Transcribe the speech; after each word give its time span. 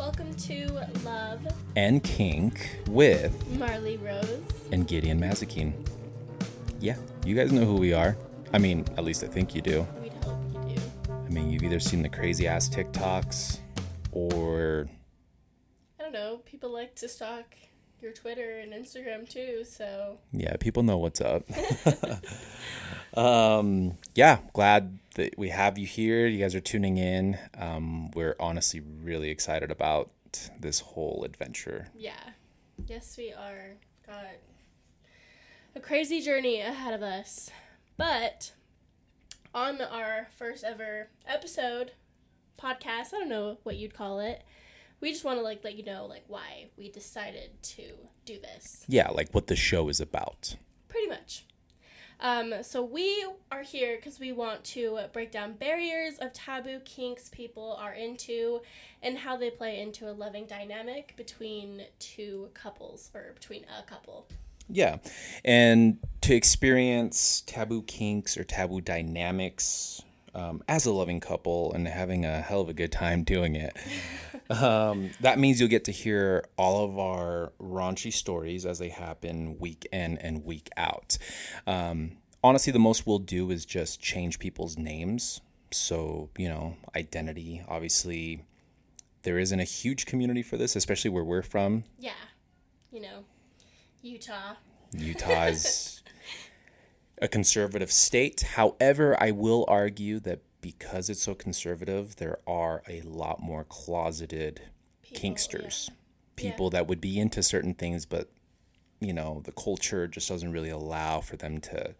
Welcome 0.00 0.32
to 0.34 0.66
Love 1.04 1.46
and 1.76 2.02
Kink 2.02 2.78
with 2.88 3.46
Marley 3.58 3.98
Rose. 3.98 4.40
and 4.72 4.88
Gideon 4.88 5.20
Mazikeen. 5.20 5.74
Yeah, 6.80 6.96
you 7.26 7.34
guys 7.36 7.52
know 7.52 7.66
who 7.66 7.74
we 7.74 7.92
are. 7.92 8.16
I 8.54 8.56
mean, 8.56 8.86
at 8.96 9.04
least 9.04 9.22
I 9.22 9.26
think 9.26 9.54
you 9.54 9.60
do. 9.60 9.86
We'd 10.02 10.14
hope 10.24 10.40
you 10.54 10.74
do. 10.74 10.82
I 11.12 11.28
mean, 11.28 11.50
you've 11.50 11.62
either 11.62 11.78
seen 11.78 12.00
the 12.00 12.08
crazy 12.08 12.48
ass 12.48 12.66
TikToks 12.66 13.58
or 14.10 14.88
I 15.98 16.02
don't 16.04 16.12
know. 16.14 16.38
People 16.46 16.72
like 16.72 16.94
to 16.96 17.06
stalk 17.06 17.54
your 18.02 18.12
Twitter 18.12 18.58
and 18.58 18.72
Instagram 18.72 19.28
too, 19.28 19.64
so 19.64 20.18
yeah, 20.32 20.56
people 20.58 20.82
know 20.82 20.98
what's 20.98 21.20
up. 21.20 21.44
um, 23.14 23.96
yeah, 24.14 24.38
glad 24.52 24.98
that 25.14 25.38
we 25.38 25.48
have 25.50 25.78
you 25.78 25.86
here. 25.86 26.26
You 26.26 26.38
guys 26.38 26.54
are 26.54 26.60
tuning 26.60 26.96
in. 26.96 27.38
Um, 27.58 28.10
we're 28.12 28.36
honestly 28.40 28.80
really 29.02 29.30
excited 29.30 29.70
about 29.70 30.10
this 30.58 30.80
whole 30.80 31.24
adventure. 31.24 31.88
yeah. 31.96 32.30
Yes, 32.86 33.16
we 33.18 33.32
are. 33.32 33.76
Got 34.06 34.24
a 35.74 35.80
crazy 35.80 36.20
journey 36.22 36.60
ahead 36.60 36.94
of 36.94 37.02
us. 37.02 37.50
But 37.96 38.52
on 39.54 39.80
our 39.82 40.28
first 40.36 40.64
ever 40.64 41.08
episode, 41.26 41.92
podcast, 42.58 43.12
I 43.12 43.18
don't 43.18 43.28
know 43.28 43.58
what 43.62 43.76
you'd 43.76 43.92
call 43.94 44.20
it. 44.20 44.42
We 45.00 45.12
just 45.12 45.24
want 45.24 45.38
to 45.38 45.42
like 45.42 45.64
let 45.64 45.76
you 45.76 45.84
know 45.84 46.06
like 46.06 46.24
why 46.28 46.68
we 46.76 46.90
decided 46.90 47.50
to 47.62 47.82
do 48.24 48.38
this. 48.38 48.84
Yeah, 48.88 49.08
like 49.08 49.32
what 49.32 49.46
the 49.46 49.56
show 49.56 49.88
is 49.88 50.00
about. 50.00 50.56
Pretty 50.88 51.08
much. 51.08 51.44
Um, 52.22 52.54
so 52.62 52.82
we 52.82 53.26
are 53.50 53.62
here 53.62 53.96
because 53.96 54.20
we 54.20 54.32
want 54.32 54.62
to 54.64 55.00
break 55.12 55.32
down 55.32 55.54
barriers 55.54 56.18
of 56.18 56.32
taboo 56.34 56.80
kinks 56.84 57.30
people 57.30 57.78
are 57.80 57.94
into 57.94 58.60
and 59.02 59.16
how 59.16 59.38
they 59.38 59.48
play 59.48 59.80
into 59.80 60.10
a 60.10 60.12
loving 60.12 60.44
dynamic 60.44 61.14
between 61.16 61.84
two 61.98 62.50
couples 62.52 63.10
or 63.14 63.32
between 63.34 63.64
a 63.78 63.82
couple. 63.88 64.26
Yeah. 64.68 64.98
And 65.44 65.98
to 66.20 66.34
experience 66.34 67.42
taboo 67.46 67.82
kinks 67.82 68.36
or 68.36 68.44
taboo 68.44 68.82
dynamics 68.82 70.02
um, 70.34 70.62
as 70.68 70.86
a 70.86 70.92
loving 70.92 71.20
couple 71.20 71.72
and 71.72 71.86
having 71.88 72.24
a 72.24 72.40
hell 72.40 72.60
of 72.60 72.68
a 72.68 72.74
good 72.74 72.92
time 72.92 73.24
doing 73.24 73.56
it, 73.56 73.76
um, 74.50 75.10
that 75.20 75.38
means 75.38 75.60
you'll 75.60 75.68
get 75.68 75.84
to 75.84 75.92
hear 75.92 76.44
all 76.56 76.84
of 76.84 76.98
our 76.98 77.52
raunchy 77.60 78.12
stories 78.12 78.66
as 78.66 78.78
they 78.78 78.88
happen 78.88 79.58
week 79.58 79.86
in 79.92 80.18
and 80.18 80.44
week 80.44 80.68
out. 80.76 81.18
Um, 81.66 82.12
honestly, 82.42 82.72
the 82.72 82.78
most 82.78 83.06
we'll 83.06 83.18
do 83.18 83.50
is 83.50 83.64
just 83.64 84.00
change 84.00 84.38
people's 84.38 84.76
names. 84.76 85.40
So, 85.72 86.30
you 86.36 86.48
know, 86.48 86.76
identity. 86.96 87.62
Obviously, 87.68 88.44
there 89.22 89.38
isn't 89.38 89.60
a 89.60 89.64
huge 89.64 90.06
community 90.06 90.42
for 90.42 90.56
this, 90.56 90.74
especially 90.74 91.10
where 91.10 91.24
we're 91.24 91.42
from. 91.42 91.84
Yeah, 91.98 92.12
you 92.90 93.00
know, 93.00 93.24
Utah. 94.02 94.54
Utah 94.92 95.44
is 95.46 95.99
a 97.20 97.28
conservative 97.28 97.92
state. 97.92 98.40
However, 98.40 99.16
I 99.20 99.30
will 99.30 99.64
argue 99.68 100.20
that 100.20 100.40
because 100.60 101.08
it's 101.08 101.22
so 101.22 101.34
conservative, 101.34 102.16
there 102.16 102.38
are 102.46 102.82
a 102.88 103.00
lot 103.02 103.40
more 103.40 103.64
closeted 103.64 104.62
People, 105.02 105.20
kinksters, 105.30 105.88
yeah. 105.88 105.94
people 106.36 106.70
that 106.70 106.86
would 106.86 107.00
be 107.00 107.18
into 107.18 107.42
certain 107.42 107.74
things, 107.74 108.06
but 108.06 108.28
you 109.00 109.12
know, 109.12 109.40
the 109.44 109.52
culture 109.52 110.06
just 110.06 110.28
doesn't 110.28 110.52
really 110.52 110.68
allow 110.70 111.20
for 111.20 111.36
them 111.36 111.58
to 111.58 111.94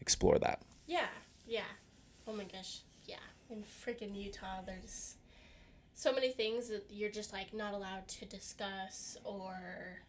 explore 0.00 0.38
that. 0.38 0.60
Yeah, 0.86 1.06
yeah. 1.46 1.62
Oh 2.26 2.32
my 2.32 2.44
gosh, 2.44 2.80
yeah. 3.06 3.16
In 3.50 3.62
freaking 3.62 4.14
Utah, 4.14 4.60
there's 4.64 5.16
so 5.94 6.12
many 6.12 6.30
things 6.30 6.68
that 6.68 6.86
you're 6.90 7.10
just 7.10 7.32
like 7.32 7.54
not 7.54 7.72
allowed 7.72 8.06
to 8.08 8.24
discuss 8.26 9.16
or 9.24 9.56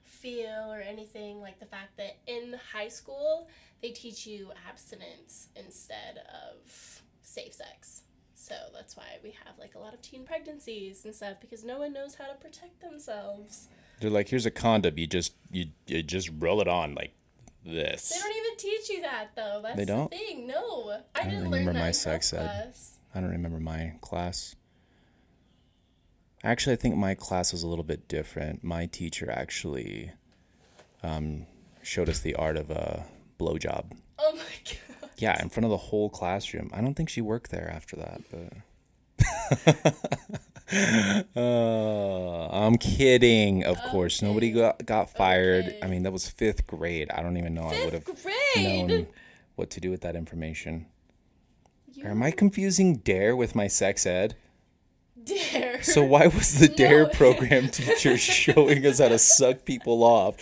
feel 0.04 0.72
or 0.72 0.80
anything. 0.82 1.40
Like 1.40 1.60
the 1.60 1.66
fact 1.66 1.98
that 1.98 2.18
in 2.28 2.56
high 2.74 2.88
school 2.88 3.48
they 3.82 3.92
teach 3.92 4.26
you 4.26 4.50
abstinence 4.68 5.50
instead 5.56 6.24
of 6.34 7.02
safe 7.22 7.54
sex. 7.54 8.02
So 8.34 8.56
that's 8.74 8.98
why 8.98 9.06
we 9.24 9.32
have 9.46 9.58
like 9.60 9.76
a 9.76 9.80
lot 9.80 9.94
of 9.94 10.02
teen 10.02 10.26
pregnancies 10.26 11.06
and 11.06 11.14
stuff 11.16 11.38
because 11.40 11.64
no 11.64 11.80
one 11.80 11.94
knows 11.94 12.16
how 12.16 12.26
to 12.26 12.36
protect 12.36 12.82
themselves. 12.82 13.68
They're 14.00 14.10
like, 14.10 14.28
here's 14.28 14.46
a 14.46 14.52
condom. 14.52 14.98
You 14.98 15.08
just 15.08 15.34
you, 15.52 15.68
you 15.88 16.04
just 16.04 16.30
roll 16.40 16.62
it 16.62 16.68
on 16.68 16.96
like 16.96 17.14
this. 17.66 18.10
They 18.10 18.20
don't 18.20 18.36
even 18.38 18.58
teach 18.58 18.90
you 18.90 19.02
that 19.02 19.30
though. 19.36 19.62
That's 19.64 19.78
They 19.78 19.86
don't? 19.86 20.12
the 20.12 20.18
thing. 20.18 20.48
No, 20.48 21.00
I, 21.16 21.22
don't 21.22 21.30
didn't 21.30 21.44
remember 21.46 21.58
learn 21.58 21.74
that 21.76 21.80
my 21.80 21.92
sex 21.92 22.34
ed. 22.34 22.74
I 23.14 23.22
don't 23.22 23.32
remember 23.32 23.60
my 23.60 23.94
class. 24.02 24.56
Actually, 26.46 26.74
I 26.74 26.76
think 26.76 26.96
my 26.96 27.16
class 27.16 27.52
was 27.52 27.64
a 27.64 27.68
little 27.68 27.84
bit 27.84 28.08
different. 28.08 28.64
My 28.64 28.86
teacher 28.86 29.32
actually 29.32 30.12
um, 31.02 31.48
showed 31.82 32.08
us 32.08 32.20
the 32.20 32.36
art 32.36 32.56
of 32.56 32.70
a 32.70 33.04
blowjob. 33.40 33.98
Oh 34.20 34.36
my 34.36 34.44
god. 35.02 35.10
Yeah, 35.18 35.42
in 35.42 35.50
front 35.50 35.66
of 35.66 35.72
the 35.72 35.78
whole 35.78 36.08
classroom. 36.10 36.70
I 36.72 36.82
don't 36.82 36.94
think 36.94 37.10
she 37.10 37.20
worked 37.22 37.50
there 37.50 37.68
after 37.68 37.96
that, 37.96 38.22
but. 38.30 38.54
uh, 41.36 42.48
I'm 42.52 42.78
kidding, 42.78 43.66
of 43.66 43.82
course. 43.90 44.22
Nobody 44.22 44.52
got, 44.52 44.86
got 44.86 45.10
fired. 45.10 45.66
Okay. 45.66 45.80
I 45.82 45.88
mean, 45.88 46.04
that 46.04 46.14
was 46.14 46.30
fifth 46.30 46.68
grade. 46.68 47.10
I 47.10 47.24
don't 47.24 47.38
even 47.38 47.56
know 47.56 47.64
I 47.64 47.86
would 47.86 47.94
have 47.94 48.06
grade. 48.06 48.88
known 48.88 49.08
what 49.56 49.72
to 49.72 49.80
do 49.80 49.90
with 49.90 50.02
that 50.02 50.16
information. 50.16 50.86
You 51.94 52.06
am 52.06 52.22
I 52.22 52.30
confusing 52.30 52.98
DARE 52.98 53.36
with 53.36 53.56
my 53.56 53.68
sex 53.68 54.06
ed? 54.06 54.36
Dare. 55.26 55.82
So 55.84 56.04
why 56.04 56.28
was 56.28 56.60
the 56.60 56.68
DARE 56.68 57.08
program 57.08 57.70
teacher 57.70 58.18
showing 58.18 58.86
us 58.86 59.00
how 59.00 59.10
to 59.10 59.20
suck 59.20 59.66
people 59.66 60.04
off? 60.04 60.36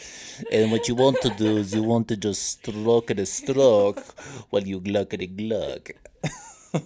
And 0.51 0.71
what 0.71 0.87
you 0.87 0.95
want 0.95 1.21
to 1.21 1.29
do 1.29 1.57
is 1.57 1.73
you 1.73 1.83
want 1.83 2.07
to 2.09 2.17
just 2.17 2.43
stroke 2.43 3.11
it 3.11 3.19
a 3.19 3.25
stroke 3.25 3.99
while 4.49 4.63
you 4.63 4.79
gluck 4.79 5.13
it 5.13 5.21
a 5.21 5.27
gluck. 5.27 5.91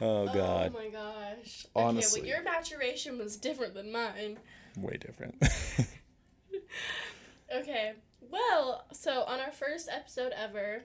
oh 0.00 0.26
God, 0.26 0.72
Oh 0.74 0.78
my 0.78 0.88
gosh. 0.88 1.66
Honestly. 1.74 2.20
Okay, 2.22 2.30
well, 2.30 2.36
your 2.36 2.44
maturation 2.44 3.18
was 3.18 3.36
different 3.36 3.74
than 3.74 3.92
mine. 3.92 4.38
way 4.76 4.96
different. 5.00 5.36
Okay. 7.54 7.92
Well, 8.30 8.84
so 8.92 9.22
on 9.24 9.38
our 9.38 9.52
first 9.52 9.88
episode 9.88 10.32
ever, 10.36 10.82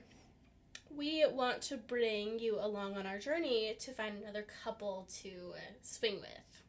we 0.96 1.24
want 1.30 1.62
to 1.62 1.76
bring 1.76 2.38
you 2.38 2.58
along 2.60 2.96
on 2.96 3.06
our 3.06 3.18
journey 3.18 3.74
to 3.80 3.92
find 3.92 4.22
another 4.22 4.44
couple 4.64 5.06
to 5.22 5.30
swing 5.82 6.16
with. 6.20 6.62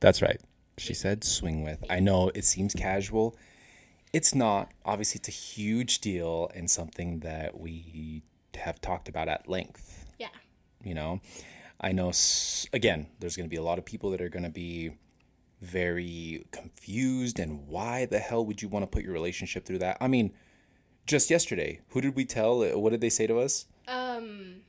That's 0.00 0.22
right. 0.22 0.40
She 0.78 0.94
said 0.94 1.24
swing 1.24 1.62
with. 1.62 1.84
I 1.88 2.00
know 2.00 2.30
it 2.34 2.44
seems 2.44 2.74
casual. 2.74 3.36
It's 4.12 4.34
not. 4.34 4.72
Obviously, 4.84 5.18
it's 5.18 5.28
a 5.28 5.32
huge 5.32 6.00
deal 6.00 6.50
and 6.54 6.70
something 6.70 7.20
that 7.20 7.58
we 7.58 8.22
have 8.56 8.80
talked 8.80 9.08
about 9.08 9.28
at 9.28 9.48
length. 9.48 10.04
Yeah. 10.18 10.28
you 10.82 10.94
know 10.94 11.20
i 11.80 11.92
know 11.92 12.08
s- 12.08 12.66
again 12.72 13.06
there's 13.18 13.36
going 13.36 13.44
to 13.46 13.50
be 13.50 13.56
a 13.56 13.62
lot 13.62 13.76
of 13.78 13.84
people 13.84 14.10
that 14.12 14.20
are 14.22 14.30
going 14.30 14.44
to 14.44 14.48
be 14.50 14.92
very 15.60 16.46
confused 16.52 17.38
and 17.38 17.66
why 17.66 18.06
the 18.06 18.18
hell 18.18 18.44
would 18.46 18.62
you 18.62 18.68
want 18.68 18.82
to 18.82 18.86
put 18.86 19.02
your 19.02 19.12
relationship 19.12 19.66
through 19.66 19.78
that 19.80 19.98
i 20.00 20.08
mean 20.08 20.32
just 21.06 21.30
yesterday 21.30 21.80
who 21.90 22.00
did 22.00 22.14
we 22.16 22.24
tell 22.24 22.60
what 22.78 22.90
did 22.90 23.00
they 23.00 23.08
say 23.10 23.26
to 23.26 23.38
us 23.38 23.66
Um, 23.88 24.62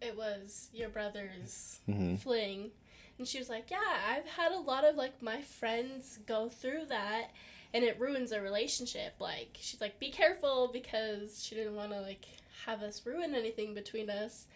it 0.00 0.16
was 0.16 0.68
your 0.72 0.88
brother's 0.88 1.78
Mm-hmm. 1.88 2.16
fling, 2.16 2.70
and 3.18 3.26
she 3.26 3.38
was 3.38 3.48
like, 3.48 3.70
"Yeah, 3.70 3.78
I've 4.08 4.26
had 4.26 4.52
a 4.52 4.58
lot 4.60 4.84
of 4.84 4.96
like 4.96 5.20
my 5.22 5.42
friends 5.42 6.18
go 6.26 6.48
through 6.48 6.86
that, 6.88 7.30
and 7.74 7.84
it 7.84 7.98
ruins 8.00 8.32
a 8.32 8.40
relationship. 8.40 9.14
Like, 9.18 9.56
she's 9.60 9.80
like, 9.80 9.98
be 9.98 10.10
careful 10.10 10.70
because 10.72 11.42
she 11.44 11.54
didn't 11.54 11.74
want 11.76 11.90
to 11.92 12.00
like 12.00 12.26
have 12.66 12.82
us 12.82 13.02
ruin 13.04 13.34
anything 13.34 13.74
between 13.74 14.08
us." 14.10 14.46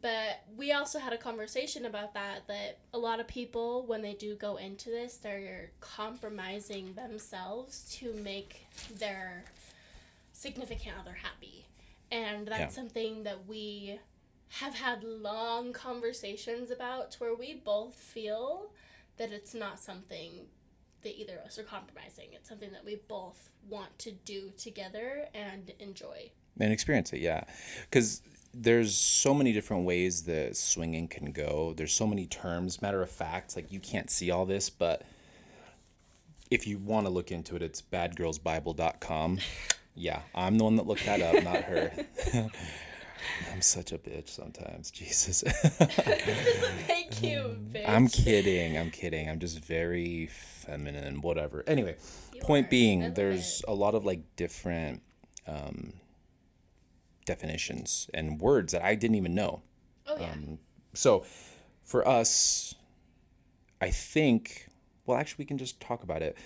But 0.00 0.42
we 0.56 0.72
also 0.72 0.98
had 0.98 1.12
a 1.12 1.18
conversation 1.18 1.84
about 1.86 2.14
that. 2.14 2.48
That 2.48 2.78
a 2.92 2.98
lot 2.98 3.20
of 3.20 3.28
people, 3.28 3.84
when 3.86 4.02
they 4.02 4.14
do 4.14 4.34
go 4.34 4.56
into 4.56 4.88
this, 4.90 5.16
they're 5.16 5.70
compromising 5.80 6.94
themselves 6.94 7.84
to 8.00 8.12
make 8.14 8.66
their 8.98 9.44
significant 10.42 10.94
other 11.00 11.14
happy. 11.14 11.66
And 12.10 12.46
that's 12.48 12.60
Yeah. 12.60 12.68
something 12.68 13.22
that 13.22 13.46
we 13.46 13.98
have 14.60 14.74
had 14.74 15.02
long 15.02 15.72
conversations 15.72 16.70
about 16.70 17.14
where 17.14 17.34
we 17.34 17.54
both 17.54 17.94
feel 17.94 18.72
that 19.16 19.32
it's 19.32 19.54
not 19.54 19.80
something 19.80 20.48
that 21.02 21.18
either 21.18 21.38
of 21.38 21.46
us 21.46 21.58
are 21.58 21.62
compromising. 21.64 22.32
It's 22.32 22.48
something 22.48 22.70
that 22.72 22.84
we 22.84 22.96
both 22.96 23.50
want 23.68 23.98
to 24.00 24.12
do 24.12 24.50
together 24.56 25.28
and 25.34 25.70
enjoy. 25.78 26.30
and 26.60 26.70
experience 26.70 27.12
it 27.14 27.20
yeah 27.20 27.44
because 27.88 28.20
there's 28.52 28.94
so 28.94 29.32
many 29.32 29.52
different 29.54 29.86
ways 29.86 30.24
that 30.24 30.54
swinging 30.54 31.08
can 31.08 31.32
go 31.32 31.72
there's 31.78 31.94
so 31.94 32.06
many 32.06 32.26
terms 32.26 32.82
matter 32.82 33.00
of 33.00 33.10
fact 33.10 33.56
like 33.56 33.72
you 33.72 33.80
can't 33.80 34.10
see 34.10 34.30
all 34.30 34.44
this 34.44 34.68
but 34.68 35.00
if 36.50 36.66
you 36.66 36.76
want 36.76 37.06
to 37.06 37.10
look 37.10 37.32
into 37.32 37.56
it 37.56 37.62
it's 37.62 37.80
badgirlsbible.com 37.80 39.38
yeah 39.94 40.20
i'm 40.34 40.58
the 40.58 40.64
one 40.64 40.76
that 40.76 40.86
looked 40.86 41.04
that 41.06 41.20
up 41.20 41.42
not 41.44 41.62
her 41.62 41.92
I'm 43.52 43.60
such 43.60 43.92
a 43.92 43.98
bitch 43.98 44.28
sometimes. 44.28 44.90
Jesus. 44.90 45.42
doesn't 45.78 47.22
you 47.22 47.56
bitch. 47.72 47.88
I'm 47.88 48.08
kidding. 48.08 48.76
I'm 48.76 48.90
kidding. 48.90 49.28
I'm 49.28 49.38
just 49.38 49.64
very 49.64 50.26
feminine, 50.26 51.20
whatever. 51.20 51.62
Anyway, 51.66 51.96
You 52.34 52.40
point 52.40 52.66
are. 52.66 52.70
Being, 52.70 53.14
there's 53.14 53.62
a 53.68 53.74
lot 53.74 53.94
of 53.94 54.04
like 54.04 54.20
different 54.36 55.02
um, 55.46 55.92
definitions 57.26 58.08
and 58.14 58.40
words 58.40 58.72
that 58.72 58.84
I 58.84 58.94
didn't 58.94 59.16
even 59.16 59.34
know. 59.34 59.62
Oh 60.06 60.16
yeah. 60.18 60.32
Um, 60.32 60.58
so 60.94 61.24
for 61.84 62.06
us, 62.06 62.74
I 63.80 63.90
think, 63.90 64.68
well, 65.06 65.18
actually, 65.18 65.44
we 65.44 65.46
can 65.46 65.58
just 65.58 65.80
talk 65.80 66.02
about 66.02 66.22
it. 66.22 66.36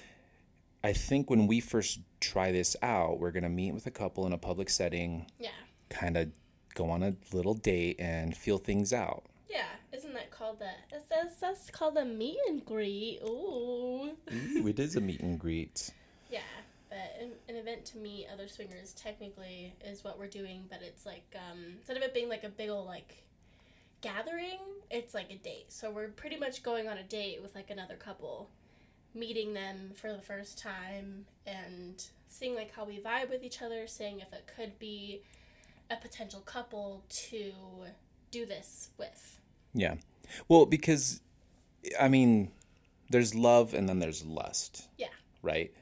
I 0.84 0.92
think 0.92 1.30
when 1.30 1.46
we 1.46 1.60
first 1.60 2.00
try 2.26 2.52
this 2.52 2.76
out, 2.82 3.18
we're 3.18 3.30
going 3.30 3.42
to 3.42 3.48
meet 3.48 3.72
with 3.72 3.86
a 3.86 3.90
couple 3.90 4.26
in 4.26 4.32
a 4.32 4.38
public 4.38 4.70
setting, 4.70 5.26
yeah. 5.38 5.50
kind 5.90 6.16
of 6.16 6.30
go 6.74 6.90
on 6.90 7.02
a 7.02 7.14
little 7.32 7.54
date 7.54 7.96
and 7.98 8.36
feel 8.36 8.58
things 8.58 8.92
out. 8.92 9.24
Yeah. 9.48 9.66
Isn't 9.92 10.12
that 10.14 10.30
called 10.30 10.58
the? 10.58 10.68
That's, 10.90 11.06
that's, 11.06 11.40
that's 11.40 11.70
called 11.70 11.96
a 11.96 12.04
meet 12.04 12.38
and 12.48 12.64
greet. 12.64 13.20
Ooh. 13.24 14.10
Ooh, 14.32 14.68
it 14.68 14.78
is 14.78 14.96
a 14.96 15.00
meet 15.00 15.20
and 15.20 15.38
greet. 15.38 15.90
Yeah, 16.28 16.40
but 16.90 17.22
an, 17.22 17.30
an 17.48 17.54
event 17.54 17.84
to 17.86 17.98
meet 17.98 18.26
other 18.32 18.48
swingers 18.48 18.92
technically 18.94 19.72
is 19.84 20.02
what 20.02 20.18
we're 20.18 20.26
doing, 20.26 20.64
but 20.68 20.80
it's 20.82 21.06
like 21.06 21.36
um, 21.36 21.76
instead 21.78 21.96
of 21.96 22.02
it 22.02 22.12
being 22.12 22.28
like 22.28 22.42
a 22.42 22.48
big 22.48 22.68
old 22.68 22.86
like 22.86 23.22
gathering, 24.00 24.58
it's 24.90 25.14
like 25.14 25.30
a 25.30 25.36
date. 25.36 25.66
So 25.68 25.88
we're 25.88 26.08
pretty 26.08 26.36
much 26.36 26.64
going 26.64 26.88
on 26.88 26.98
a 26.98 27.04
date 27.04 27.40
with 27.42 27.54
like 27.54 27.70
another 27.70 27.94
couple, 27.94 28.50
meeting 29.16 29.54
them 29.54 29.92
for 29.94 30.12
the 30.12 30.20
first 30.20 30.58
time 30.58 31.24
and 31.46 32.04
seeing 32.28 32.54
like 32.54 32.72
how 32.72 32.84
we 32.84 32.98
vibe 32.98 33.30
with 33.30 33.42
each 33.42 33.62
other, 33.62 33.86
seeing 33.86 34.20
if 34.20 34.32
it 34.32 34.48
could 34.54 34.78
be 34.78 35.22
a 35.90 35.96
potential 35.96 36.40
couple 36.40 37.02
to 37.08 37.52
do 38.30 38.44
this 38.44 38.90
with. 38.98 39.40
Yeah. 39.72 39.94
Well, 40.48 40.66
because, 40.66 41.20
I 41.98 42.08
mean, 42.08 42.50
there's 43.10 43.34
love 43.34 43.74
and 43.74 43.88
then 43.88 43.98
there's 43.98 44.24
lust. 44.24 44.88
Yeah. 44.98 45.08
Right? 45.42 45.72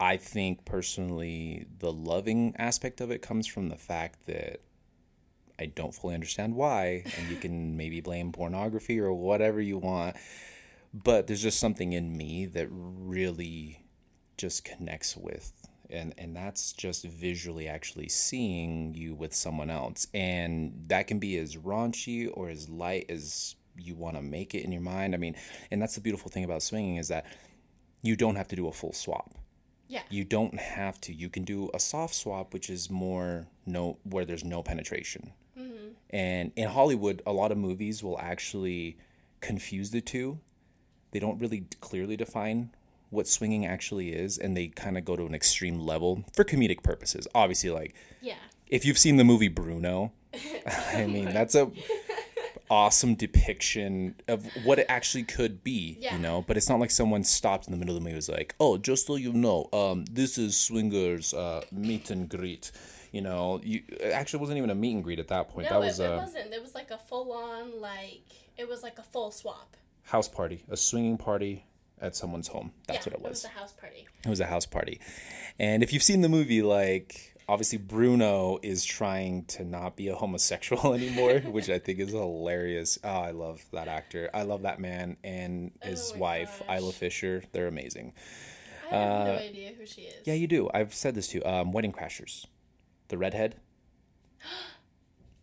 I 0.00 0.16
think 0.16 0.64
personally, 0.64 1.66
the 1.78 1.92
loving 1.92 2.54
aspect 2.58 3.00
of 3.00 3.10
it 3.10 3.22
comes 3.22 3.46
from 3.46 3.68
the 3.68 3.76
fact 3.76 4.26
that 4.26 4.60
I 5.58 5.66
don't 5.66 5.94
fully 5.94 6.14
understand 6.14 6.56
why, 6.56 7.04
and 7.16 7.28
you 7.28 7.36
can 7.36 7.76
maybe 7.76 8.00
blame 8.00 8.32
pornography 8.32 8.98
or 8.98 9.12
whatever 9.12 9.60
you 9.60 9.78
want, 9.78 10.16
but 10.94 11.26
there's 11.26 11.42
just 11.42 11.58
something 11.58 11.92
in 11.92 12.16
me 12.16 12.46
that 12.46 12.68
really 12.70 13.84
just 14.38 14.64
connects 14.64 15.16
with. 15.16 15.52
And, 15.90 16.14
and 16.16 16.34
that's 16.34 16.72
just 16.72 17.04
visually 17.04 17.68
actually 17.68 18.08
seeing 18.08 18.94
you 18.94 19.14
with 19.14 19.34
someone 19.34 19.70
else. 19.70 20.06
And 20.14 20.84
that 20.86 21.06
can 21.06 21.18
be 21.18 21.36
as 21.36 21.56
raunchy 21.56 22.30
or 22.32 22.48
as 22.48 22.68
light 22.68 23.06
as 23.10 23.56
you 23.76 23.94
want 23.94 24.16
to 24.16 24.22
make 24.22 24.54
it 24.54 24.64
in 24.64 24.72
your 24.72 24.80
mind. 24.80 25.14
I 25.14 25.18
mean, 25.18 25.36
and 25.70 25.82
that's 25.82 25.94
the 25.96 26.00
beautiful 26.00 26.30
thing 26.30 26.44
about 26.44 26.62
swinging 26.62 26.96
is 26.96 27.08
that 27.08 27.26
you 28.04 28.16
don't 28.16 28.36
have 28.36 28.48
to 28.48 28.56
do 28.56 28.68
a 28.68 28.72
full 28.72 28.92
swap 28.92 29.34
Yeah. 29.88 30.02
you 30.10 30.24
don't 30.24 30.58
have 30.58 31.00
to 31.02 31.12
you 31.12 31.28
can 31.28 31.44
do 31.44 31.70
a 31.74 31.80
soft 31.80 32.14
swap 32.14 32.52
which 32.52 32.70
is 32.70 32.90
more 32.90 33.46
no 33.66 33.98
where 34.04 34.24
there's 34.24 34.44
no 34.44 34.62
penetration 34.62 35.32
mm-hmm. 35.58 35.88
and 36.10 36.52
in 36.54 36.68
hollywood 36.68 37.22
a 37.26 37.32
lot 37.32 37.50
of 37.50 37.58
movies 37.58 38.02
will 38.02 38.18
actually 38.20 38.98
confuse 39.40 39.90
the 39.90 40.00
two 40.00 40.38
they 41.14 41.18
don't 41.20 41.38
really 41.40 41.64
clearly 41.80 42.16
define 42.16 42.68
what 43.10 43.26
swinging 43.28 43.64
actually 43.64 44.08
is 44.12 44.36
and 44.36 44.56
they 44.56 44.66
kind 44.66 44.98
of 44.98 45.04
go 45.04 45.14
to 45.16 45.24
an 45.24 45.34
extreme 45.34 45.78
level 45.78 46.24
for 46.34 46.44
comedic 46.44 46.82
purposes 46.82 47.26
obviously 47.34 47.70
like 47.70 47.94
Yeah. 48.20 48.34
if 48.68 48.84
you've 48.84 48.98
seen 48.98 49.16
the 49.16 49.24
movie 49.24 49.48
bruno 49.48 50.12
i 50.92 51.06
mean 51.06 51.26
that's 51.32 51.54
a 51.54 51.70
awesome 52.70 53.14
depiction 53.14 54.14
of 54.26 54.46
what 54.64 54.78
it 54.78 54.86
actually 54.88 55.22
could 55.22 55.62
be 55.62 55.96
Yeah. 56.00 56.14
you 56.16 56.20
know 56.20 56.42
but 56.42 56.56
it's 56.56 56.68
not 56.68 56.80
like 56.80 56.90
someone 56.90 57.22
stopped 57.22 57.66
in 57.66 57.72
the 57.72 57.78
middle 57.78 57.94
of 57.94 58.00
the 58.00 58.04
movie 58.04 58.12
and 58.12 58.16
was 58.16 58.28
like 58.28 58.54
oh 58.58 58.78
just 58.78 59.06
so 59.06 59.16
you 59.16 59.32
know 59.32 59.68
um 59.72 60.04
this 60.10 60.38
is 60.38 60.56
swingers 60.58 61.34
uh 61.34 61.62
meet 61.70 62.10
and 62.10 62.28
greet 62.28 62.72
you 63.12 63.20
know 63.20 63.60
you 63.62 63.82
it 63.90 64.12
actually 64.12 64.40
wasn't 64.40 64.56
even 64.58 64.70
a 64.70 64.74
meet 64.74 64.94
and 64.94 65.04
greet 65.04 65.18
at 65.18 65.28
that 65.28 65.48
point 65.48 65.68
No, 65.70 65.78
that 65.80 65.86
was 65.86 66.00
it, 66.00 66.04
it 66.10 66.16
wasn't. 66.16 66.52
It 66.54 66.62
was 66.62 66.74
like 66.74 66.90
a 66.90 66.98
full 66.98 67.32
on 67.32 67.80
like 67.80 68.22
it 68.56 68.66
was 68.68 68.82
like 68.82 68.98
a 68.98 69.02
full 69.02 69.30
swap. 69.30 69.76
House 70.04 70.28
party 70.28 70.64
a 70.70 70.76
swinging 70.76 71.16
party 71.18 71.64
at 72.00 72.14
someone's 72.14 72.48
home 72.48 72.72
that's 72.86 73.06
yeah, 73.06 73.12
what 73.12 73.20
it 73.20 73.22
was. 73.28 73.44
It 73.44 73.48
was 73.48 73.56
a 73.56 73.58
house 73.60 73.72
party. 73.72 74.06
It 74.24 74.28
was 74.28 74.40
a 74.40 74.46
house 74.46 74.66
party. 74.66 75.00
And 75.58 75.82
if 75.82 75.92
you've 75.92 76.02
seen 76.02 76.20
the 76.20 76.28
movie, 76.28 76.60
like, 76.62 77.34
obviously 77.48 77.78
Bruno 77.78 78.58
is 78.62 78.84
trying 78.84 79.44
to 79.46 79.64
not 79.64 79.96
be 79.96 80.08
a 80.08 80.14
homosexual 80.14 80.92
anymore, 80.98 81.38
which 81.40 81.70
I 81.70 81.78
think 81.78 82.00
is 82.00 82.10
hilarious. 82.10 82.98
Oh, 83.04 83.08
I 83.08 83.30
love 83.30 83.64
that 83.72 83.88
actor. 83.88 84.28
I 84.34 84.42
love 84.42 84.62
that 84.62 84.80
man 84.80 85.16
and 85.24 85.70
his 85.82 86.12
Oh 86.14 86.18
wife, 86.18 86.62
gosh. 86.66 86.78
Isla 86.80 86.92
Fisher. 86.92 87.42
They're 87.52 87.68
amazing. 87.68 88.12
I 88.90 88.94
have 88.96 89.10
Uh, 89.20 89.24
no 89.24 89.38
idea 89.38 89.72
who 89.78 89.86
she 89.86 90.02
is. 90.02 90.26
Yeah, 90.26 90.34
you 90.34 90.46
do. 90.46 90.68
I've 90.74 90.92
said 90.92 91.14
this 91.14 91.28
too. 91.28 91.42
Um, 91.46 91.72
Wedding 91.72 91.92
Crashers. 91.92 92.44
The 93.08 93.16
redhead. 93.16 93.54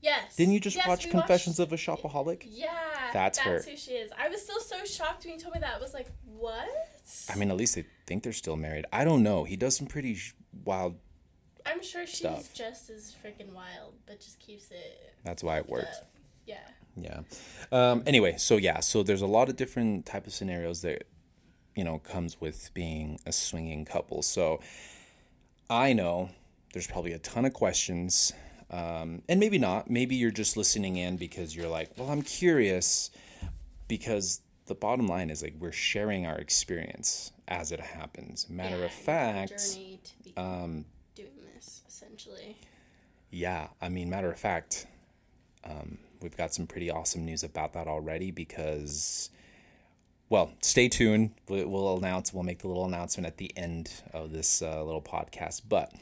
Yes. 0.02 0.36
Didn't 0.36 0.54
you 0.54 0.60
just 0.60 0.76
Yes, 0.78 0.88
watch 0.88 1.10
Confessions 1.10 1.60
watched- 1.60 1.72
of 1.72 1.74
a 1.74 1.78
Shopaholic? 1.78 2.44
Yeah. 2.50 2.70
That's 3.14 3.38
That's, 3.38 3.40
her. 3.40 3.54
That's 3.60 3.68
who 3.68 3.78
she 3.78 3.92
is. 3.92 4.12
I 4.18 4.30
was 4.30 4.42
still 4.42 4.60
so 4.60 4.84
shocked 4.86 5.26
when 5.26 5.36
you 5.36 5.40
told 5.40 5.54
me 5.56 5.62
that. 5.62 5.76
I 5.76 5.80
was 5.80 5.94
like, 5.94 6.08
what? 6.26 6.68
I 7.30 7.36
mean, 7.36 7.52
at 7.52 7.58
least 7.58 7.76
they 7.76 7.86
think 8.08 8.24
they're 8.24 8.34
still 8.34 8.56
married. 8.56 8.86
I 8.92 9.04
don't 9.04 9.22
know. 9.22 9.44
He 9.44 9.56
does 9.56 9.76
some 9.76 9.86
pretty 9.88 10.16
sh- 10.16 10.34
wild. 10.66 10.96
I'm 11.66 11.84
sure 11.84 12.08
she's 12.08 12.18
stuff. 12.18 12.54
just 12.56 12.90
as 12.90 13.14
freaking 13.24 13.54
wild, 13.54 13.94
but 14.08 14.20
just 14.20 14.40
keeps 14.40 14.72
it 14.72 15.14
That's 15.24 15.44
why 15.44 15.58
it 15.58 15.70
works. 15.70 15.98
up. 16.00 16.12
Yeah. 16.48 16.58
Yeah. 16.98 17.22
Um, 17.72 18.02
anyway, 18.08 18.36
so 18.38 18.58
yeah, 18.58 18.80
so 18.80 19.04
there's 19.04 19.22
a 19.22 19.28
lot 19.28 19.48
of 19.50 19.56
different 19.56 20.06
type 20.08 20.26
of 20.26 20.34
scenarios 20.34 20.82
that 20.82 21.04
you 21.76 21.84
know 21.84 22.00
comes 22.00 22.42
with 22.42 22.72
being 22.74 23.20
a 23.28 23.32
swinging 23.32 23.86
couple. 23.86 24.24
So 24.24 24.60
I 25.70 25.94
know 25.94 26.32
there's 26.74 26.88
probably 26.88 27.14
a 27.14 27.20
ton 27.20 27.46
of 27.46 27.54
questions, 27.54 28.34
um, 28.72 29.22
and 29.30 29.40
maybe 29.40 29.60
not. 29.60 29.90
Maybe 29.90 30.16
you're 30.16 30.32
just 30.32 30.58
listening 30.58 30.98
in 30.98 31.18
because 31.18 31.56
you're 31.56 31.68
like, 31.70 31.92
well, 31.98 32.10
I'm 32.10 32.22
curious, 32.22 33.12
because 33.88 34.42
the 34.68 34.76
bottom 34.76 35.08
line 35.08 35.30
is 35.30 35.44
like 35.44 35.54
we're 35.60 35.72
sharing 35.72 36.26
our 36.26 36.38
experience 36.38 37.32
as 37.48 37.72
it 37.72 37.80
happens. 37.82 38.50
Matter 38.50 38.78
Yeah, 38.80 38.86
of 38.86 38.92
fact, 38.92 39.50
journey 39.74 40.00
to 40.04 40.24
be 40.24 40.34
um, 40.38 40.86
doing 41.16 41.30
this 41.54 41.82
essentially. 41.88 42.56
Yeah, 43.30 43.68
I 43.82 43.90
mean, 43.90 44.10
matter 44.10 44.32
of 44.32 44.40
fact, 44.40 44.88
um, 45.64 45.98
we've 46.22 46.36
got 46.38 46.54
some 46.54 46.68
pretty 46.68 46.90
awesome 46.90 47.26
news 47.26 47.44
about 47.44 47.74
that 47.74 47.88
already 47.88 48.32
because, 48.32 49.30
well, 50.30 50.52
stay 50.62 50.88
tuned. 50.90 51.32
We- 51.50 51.66
We'll 51.66 51.98
announce, 51.98 52.34
we'll 52.34 52.44
make 52.44 52.60
the 52.60 52.68
little 52.68 52.86
announcement 52.86 53.28
at 53.28 53.38
the 53.38 53.52
end 53.58 53.90
of 54.14 54.32
this 54.32 54.62
uh, 54.62 54.84
little 54.84 55.02
podcast. 55.02 55.62
But 55.68 55.94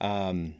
um, 0.00 0.54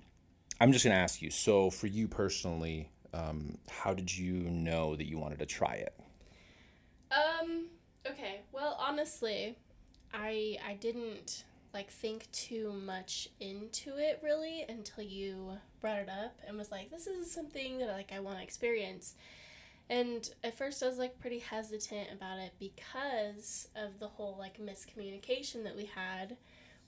I'm 0.61 0.73
just 0.73 0.85
going 0.85 0.95
to 0.95 1.01
ask 1.01 1.21
you 1.21 1.31
so, 1.31 1.71
for 1.71 1.87
you 1.87 2.09
personally, 2.09 2.89
um, 3.13 3.59
how 3.71 3.93
did 3.93 4.17
you 4.17 4.35
know 4.35 4.97
that 4.97 5.07
you 5.07 5.19
wanted 5.19 5.39
to 5.41 5.47
try 5.47 5.75
it? 5.75 5.95
Um. 7.11 7.67
Okay. 8.07 8.41
Well, 8.53 8.77
honestly, 8.81 9.57
I 10.13 10.57
I 10.67 10.75
didn't 10.75 11.45
like 11.73 11.91
think 11.91 12.31
too 12.33 12.73
much 12.73 13.29
into 13.39 13.97
it 13.99 14.21
really 14.23 14.65
until 14.69 15.05
you 15.05 15.59
brought 15.81 15.99
it 15.99 16.09
up 16.09 16.39
and 16.47 16.57
was 16.57 16.71
like, 16.71 16.91
"This 16.91 17.07
is 17.07 17.31
something 17.31 17.79
that 17.79 17.89
like 17.89 18.13
I 18.13 18.21
want 18.21 18.39
to 18.39 18.43
experience." 18.43 19.15
And 19.89 20.29
at 20.43 20.57
first, 20.59 20.83
I 20.83 20.89
was 20.89 20.99
like 20.99 21.21
pretty 21.21 21.39
hesitant 21.39 22.09
about 22.13 22.39
it 22.39 22.55
because 22.59 23.69
of 23.77 24.01
the 24.01 24.09
whole 24.09 24.37
like 24.39 24.59
miscommunication 24.59 25.63
that 25.65 25.77
we 25.77 25.85
had, 25.95 26.37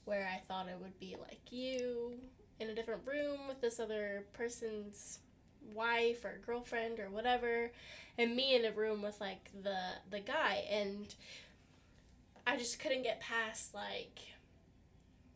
where 0.05 0.27
I 0.27 0.41
thought 0.49 0.69
it 0.69 0.79
would 0.81 0.99
be 0.99 1.17
like 1.21 1.53
you 1.53 2.15
in 2.61 2.69
a 2.69 2.75
different 2.75 3.03
room 3.07 3.47
with 3.49 3.61
this 3.61 3.79
other 3.81 4.25
person's 4.33 5.21
wife 5.75 6.25
or 6.25 6.41
girlfriend 6.45 6.99
or 6.99 7.11
whatever 7.11 7.71
and 8.17 8.35
me 8.35 8.55
in 8.57 8.65
a 8.65 8.73
room 8.73 9.03
with 9.03 9.21
like 9.21 9.51
the 9.63 9.79
the 10.11 10.21
guy 10.21 10.65
and 10.71 11.15
I 12.47 12.57
just 12.57 12.81
couldn't 12.81 13.03
get 13.03 13.21
past 13.21 13.75
like 13.75 14.21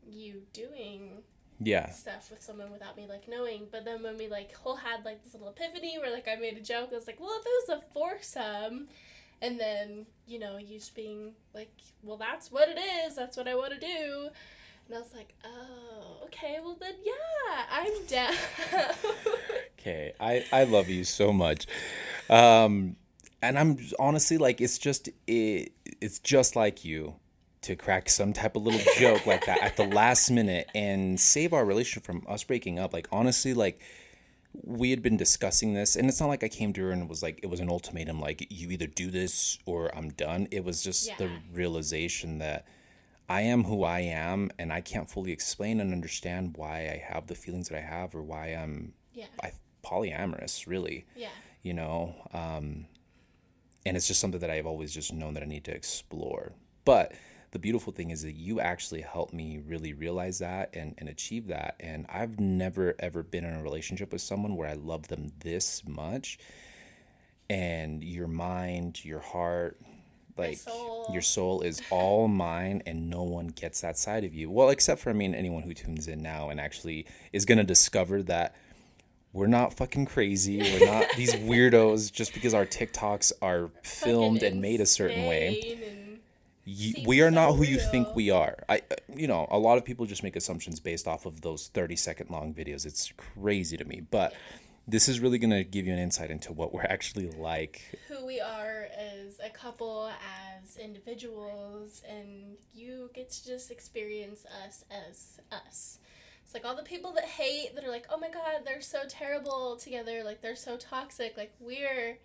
you 0.06 0.42
doing 0.52 1.22
Yeah. 1.60 1.90
stuff 1.90 2.30
with 2.30 2.42
someone 2.42 2.72
without 2.72 2.96
me 2.96 3.06
like 3.06 3.28
knowing. 3.28 3.68
But 3.70 3.84
then 3.84 4.02
when 4.02 4.16
we 4.18 4.28
like 4.28 4.54
whole 4.54 4.76
had 4.76 5.04
like 5.04 5.22
this 5.22 5.34
little 5.34 5.50
epiphany 5.50 5.98
where 5.98 6.10
like 6.12 6.26
I 6.28 6.36
made 6.36 6.56
a 6.56 6.60
joke, 6.62 6.88
I 6.92 6.94
was 6.96 7.06
like, 7.06 7.20
well, 7.20 7.38
if 7.38 7.46
it 7.46 7.72
was 7.72 7.82
a 7.82 7.94
foursome, 7.94 8.88
and 9.40 9.60
then 9.60 10.06
you 10.26 10.38
know 10.38 10.56
you 10.56 10.78
just 10.78 10.94
being 10.94 11.34
like, 11.54 11.72
well, 12.02 12.16
that's 12.16 12.50
what 12.50 12.68
it 12.68 12.78
is. 12.78 13.14
That's 13.14 13.36
what 13.36 13.46
I 13.48 13.54
want 13.54 13.72
to 13.74 13.78
do. 13.80 14.28
And 14.92 14.98
I 14.98 15.00
was 15.00 15.14
like, 15.14 15.34
oh, 15.42 16.24
okay, 16.24 16.58
well 16.62 16.76
then, 16.78 16.92
yeah, 17.02 17.64
I'm 17.70 18.04
down. 18.06 18.34
Okay, 19.80 20.12
I 20.20 20.44
I 20.52 20.62
love 20.62 20.88
you 20.88 21.02
so 21.02 21.32
much, 21.32 21.66
um, 22.30 22.94
and 23.42 23.58
I'm 23.58 23.78
honestly 23.98 24.38
like 24.38 24.60
it's 24.60 24.78
just 24.78 25.08
it 25.26 25.72
it's 26.00 26.20
just 26.20 26.54
like 26.54 26.84
you 26.84 27.16
to 27.62 27.74
crack 27.74 28.08
some 28.08 28.32
type 28.32 28.54
of 28.54 28.62
little 28.62 28.80
joke 28.96 29.26
like 29.26 29.44
that 29.46 29.60
at 29.60 29.76
the 29.76 29.82
last 30.00 30.30
minute 30.30 30.70
and 30.72 31.18
save 31.18 31.52
our 31.52 31.64
relationship 31.64 32.04
from 32.04 32.24
us 32.28 32.44
breaking 32.44 32.78
up. 32.78 32.92
Like 32.92 33.08
honestly, 33.10 33.54
like 33.54 33.80
we 34.62 34.90
had 34.90 35.02
been 35.02 35.16
discussing 35.16 35.74
this, 35.74 35.96
and 35.96 36.08
it's 36.08 36.20
not 36.20 36.28
like 36.28 36.44
I 36.44 36.48
came 36.48 36.72
to 36.74 36.82
her 36.82 36.92
and 36.92 37.08
was 37.08 37.22
like, 37.22 37.40
it 37.42 37.46
was 37.46 37.58
an 37.58 37.68
ultimatum, 37.68 38.20
like, 38.20 38.46
you 38.50 38.68
either 38.70 38.86
do 38.86 39.10
this 39.10 39.58
or 39.66 39.92
I'm 39.96 40.10
done. 40.10 40.46
It 40.52 40.62
was 40.62 40.80
just 40.82 41.16
the 41.18 41.28
realization 41.52 42.38
that 42.38 42.66
I 43.28 43.42
am 43.42 43.64
who 43.64 43.84
I 43.84 44.00
am, 44.00 44.50
and 44.58 44.72
I 44.72 44.80
can't 44.80 45.08
fully 45.08 45.32
explain 45.32 45.80
and 45.80 45.92
understand 45.92 46.56
why 46.56 46.80
I 46.90 47.02
have 47.12 47.26
the 47.26 47.34
feelings 47.34 47.68
that 47.68 47.78
I 47.78 47.82
have 47.82 48.14
or 48.14 48.22
why 48.22 48.48
I'm 48.48 48.94
Yeah. 49.14 49.26
I, 49.42 49.52
polyamorous, 49.82 50.66
really, 50.66 51.06
Yeah. 51.16 51.30
you 51.62 51.72
know? 51.74 52.14
Um, 52.32 52.86
and 53.84 53.96
it's 53.96 54.06
just 54.06 54.20
something 54.20 54.40
that 54.40 54.50
I've 54.50 54.66
always 54.66 54.92
just 54.92 55.12
known 55.12 55.34
that 55.34 55.42
I 55.42 55.46
need 55.46 55.64
to 55.64 55.74
explore. 55.74 56.52
But 56.84 57.14
the 57.50 57.58
beautiful 57.58 57.92
thing 57.92 58.10
is 58.10 58.22
that 58.22 58.32
you 58.32 58.60
actually 58.60 59.02
helped 59.02 59.32
me 59.34 59.58
really 59.58 59.92
realize 59.92 60.38
that 60.38 60.74
and, 60.74 60.94
and 60.98 61.08
achieve 61.08 61.48
that. 61.48 61.76
And 61.80 62.06
I've 62.08 62.38
never 62.40 62.94
ever 62.98 63.22
been 63.22 63.44
in 63.44 63.54
a 63.54 63.62
relationship 63.62 64.12
with 64.12 64.22
someone 64.22 64.56
where 64.56 64.68
I 64.68 64.74
love 64.74 65.08
them 65.08 65.32
this 65.40 65.82
much. 65.86 66.38
And 67.50 68.02
your 68.02 68.28
mind, 68.28 69.04
your 69.04 69.20
heart, 69.20 69.78
like 70.36 70.58
soul. 70.58 71.08
your 71.12 71.22
soul 71.22 71.62
is 71.62 71.82
all 71.90 72.28
mine 72.28 72.82
and 72.86 73.10
no 73.10 73.22
one 73.22 73.48
gets 73.48 73.80
that 73.80 73.98
side 73.98 74.24
of 74.24 74.34
you. 74.34 74.50
Well, 74.50 74.70
except 74.70 75.00
for 75.00 75.10
I 75.10 75.12
mean 75.12 75.34
anyone 75.34 75.62
who 75.62 75.74
tunes 75.74 76.08
in 76.08 76.22
now 76.22 76.50
and 76.50 76.60
actually 76.60 77.06
is 77.32 77.44
gonna 77.44 77.64
discover 77.64 78.22
that 78.24 78.54
we're 79.32 79.46
not 79.46 79.74
fucking 79.74 80.06
crazy. 80.06 80.58
We're 80.58 80.86
not 80.86 81.06
these 81.16 81.34
weirdos 81.34 82.12
just 82.12 82.34
because 82.34 82.54
our 82.54 82.66
TikToks 82.66 83.32
are 83.40 83.70
filmed 83.82 84.42
and 84.42 84.60
made 84.60 84.80
a 84.80 84.86
certain 84.86 85.26
way. 85.26 85.78
You, 86.64 86.94
we 87.06 87.22
are 87.22 87.30
not 87.30 87.50
so 87.50 87.56
who 87.56 87.64
you 87.64 87.78
think 87.78 88.14
we 88.14 88.30
are. 88.30 88.56
I, 88.68 88.82
uh, 88.90 88.94
you 89.12 89.26
know, 89.26 89.48
a 89.50 89.58
lot 89.58 89.78
of 89.78 89.84
people 89.84 90.06
just 90.06 90.22
make 90.22 90.36
assumptions 90.36 90.78
based 90.78 91.08
off 91.08 91.26
of 91.26 91.40
those 91.40 91.68
thirty 91.68 91.96
second 91.96 92.30
long 92.30 92.54
videos. 92.54 92.86
It's 92.86 93.12
crazy 93.16 93.76
to 93.76 93.84
me, 93.84 94.02
but 94.10 94.32
this 94.86 95.08
is 95.08 95.20
really 95.20 95.38
gonna 95.38 95.64
give 95.64 95.86
you 95.86 95.92
an 95.92 95.98
insight 95.98 96.30
into 96.30 96.52
what 96.52 96.72
we're 96.72 96.82
actually 96.82 97.30
like. 97.30 97.98
who 98.08 98.26
we 98.26 98.40
are 98.40 98.86
as 98.96 99.38
a 99.42 99.50
couple, 99.50 100.10
as 100.60 100.76
individuals, 100.76 102.02
and 102.08 102.56
you 102.74 103.10
get 103.14 103.30
to 103.30 103.46
just 103.46 103.70
experience 103.70 104.44
us 104.66 104.84
as 104.90 105.40
us. 105.50 105.98
It's 106.44 106.54
like 106.54 106.64
all 106.64 106.76
the 106.76 106.82
people 106.82 107.12
that 107.12 107.24
hate, 107.24 107.74
that 107.74 107.84
are 107.84 107.90
like, 107.90 108.06
oh 108.10 108.18
my 108.18 108.28
god, 108.28 108.62
they're 108.64 108.80
so 108.80 109.02
terrible 109.08 109.76
together, 109.76 110.22
like 110.24 110.42
they're 110.42 110.56
so 110.56 110.76
toxic. 110.76 111.36
Like, 111.36 111.54
we're 111.60 112.18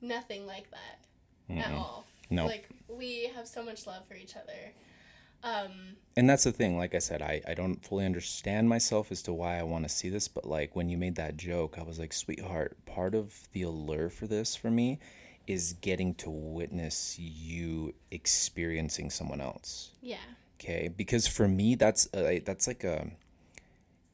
nothing 0.00 0.46
like 0.46 0.70
that 0.70 1.56
at 1.58 1.72
all. 1.72 2.06
No. 2.30 2.46
Like, 2.46 2.68
we 2.88 3.30
have 3.34 3.48
so 3.48 3.62
much 3.62 3.86
love 3.86 4.06
for 4.06 4.14
each 4.14 4.36
other. 4.36 4.72
Um, 5.42 5.96
And 6.16 6.28
that's 6.28 6.44
the 6.44 6.52
thing. 6.52 6.76
Like 6.76 6.94
I 6.94 6.98
said, 6.98 7.22
I, 7.22 7.40
I 7.46 7.54
don't 7.54 7.82
fully 7.84 8.04
understand 8.04 8.68
myself 8.68 9.10
as 9.10 9.22
to 9.22 9.32
why 9.32 9.58
I 9.58 9.62
want 9.62 9.84
to 9.84 9.88
see 9.88 10.08
this, 10.10 10.28
but 10.28 10.44
like 10.44 10.76
when 10.76 10.88
you 10.88 10.98
made 10.98 11.16
that 11.16 11.36
joke, 11.36 11.76
I 11.78 11.82
was 11.82 11.98
like, 11.98 12.12
sweetheart, 12.12 12.76
part 12.84 13.14
of 13.14 13.48
the 13.52 13.62
allure 13.62 14.10
for 14.10 14.26
this 14.26 14.54
for 14.54 14.70
me 14.70 14.98
is 15.46 15.72
getting 15.80 16.14
to 16.16 16.30
witness 16.30 17.18
you 17.18 17.94
experiencing 18.10 19.10
someone 19.10 19.40
else. 19.40 19.92
yeah. 20.02 20.18
Okay, 20.62 20.88
because 20.94 21.26
for 21.26 21.48
me, 21.48 21.74
that's 21.74 22.06
uh, 22.12 22.38
that's 22.44 22.66
like 22.66 22.84
a 22.84 23.10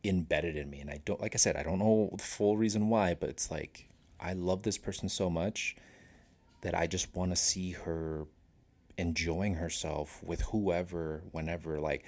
embedded 0.05 0.57
in 0.57 0.71
me, 0.71 0.81
and 0.81 0.89
I 0.91 1.01
don't 1.05 1.21
like 1.21 1.35
I 1.35 1.39
said, 1.39 1.57
I 1.57 1.65
don't 1.65 1.81
know 1.81 2.11
the 2.17 2.23
full 2.23 2.57
reason 2.57 2.89
why, 2.89 3.15
but 3.15 3.29
it's 3.29 3.51
like 3.51 3.89
I 4.21 4.33
love 4.35 4.63
this 4.63 4.79
person 4.79 5.09
so 5.09 5.29
much 5.29 5.75
that 6.61 6.73
I 6.73 6.87
just 6.87 7.15
want 7.17 7.33
to 7.33 7.37
see 7.37 7.73
her 7.73 8.27
enjoying 8.99 9.55
herself 9.55 10.23
with 10.23 10.41
whoever, 10.43 11.23
whenever. 11.33 11.81
Like 11.81 12.05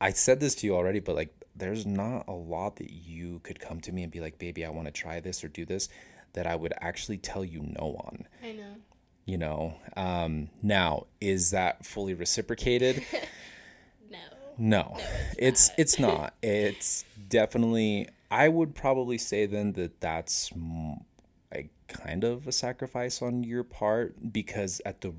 I 0.00 0.10
said 0.10 0.40
this 0.40 0.54
to 0.56 0.66
you 0.66 0.74
already, 0.76 1.00
but 1.00 1.16
like 1.16 1.34
there's 1.56 1.86
not 1.86 2.24
a 2.28 2.32
lot 2.32 2.76
that 2.76 2.90
you 2.92 3.40
could 3.42 3.58
come 3.60 3.80
to 3.80 3.92
me 3.92 4.02
and 4.04 4.12
be 4.12 4.20
like, 4.20 4.38
baby, 4.38 4.64
I 4.64 4.70
want 4.70 4.86
to 4.86 4.92
try 4.92 5.20
this 5.20 5.42
or 5.42 5.48
do 5.48 5.64
this, 5.64 5.88
that 6.34 6.46
I 6.46 6.54
would 6.54 6.72
actually 6.80 7.18
tell 7.18 7.44
you 7.44 7.62
no 7.62 7.96
on 8.04 8.26
I 8.44 8.52
know. 8.52 8.74
you 9.24 9.38
know 9.38 9.74
um 9.96 10.50
now 10.62 11.06
is 11.20 11.50
that 11.50 11.84
fully 11.84 12.14
reciprocated 12.14 13.02
No. 14.10 14.18
no 14.56 14.96
it's 15.38 15.70
it's 15.76 15.98
not 15.98 16.34
it's 16.42 17.04
definitely 17.28 18.08
i 18.30 18.48
would 18.48 18.74
probably 18.74 19.18
say 19.18 19.46
then 19.46 19.72
that 19.72 20.00
that's 20.00 20.50
a 21.52 21.68
kind 21.88 22.24
of 22.24 22.46
a 22.46 22.52
sacrifice 22.52 23.20
on 23.22 23.42
your 23.44 23.64
part 23.64 24.32
because 24.32 24.80
at 24.86 25.00
the 25.00 25.12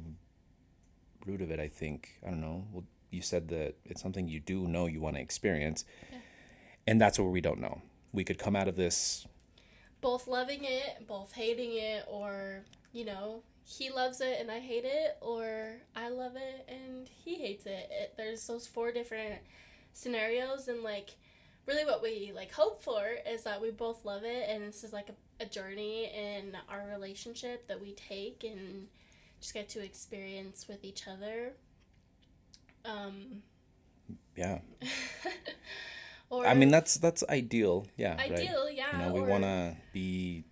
root 1.30 1.42
of 1.42 1.52
it 1.52 1.60
i 1.60 1.68
think 1.68 2.20
i 2.26 2.30
don't 2.30 2.42
know 2.42 2.66
well 2.72 2.84
you 3.12 3.22
said 3.22 3.48
that 3.48 3.76
it's 3.86 4.02
something 4.02 4.28
you 4.28 4.40
do 4.40 4.68
know 4.68 4.86
you 4.86 5.02
want 5.02 5.16
to 5.16 5.22
experience 5.22 5.86
and 6.90 7.00
that's 7.00 7.20
where 7.20 7.30
we 7.30 7.40
don't 7.40 7.60
know. 7.60 7.82
We 8.14 8.24
could 8.24 8.40
come 8.40 8.56
out 8.56 8.68
of 8.68 8.76
this 8.76 9.28
both 10.02 10.28
loving 10.28 10.62
it, 10.64 11.06
both 11.08 11.34
hating 11.34 11.74
it, 11.74 12.06
or, 12.10 12.64
you 12.94 13.06
know, 13.06 13.44
he 13.64 13.92
loves 13.92 14.22
it 14.22 14.38
and 14.40 14.50
I 14.50 14.60
hate 14.60 14.86
it, 14.86 15.18
or 15.22 15.76
I 15.96 16.10
love 16.10 16.36
it 16.36 16.68
and 16.68 17.08
he 17.08 17.36
hates 17.36 17.68
it. 17.68 17.90
it 17.92 18.14
there's 18.18 18.48
those 18.48 18.66
four 18.66 18.92
different 18.92 19.36
scenarios, 19.94 20.68
and 20.68 20.82
like, 20.82 21.12
really 21.68 21.86
what 21.86 22.02
we 22.02 22.32
like 22.34 22.52
hope 22.52 22.82
for 22.82 23.06
is 23.30 23.44
that 23.44 23.62
we 23.62 23.70
both 23.70 24.04
love 24.04 24.24
it, 24.24 24.50
and 24.50 24.64
this 24.64 24.84
is 24.84 24.92
like 24.92 25.10
a, 25.10 25.44
a 25.44 25.46
journey 25.46 26.06
in 26.06 26.58
our 26.70 26.88
relationship 26.90 27.68
that 27.68 27.80
we 27.80 27.92
take 27.94 28.44
and 28.44 28.88
just 29.40 29.54
get 29.54 29.70
to 29.70 29.84
experience 29.84 30.68
with 30.68 30.84
each 30.84 31.08
other. 31.08 31.54
Um, 32.86 33.44
yeah. 34.36 34.60
or 36.30 36.46
i 36.46 36.54
mean 36.54 36.70
that's 36.70 36.96
that's 36.96 37.24
ideal. 37.30 37.88
Yeah 37.98 38.16
right? 38.18 38.32
ideal, 38.32 38.70
yeah. 38.70 38.92
you 38.92 39.06
know 39.06 39.14
we 39.14 39.22
or- 39.22 39.40
to 39.40 39.76
be 39.94 40.44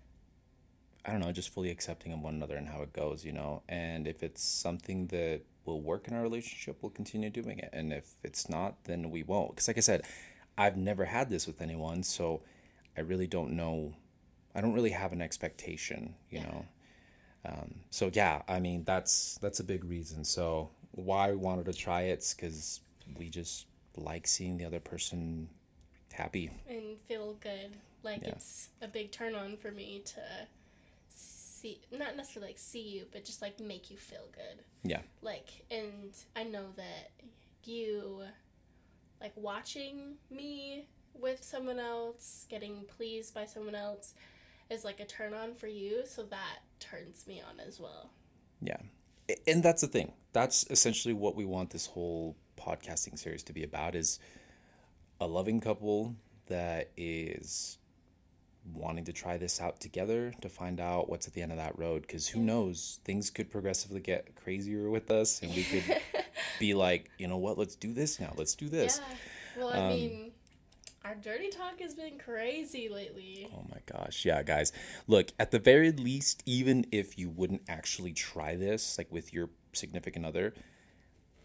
i 1.05 1.11
don't 1.11 1.21
know 1.21 1.31
just 1.31 1.53
fully 1.53 1.69
accepting 1.69 2.11
of 2.11 2.19
one 2.21 2.35
another 2.35 2.57
and 2.57 2.67
how 2.67 2.81
it 2.81 2.93
goes 2.93 3.23
you 3.23 3.31
know? 3.31 3.63
And 3.69 4.07
if 4.07 4.23
it's 4.23 4.43
something 4.43 5.07
that 5.07 5.41
will 5.65 5.81
work 5.81 6.07
in 6.07 6.13
our 6.13 6.21
relationship 6.21 6.77
we'll 6.81 6.89
continue 6.91 7.29
doing 7.29 7.59
it. 7.59 7.69
And 7.73 7.93
if 7.93 8.15
it's 8.23 8.49
not 8.49 8.83
then 8.85 9.11
we 9.11 9.23
won't. 9.23 9.51
Because 9.51 9.67
like 9.67 9.77
i 9.77 9.81
said 9.81 10.03
i've 10.57 10.77
never 10.77 11.05
had 11.05 11.29
this 11.29 11.47
with 11.47 11.61
anyone 11.61 12.03
so 12.03 12.41
i 12.97 13.01
really 13.01 13.27
don't 13.27 13.51
know. 13.51 13.93
I 14.55 14.61
don't 14.61 14.73
really 14.73 14.89
have 14.89 15.13
an 15.13 15.21
expectation 15.21 16.15
you 16.29 16.39
know 16.39 16.65
um, 17.47 17.73
so 17.89 18.09
yeah 18.13 18.41
i 18.47 18.59
mean 18.59 18.83
that's 18.83 19.37
that's 19.41 19.59
a 19.59 19.63
big 19.63 19.83
reason 19.85 20.23
so 20.23 20.69
why 20.91 21.29
we 21.31 21.37
wanted 21.37 21.65
to 21.65 21.73
try 21.73 22.01
it's 22.01 22.33
because 22.33 22.81
we 23.17 23.29
just 23.29 23.65
like 23.95 24.27
seeing 24.27 24.57
the 24.57 24.65
other 24.65 24.79
person 24.79 25.47
happy 26.13 26.49
and 26.67 26.97
feel 27.07 27.33
good. 27.39 27.75
Like 28.03 28.21
Yeah. 28.23 28.29
it's 28.29 28.69
a 28.81 28.87
big 28.87 29.11
turn 29.11 29.35
on 29.35 29.55
for 29.57 29.71
me 29.71 30.01
to 30.05 30.21
see, 31.09 31.79
not 31.91 32.15
necessarily 32.15 32.51
like 32.51 32.59
see 32.59 32.81
you, 32.81 33.05
but 33.11 33.23
just 33.25 33.41
like 33.41 33.59
make 33.59 33.89
you 33.91 33.97
feel 33.97 34.27
good. 34.33 34.63
yeah 34.83 35.01
Like, 35.21 35.65
and 35.71 36.11
I 36.35 36.43
know 36.43 36.65
that 36.75 37.11
you, 37.63 38.21
like 39.21 39.33
watching 39.35 40.15
me 40.29 40.87
with 41.19 41.43
someone 41.43 41.79
else, 41.79 42.45
getting 42.49 42.83
pleased 42.97 43.33
by 43.33 43.45
someone 43.45 43.75
else, 43.75 44.13
is 44.69 44.83
like 44.83 44.99
a 44.99 45.05
turn 45.05 45.33
on 45.33 45.53
for 45.53 45.67
you. 45.67 46.03
So 46.05 46.23
that 46.23 46.59
turns 46.79 47.25
me 47.27 47.41
on 47.47 47.59
as 47.59 47.79
well. 47.79 48.11
Yeah. 48.61 48.77
And 49.45 49.61
that's 49.63 49.81
the 49.81 49.87
thing. 49.87 50.13
That's 50.33 50.65
essentially 50.69 51.13
what 51.13 51.35
we 51.35 51.45
want 51.45 51.71
this 51.71 51.87
whole 51.87 52.35
podcasting 52.59 53.17
series 53.19 53.43
to 53.43 53.53
be 53.53 53.63
about 53.63 53.95
is 53.95 54.19
a 55.19 55.27
loving 55.27 55.59
couple 55.59 56.15
that 56.47 56.91
is 56.95 57.77
wanting 58.73 59.05
to 59.05 59.13
try 59.13 59.37
this 59.37 59.61
out 59.61 59.79
together 59.79 60.33
to 60.41 60.49
find 60.49 60.79
out 60.81 61.09
what's 61.09 61.27
at 61.27 61.33
the 61.33 61.41
end 61.41 61.51
of 61.51 61.57
that 61.57 61.77
road 61.79 62.01
because 62.01 62.27
who 62.27 62.39
knows 62.41 62.99
things 63.05 63.29
could 63.29 63.49
progressively 63.49 64.01
get 64.01 64.35
crazier 64.35 64.89
with 64.89 65.09
us 65.09 65.41
and 65.41 65.53
we 65.55 65.63
could 65.63 65.83
be 66.59 66.73
like 66.73 67.09
you 67.17 67.27
know 67.27 67.37
what 67.37 67.57
let's 67.57 67.75
do 67.77 67.93
this 67.93 68.19
now 68.19 68.33
let's 68.35 68.55
do 68.55 68.67
this 68.67 68.99
Yeah. 68.99 69.15
Well, 69.63 69.69
I 69.69 69.77
Um, 69.77 69.89
mean, 69.89 70.26
our 71.07 71.15
dirty 71.15 71.49
talk 71.49 71.79
has 71.79 71.95
been 71.95 72.17
crazy 72.17 72.89
lately. 72.89 73.49
Oh 73.53 73.65
my 73.71 73.79
gosh. 73.85 74.25
Yeah, 74.25 74.43
guys. 74.43 74.73
Look, 75.07 75.31
at 75.39 75.51
the 75.51 75.59
very 75.59 75.91
least, 75.91 76.43
even 76.45 76.85
if 76.91 77.17
you 77.17 77.29
wouldn't 77.29 77.61
actually 77.69 78.11
try 78.11 78.55
this, 78.55 78.97
like 78.97 79.09
with 79.09 79.33
your 79.33 79.49
significant 79.71 80.25
other, 80.25 80.53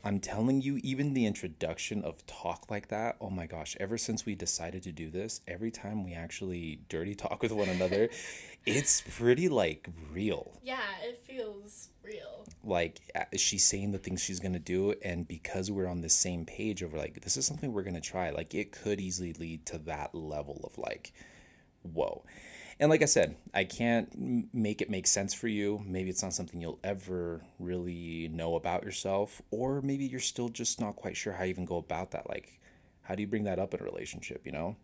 I'm 0.04 0.18
telling 0.18 0.61
you, 0.61 0.80
even 0.82 1.14
the 1.14 1.26
introduction 1.26 2.02
of 2.02 2.26
talk 2.26 2.71
like 2.71 2.88
that, 2.88 3.16
oh 3.21 3.30
my 3.30 3.47
gosh, 3.47 3.76
ever 3.78 3.97
since 3.97 4.26
we 4.26 4.35
decided 4.35 4.82
to 4.82 4.92
do 4.92 5.11
this, 5.11 5.40
every 5.47 5.71
time 5.71 6.02
we 6.02 6.12
actually 6.12 6.80
dirty 6.88 7.14
talk 7.14 7.40
with 7.40 7.52
one 7.52 7.68
another, 7.68 8.09
it's 8.66 9.02
pretty 9.16 9.49
like 9.49 9.88
real. 10.12 10.59
Yeah, 10.62 10.80
it 11.04 11.18
feels 11.18 11.90
real. 12.02 12.44
Like 12.64 13.00
she's 13.37 13.64
saying 13.64 13.92
the 13.92 13.99
things 13.99 14.21
she's 14.21 14.40
gonna 14.40 14.59
do, 14.59 14.94
and 15.04 15.26
because 15.28 15.71
we're 15.71 15.88
on 15.88 16.00
the 16.00 16.09
same 16.09 16.44
page 16.47 16.82
over 16.82 16.97
like 16.97 17.21
this 17.21 17.37
is 17.37 17.47
something 17.47 17.73
we're 17.73 17.82
gonna 17.82 18.00
try, 18.00 18.30
like 18.30 18.54
it 18.54 18.73
could 18.73 19.00
easily 19.00 19.32
lead 19.35 19.66
to 19.66 19.78
that 19.78 20.14
level 20.14 20.61
of 20.64 20.76
like, 20.78 21.12
whoa. 21.82 22.25
And 22.83 22.91
like 22.91 23.01
I 23.01 23.05
said, 23.05 23.37
I 23.55 23.62
can't 23.62 24.53
make 24.53 24.83
it 24.83 24.91
make 24.91 25.07
sense 25.07 25.33
for 25.33 25.47
you. 25.47 25.85
Maybe 25.87 26.11
it's 26.11 26.21
not 26.25 26.33
something 26.35 26.61
you'll 26.61 26.81
ever 26.83 27.45
really 27.61 28.27
know 28.27 28.57
about 28.57 28.83
yourself, 28.83 29.41
or 29.53 29.81
maybe 29.83 30.05
you're 30.05 30.19
still 30.19 30.49
just 30.49 30.81
not 30.81 30.97
quite 30.97 31.17
sure 31.17 31.33
how 31.33 31.45
you 31.45 31.51
even 31.51 31.65
go 31.65 31.77
about 31.77 32.11
that. 32.11 32.29
Like, 32.29 32.59
how 33.03 33.15
do 33.15 33.21
you 33.23 33.29
bring 33.29 33.45
that 33.45 33.61
up 33.61 33.73
in 33.73 33.79
a 33.79 33.85
relationship? 33.85 34.45
You 34.45 34.51
know, 34.51 34.77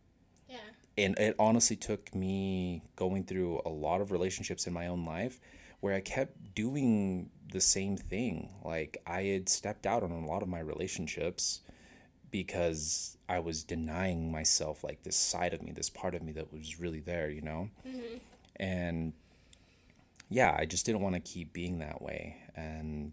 Yeah. 0.48 0.58
and 0.96 1.18
it 1.18 1.34
honestly 1.40 1.74
took 1.74 2.14
me 2.14 2.84
going 2.94 3.24
through 3.24 3.62
a 3.66 3.68
lot 3.68 4.00
of 4.00 4.12
relationships 4.12 4.68
in 4.68 4.72
my 4.72 4.86
own 4.86 5.04
life 5.04 5.40
where 5.80 5.94
I 5.96 6.00
kept 6.00 6.54
doing 6.54 7.30
the 7.50 7.60
same 7.60 7.96
thing. 7.96 8.50
Like 8.64 8.98
I 9.08 9.22
had 9.22 9.48
stepped 9.48 9.86
out 9.86 10.04
on 10.04 10.12
a 10.12 10.24
lot 10.24 10.44
of 10.44 10.48
my 10.48 10.60
relationships 10.60 11.62
because 12.30 13.16
I 13.28 13.38
was 13.40 13.64
denying 13.64 14.30
myself 14.32 14.84
like 14.84 15.02
this 15.02 15.16
side 15.16 15.54
of 15.54 15.62
me, 15.62 15.72
this 15.72 15.90
part 15.90 16.14
of 16.14 16.22
me 16.22 16.32
that 16.32 16.52
was 16.52 16.80
really 16.80 17.00
there, 17.00 17.30
you 17.30 17.42
know? 17.42 17.70
Mm-hmm. 17.86 18.16
And 18.56 19.12
yeah, 20.28 20.54
I 20.58 20.64
just 20.64 20.86
didn't 20.86 21.02
want 21.02 21.14
to 21.14 21.20
keep 21.20 21.52
being 21.52 21.78
that 21.78 22.02
way. 22.02 22.36
And 22.54 23.12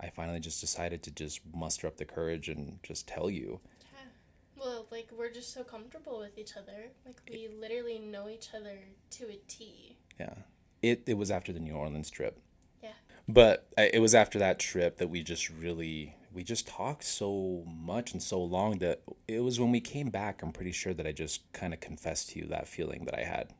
I 0.00 0.10
finally 0.10 0.40
just 0.40 0.60
decided 0.60 1.02
to 1.04 1.10
just 1.10 1.40
muster 1.54 1.86
up 1.86 1.96
the 1.96 2.04
courage 2.04 2.48
and 2.48 2.78
just 2.82 3.06
tell 3.06 3.30
you. 3.30 3.60
Yeah. 3.80 4.62
Well, 4.62 4.86
like 4.90 5.08
we're 5.16 5.32
just 5.32 5.52
so 5.52 5.62
comfortable 5.62 6.18
with 6.18 6.36
each 6.38 6.56
other. 6.56 6.90
Like 7.06 7.20
we 7.30 7.48
literally 7.60 7.98
know 7.98 8.28
each 8.28 8.48
other 8.54 8.78
to 9.10 9.24
a 9.28 9.38
T. 9.48 9.96
Yeah. 10.18 10.34
It 10.82 11.04
it 11.06 11.14
was 11.14 11.30
after 11.30 11.52
the 11.52 11.60
New 11.60 11.74
Orleans 11.74 12.10
trip. 12.10 12.40
Yeah. 12.82 12.90
But 13.28 13.68
it 13.78 14.02
was 14.02 14.14
after 14.14 14.38
that 14.40 14.58
trip 14.58 14.98
that 14.98 15.08
we 15.08 15.22
just 15.22 15.48
really 15.48 16.16
we 16.34 16.42
just 16.42 16.66
talked 16.66 17.04
so 17.04 17.64
much 17.66 18.12
and 18.12 18.22
so 18.22 18.42
long 18.42 18.78
that 18.78 19.02
it 19.28 19.40
was 19.40 19.60
when 19.60 19.70
we 19.70 19.80
came 19.80 20.10
back 20.10 20.42
I'm 20.42 20.52
pretty 20.52 20.72
sure 20.72 20.92
that 20.92 21.06
I 21.06 21.12
just 21.12 21.50
kind 21.52 21.72
of 21.72 21.80
confessed 21.80 22.30
to 22.30 22.40
you 22.40 22.46
that 22.46 22.68
feeling 22.68 23.04
that 23.04 23.18
I 23.18 23.22
had. 23.22 23.50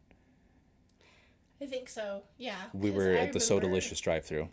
I 1.63 1.67
think 1.67 1.89
so. 1.89 2.23
Yeah. 2.37 2.57
We 2.75 2.91
were 2.91 3.13
I 3.13 3.21
at 3.21 3.33
the 3.33 3.41
So 3.41 3.61
Delicious 3.61 4.01
drive-through. 4.01 4.49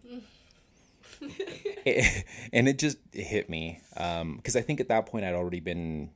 it, 1.86 2.26
and 2.54 2.70
it 2.70 2.78
just 2.80 2.98
hit 3.12 3.50
me 3.50 3.82
because 3.94 4.56
um, 4.56 4.60
I 4.60 4.62
think 4.62 4.80
at 4.80 4.88
that 4.90 5.08
point 5.08 5.26
I'd 5.26 5.34
already 5.34 5.60
been 5.60 6.12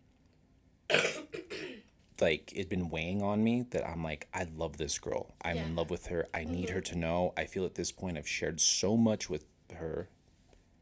like 2.22 2.54
it'd 2.56 2.70
been 2.70 2.90
weighing 2.90 3.22
on 3.22 3.44
me 3.44 3.66
that 3.72 3.88
I'm 3.88 4.04
like 4.04 4.28
I 4.34 4.48
love 4.56 4.78
this 4.78 5.00
girl. 5.00 5.34
I'm 5.42 5.58
yeah. 5.58 5.66
in 5.66 5.76
love 5.76 5.90
with 5.90 6.08
her. 6.08 6.28
I 6.34 6.44
need 6.44 6.68
mm-hmm. 6.68 6.76
her 6.76 6.82
to 6.82 6.98
know. 6.98 7.34
I 7.36 7.46
feel 7.46 7.66
at 7.66 7.76
this 7.76 7.92
point 7.92 8.18
I've 8.18 8.28
shared 8.28 8.62
so 8.62 8.96
much 8.96 9.30
with 9.30 9.46
her. 9.74 10.10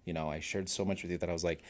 You 0.06 0.14
know, 0.14 0.30
I 0.30 0.40
shared 0.40 0.70
so 0.70 0.86
much 0.86 1.04
with 1.04 1.12
you 1.12 1.18
that 1.18 1.30
I 1.30 1.34
was 1.34 1.44
like 1.44 1.64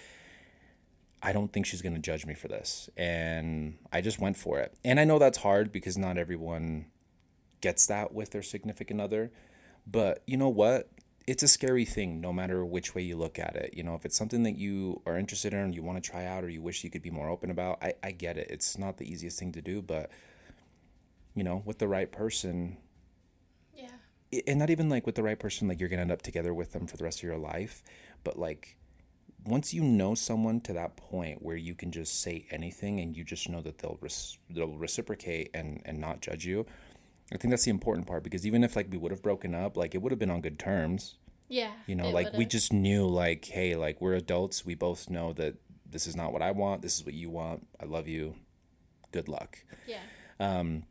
I 1.25 1.31
don't 1.31 1.53
think 1.53 1.65
she's 1.65 1.81
going 1.81 1.95
to 1.95 2.01
judge 2.01 2.25
me 2.25 2.33
for 2.33 2.49
this. 2.49 2.89
And 2.97 3.77
I 3.93 4.01
just 4.01 4.19
went 4.19 4.35
for 4.35 4.59
it. 4.59 4.75
And 4.83 4.99
I 4.99 5.05
know 5.05 5.19
that's 5.19 5.37
hard 5.37 5.71
because 5.71 5.97
not 5.97 6.17
everyone 6.17 6.87
gets 7.61 7.87
that 7.87 8.13
with 8.13 8.31
their 8.31 8.41
significant 8.41 8.99
other. 8.99 9.31
But 9.87 10.21
you 10.27 10.35
know 10.35 10.49
what? 10.49 10.89
it's 11.25 11.43
a 11.43 11.47
scary 11.47 11.85
thing 11.85 12.19
no 12.19 12.33
matter 12.33 12.65
which 12.65 12.93
way 12.95 13.01
you 13.01 13.15
look 13.15 13.39
at 13.39 13.55
it. 13.55 13.73
You 13.75 13.83
know, 13.83 13.95
if 13.95 14.05
it's 14.05 14.17
something 14.17 14.43
that 14.43 14.57
you 14.57 15.01
are 15.05 15.17
interested 15.17 15.53
in 15.53 15.73
you 15.73 15.83
want 15.83 16.03
to 16.03 16.09
try 16.09 16.25
out 16.25 16.43
or 16.43 16.49
you 16.49 16.61
wish 16.61 16.83
you 16.83 16.89
could 16.89 17.01
be 17.01 17.11
more 17.11 17.29
open 17.29 17.49
about, 17.49 17.79
I, 17.81 17.93
I 18.03 18.11
get 18.11 18.37
it. 18.37 18.47
It's 18.49 18.77
not 18.77 18.97
the 18.97 19.09
easiest 19.09 19.39
thing 19.39 19.51
to 19.53 19.61
do, 19.61 19.81
but 19.81 20.09
you 21.33 21.43
know, 21.43 21.63
with 21.65 21.79
the 21.79 21.87
right 21.87 22.11
person. 22.11 22.77
Yeah. 23.73 23.87
And 24.47 24.59
not 24.59 24.69
even 24.69 24.89
like 24.89 25.05
with 25.05 25.15
the 25.15 25.23
right 25.23 25.39
person, 25.39 25.67
like 25.67 25.79
you're 25.79 25.89
going 25.89 25.97
to 25.97 26.01
end 26.01 26.11
up 26.11 26.21
together 26.21 26.53
with 26.53 26.73
them 26.73 26.87
for 26.87 26.97
the 26.97 27.03
rest 27.03 27.19
of 27.19 27.23
your 27.23 27.37
life. 27.37 27.83
But 28.23 28.37
like 28.37 28.77
once 29.45 29.73
you 29.73 29.83
know 29.83 30.15
someone 30.15 30.61
to 30.61 30.73
that 30.73 30.95
point 30.95 31.41
where 31.41 31.57
you 31.57 31.75
can 31.75 31.91
just 31.91 32.21
say 32.21 32.45
anything 32.49 32.99
and 32.99 33.15
you 33.15 33.23
just 33.23 33.49
know 33.49 33.61
that 33.61 33.77
they'll, 33.77 33.97
res- 33.99 34.37
they'll 34.49 34.77
reciprocate 34.77 35.49
and, 35.53 35.81
and 35.85 35.99
not 35.99 36.21
judge 36.21 36.45
you, 36.45 36.65
I 37.31 37.37
think 37.37 37.51
that's 37.51 37.65
the 37.65 37.71
important 37.71 38.07
part 38.07 38.23
because 38.23 38.45
even 38.45 38.63
if 38.63 38.75
like 38.75 38.87
we 38.91 38.97
would 38.97 39.11
have 39.11 39.21
broken 39.21 39.55
up, 39.55 39.75
like 39.75 39.95
it 39.95 40.01
would 40.01 40.11
have 40.11 40.19
been 40.19 40.29
on 40.29 40.41
good 40.41 40.59
terms. 40.59 41.15
Yeah. 41.49 41.71
You 41.87 41.95
know, 41.95 42.09
like 42.09 42.27
would've. 42.27 42.37
we 42.37 42.45
just 42.45 42.71
knew 42.71 43.07
like, 43.07 43.45
hey, 43.45 43.75
like 43.75 44.01
we're 44.01 44.13
adults. 44.13 44.65
We 44.65 44.75
both 44.75 45.09
know 45.09 45.33
that 45.33 45.55
this 45.89 46.07
is 46.07 46.15
not 46.15 46.31
what 46.31 46.41
I 46.41 46.51
want. 46.51 46.81
This 46.81 46.97
is 46.97 47.05
what 47.05 47.13
you 47.13 47.29
want. 47.29 47.67
I 47.81 47.85
love 47.85 48.07
you. 48.07 48.35
Good 49.11 49.27
luck. 49.27 49.57
Yeah. 49.87 50.01
Um 50.39 50.83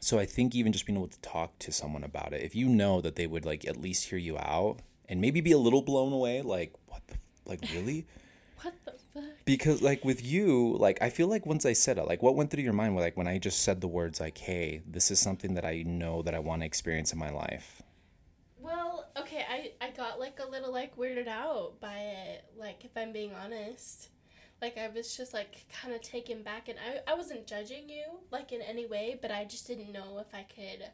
so 0.00 0.18
I 0.18 0.24
think 0.24 0.54
even 0.54 0.72
just 0.72 0.86
being 0.86 0.96
able 0.96 1.08
to 1.08 1.20
talk 1.20 1.58
to 1.60 1.72
someone 1.72 2.04
about 2.04 2.32
it, 2.32 2.42
if 2.42 2.54
you 2.54 2.68
know 2.68 3.02
that 3.02 3.16
they 3.16 3.26
would 3.26 3.44
like 3.44 3.66
at 3.66 3.76
least 3.76 4.08
hear 4.08 4.18
you 4.18 4.38
out 4.38 4.80
and 5.10 5.20
maybe 5.20 5.40
be 5.40 5.52
a 5.52 5.58
little 5.58 5.82
blown 5.82 6.12
away, 6.12 6.40
like 6.40 6.72
what 6.86 7.06
the 7.08 7.16
like 7.44 7.60
really? 7.74 8.06
what 8.62 8.72
the 8.86 8.92
fuck? 9.12 9.24
Because 9.44 9.82
like 9.82 10.04
with 10.04 10.24
you, 10.24 10.76
like 10.78 11.02
I 11.02 11.10
feel 11.10 11.26
like 11.26 11.44
once 11.44 11.66
I 11.66 11.72
said 11.74 11.98
it, 11.98 12.06
like 12.06 12.22
what 12.22 12.36
went 12.36 12.50
through 12.50 12.62
your 12.62 12.72
mind 12.72 12.94
like 12.94 13.16
when 13.16 13.26
I 13.26 13.38
just 13.38 13.62
said 13.62 13.80
the 13.80 13.88
words 13.88 14.20
like, 14.20 14.38
"Hey, 14.38 14.82
this 14.86 15.10
is 15.10 15.18
something 15.18 15.54
that 15.54 15.66
I 15.66 15.82
know 15.82 16.22
that 16.22 16.34
I 16.34 16.38
want 16.38 16.62
to 16.62 16.66
experience 16.66 17.12
in 17.12 17.18
my 17.18 17.30
life." 17.30 17.82
Well, 18.58 19.08
okay, 19.18 19.44
I 19.50 19.72
I 19.84 19.90
got 19.90 20.20
like 20.20 20.38
a 20.38 20.48
little 20.48 20.72
like 20.72 20.96
weirded 20.96 21.26
out 21.28 21.80
by 21.80 21.96
it, 21.98 22.44
like 22.56 22.84
if 22.84 22.96
I'm 22.96 23.12
being 23.12 23.34
honest. 23.34 24.08
Like 24.62 24.76
I 24.76 24.88
was 24.88 25.16
just 25.16 25.32
like 25.32 25.64
kind 25.72 25.94
of 25.94 26.02
taken 26.02 26.42
back 26.42 26.68
and 26.68 26.78
I 26.78 27.10
I 27.10 27.14
wasn't 27.14 27.46
judging 27.46 27.88
you 27.88 28.04
like 28.30 28.52
in 28.52 28.62
any 28.62 28.86
way, 28.86 29.18
but 29.20 29.32
I 29.32 29.44
just 29.44 29.66
didn't 29.66 29.90
know 29.90 30.18
if 30.18 30.32
I 30.34 30.42
could 30.42 30.84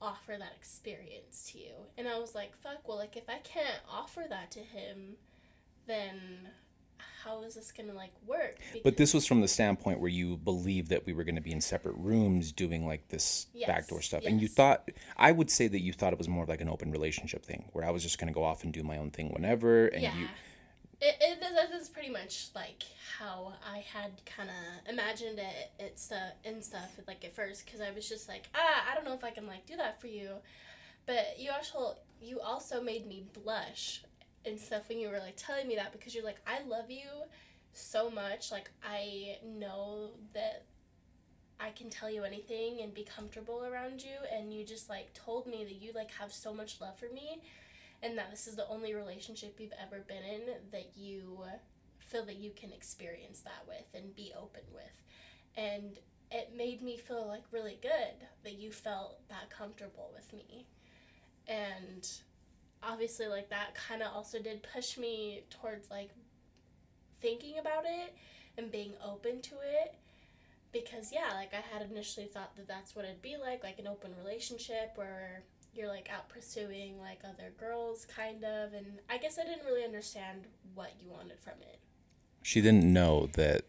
offer 0.00 0.36
that 0.38 0.52
experience 0.56 1.50
to 1.52 1.58
you. 1.58 1.72
And 1.98 2.08
I 2.08 2.18
was 2.18 2.34
like, 2.34 2.56
fuck, 2.56 2.86
well 2.88 2.98
like 2.98 3.16
if 3.16 3.28
I 3.28 3.38
can't 3.38 3.80
offer 3.90 4.24
that 4.28 4.50
to 4.52 4.60
him, 4.60 5.16
then 5.86 6.48
how 7.22 7.42
is 7.42 7.54
this 7.54 7.72
gonna 7.72 7.92
like 7.92 8.12
work? 8.26 8.56
Because 8.72 8.82
but 8.82 8.96
this 8.96 9.12
was 9.12 9.26
from 9.26 9.40
the 9.40 9.48
standpoint 9.48 10.00
where 10.00 10.08
you 10.08 10.36
believed 10.38 10.88
that 10.88 11.04
we 11.06 11.12
were 11.12 11.24
going 11.24 11.34
to 11.34 11.40
be 11.40 11.52
in 11.52 11.60
separate 11.60 11.96
rooms 11.96 12.52
doing 12.52 12.86
like 12.86 13.08
this 13.08 13.46
yes, 13.52 13.66
backdoor 13.66 14.00
stuff, 14.00 14.22
yes. 14.22 14.32
and 14.32 14.40
you 14.40 14.48
thought 14.48 14.88
I 15.16 15.32
would 15.32 15.50
say 15.50 15.68
that 15.68 15.80
you 15.80 15.92
thought 15.92 16.12
it 16.12 16.18
was 16.18 16.28
more 16.28 16.44
of 16.44 16.48
like 16.48 16.60
an 16.60 16.68
open 16.68 16.90
relationship 16.90 17.44
thing, 17.44 17.66
where 17.72 17.84
I 17.84 17.90
was 17.90 18.02
just 18.02 18.18
going 18.18 18.28
to 18.28 18.34
go 18.34 18.42
off 18.42 18.64
and 18.64 18.72
do 18.72 18.82
my 18.82 18.96
own 18.96 19.10
thing 19.10 19.30
whenever, 19.32 19.88
and 19.88 20.02
yeah. 20.02 20.16
you. 20.16 20.26
It, 21.00 21.16
it 21.20 21.40
pretty 21.92 22.10
much 22.10 22.48
like 22.54 22.82
how 23.18 23.54
I 23.66 23.78
had 23.78 24.12
kind 24.24 24.48
of 24.48 24.92
imagined 24.92 25.38
it, 25.38 25.70
it 25.78 25.98
stuff 25.98 26.32
and 26.44 26.64
stuff 26.64 26.90
like 27.06 27.24
at 27.24 27.34
first 27.34 27.66
because 27.66 27.80
I 27.80 27.90
was 27.90 28.08
just 28.08 28.28
like 28.28 28.48
ah 28.54 28.84
I 28.90 28.94
don't 28.94 29.04
know 29.04 29.14
if 29.14 29.24
I 29.24 29.30
can 29.30 29.46
like 29.46 29.66
do 29.66 29.76
that 29.76 30.00
for 30.00 30.06
you, 30.06 30.30
but 31.06 31.36
you 31.38 31.50
also 31.50 31.96
you 32.20 32.40
also 32.40 32.82
made 32.82 33.06
me 33.06 33.24
blush 33.42 34.02
and 34.46 34.58
stuff 34.58 34.88
when 34.88 34.98
you 34.98 35.08
were 35.08 35.18
like 35.18 35.36
telling 35.36 35.68
me 35.68 35.76
that 35.76 35.92
because 35.92 36.14
you're 36.14 36.24
like 36.24 36.40
I 36.46 36.62
love 36.66 36.90
you 36.90 37.08
so 37.72 38.10
much 38.10 38.50
like 38.50 38.70
I 38.82 39.36
know 39.44 40.10
that 40.34 40.64
I 41.60 41.70
can 41.70 41.90
tell 41.90 42.10
you 42.10 42.24
anything 42.24 42.80
and 42.80 42.94
be 42.94 43.04
comfortable 43.04 43.64
around 43.66 44.02
you. 44.02 44.16
And 44.34 44.52
you 44.52 44.64
just 44.64 44.88
like 44.88 45.12
told 45.12 45.46
me 45.46 45.64
that 45.64 45.74
you 45.74 45.92
like 45.94 46.10
have 46.12 46.32
so 46.32 46.54
much 46.54 46.80
love 46.80 46.98
for 46.98 47.12
me 47.12 47.42
and 48.02 48.16
that 48.16 48.30
this 48.30 48.46
is 48.46 48.56
the 48.56 48.68
only 48.68 48.94
relationship 48.94 49.56
you've 49.58 49.72
ever 49.80 50.02
been 50.06 50.22
in 50.22 50.40
that 50.72 50.92
you 50.96 51.44
feel 51.98 52.24
that 52.24 52.36
you 52.36 52.50
can 52.56 52.72
experience 52.72 53.40
that 53.40 53.64
with 53.68 53.86
and 53.94 54.14
be 54.16 54.32
open 54.36 54.62
with. 54.74 55.02
And 55.56 55.98
it 56.30 56.52
made 56.56 56.82
me 56.82 56.96
feel 56.96 57.26
like 57.26 57.42
really 57.52 57.78
good 57.82 58.26
that 58.44 58.58
you 58.58 58.72
felt 58.72 59.18
that 59.28 59.50
comfortable 59.50 60.10
with 60.14 60.32
me. 60.32 60.66
And 61.46 62.08
obviously 62.82 63.26
like 63.26 63.50
that 63.50 63.74
kind 63.74 64.02
of 64.02 64.08
also 64.14 64.40
did 64.40 64.64
push 64.74 64.96
me 64.96 65.42
towards 65.50 65.90
like 65.90 66.10
thinking 67.20 67.58
about 67.58 67.84
it 67.84 68.14
and 68.56 68.72
being 68.72 68.92
open 69.04 69.40
to 69.42 69.54
it. 69.56 69.94
Because 70.72 71.10
yeah 71.12 71.34
like 71.34 71.52
i 71.52 71.76
had 71.76 71.90
initially 71.90 72.26
thought 72.26 72.54
that 72.54 72.68
that's 72.68 72.94
what 72.94 73.04
it'd 73.04 73.20
be 73.20 73.36
like 73.36 73.64
like 73.64 73.80
an 73.80 73.88
open 73.88 74.12
relationship 74.22 74.92
where 74.94 75.42
you're 75.74 75.88
like 75.88 76.08
out 76.12 76.28
pursuing 76.28 76.98
like 77.00 77.20
other 77.24 77.52
girls 77.58 78.06
kind 78.06 78.44
of 78.44 78.72
and 78.72 78.86
i 79.08 79.16
guess 79.16 79.38
i 79.38 79.44
didn't 79.44 79.64
really 79.64 79.84
understand 79.84 80.42
what 80.74 80.92
you 81.00 81.10
wanted 81.10 81.38
from 81.38 81.54
it. 81.60 81.78
She 82.42 82.60
didn't 82.60 82.84
know 82.84 83.28
that 83.34 83.62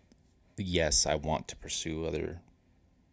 yes 0.58 1.06
i 1.06 1.16
want 1.16 1.48
to 1.48 1.56
pursue 1.56 2.06
other 2.06 2.42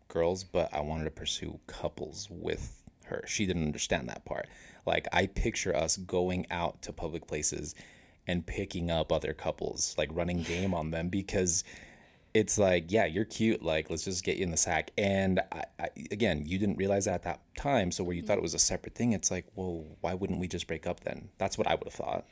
girls 0.09 0.45
but 0.45 0.73
i 0.73 0.81
wanted 0.81 1.05
to 1.05 1.11
pursue 1.11 1.59
couples 1.67 2.29
with 2.31 2.79
her. 3.09 3.25
She 3.27 3.47
didn't 3.47 3.65
understand 3.65 4.09
that 4.09 4.25
part. 4.25 4.47
Like 4.87 5.09
I 5.13 5.27
picture 5.27 5.75
us 5.75 5.97
going 5.97 6.47
out 6.51 6.83
to 6.83 6.93
public 6.93 7.27
places 7.27 7.75
and 8.27 8.47
picking 8.47 8.91
up 8.91 9.11
other 9.11 9.33
couples, 9.33 9.95
like 9.99 10.11
running 10.13 10.43
game 10.43 10.75
on 10.75 10.91
them 10.91 11.09
because 11.09 11.65
it's 12.39 12.57
like, 12.57 12.93
yeah, 12.93 13.05
you're 13.05 13.25
cute. 13.25 13.63
Like, 13.63 13.91
let's 13.91 14.05
just 14.05 14.23
get 14.23 14.37
you 14.37 14.45
in 14.45 14.53
the 14.53 14.57
sack. 14.57 14.93
And 14.97 15.41
I, 15.51 15.65
I, 15.81 15.89
again, 16.13 16.45
you 16.47 16.57
didn't 16.57 16.77
realize 16.77 17.07
that 17.07 17.15
at 17.15 17.23
that 17.25 17.41
time. 17.57 17.91
So 17.91 18.05
where 18.05 18.15
you 18.15 18.23
thought 18.23 18.35
it 18.35 18.37
mm-hmm. 18.37 18.43
was 18.43 18.55
a 18.55 18.61
separate 18.61 18.95
thing, 18.95 19.13
it's 19.13 19.31
like, 19.31 19.47
well, 19.57 19.85
why 20.01 20.15
wouldn't 20.15 20.39
we 20.39 20.47
just 20.47 20.69
break 20.69 20.87
up 20.87 21.01
then? 21.01 21.31
That's 21.39 21.59
what 21.59 21.67
I 21.67 21.75
would 21.75 21.85
have 21.85 21.95
thought. 21.95 22.27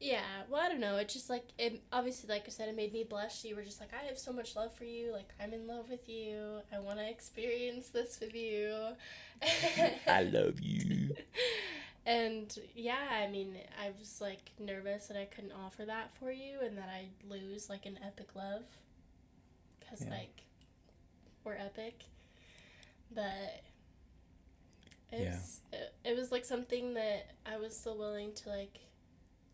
Yeah, 0.00 0.22
well, 0.50 0.62
I 0.62 0.68
don't 0.68 0.80
know. 0.80 0.96
It's 0.96 1.12
just 1.14 1.30
like 1.30 1.44
it. 1.58 1.80
Obviously, 1.92 2.28
like 2.28 2.44
I 2.46 2.50
said, 2.50 2.68
it 2.68 2.74
made 2.74 2.92
me 2.92 3.04
blush. 3.04 3.44
You 3.44 3.54
were 3.54 3.62
just 3.62 3.78
like, 3.78 3.90
I 3.94 4.04
have 4.06 4.18
so 4.18 4.32
much 4.32 4.56
love 4.56 4.74
for 4.74 4.84
you. 4.84 5.12
Like 5.12 5.28
I'm 5.40 5.52
in 5.52 5.68
love 5.68 5.90
with 5.90 6.08
you. 6.08 6.60
I 6.74 6.80
want 6.80 6.98
to 6.98 7.08
experience 7.08 7.90
this 7.90 8.18
with 8.18 8.34
you. 8.34 8.74
I 10.08 10.22
love 10.22 10.60
you. 10.60 11.14
And 12.04 12.58
yeah, 12.74 12.98
I 13.12 13.28
mean, 13.28 13.56
I 13.80 13.90
was 13.96 14.20
like 14.20 14.50
nervous 14.58 15.06
that 15.06 15.16
I 15.16 15.24
couldn't 15.24 15.52
offer 15.52 15.84
that 15.84 16.10
for 16.18 16.32
you 16.32 16.58
and 16.60 16.76
that 16.76 16.88
I'd 16.88 17.30
lose 17.30 17.70
like 17.70 17.86
an 17.86 17.98
epic 18.04 18.34
love. 18.34 18.64
Because, 19.92 20.06
yeah. 20.06 20.18
like, 20.18 20.42
we're 21.44 21.56
epic. 21.56 22.04
But 23.14 23.62
it's, 25.10 25.60
yeah. 25.72 25.78
it, 25.78 26.12
it 26.12 26.16
was 26.16 26.32
like 26.32 26.44
something 26.44 26.94
that 26.94 27.32
I 27.44 27.58
was 27.58 27.76
still 27.76 27.98
willing 27.98 28.32
to 28.34 28.48
like 28.48 28.78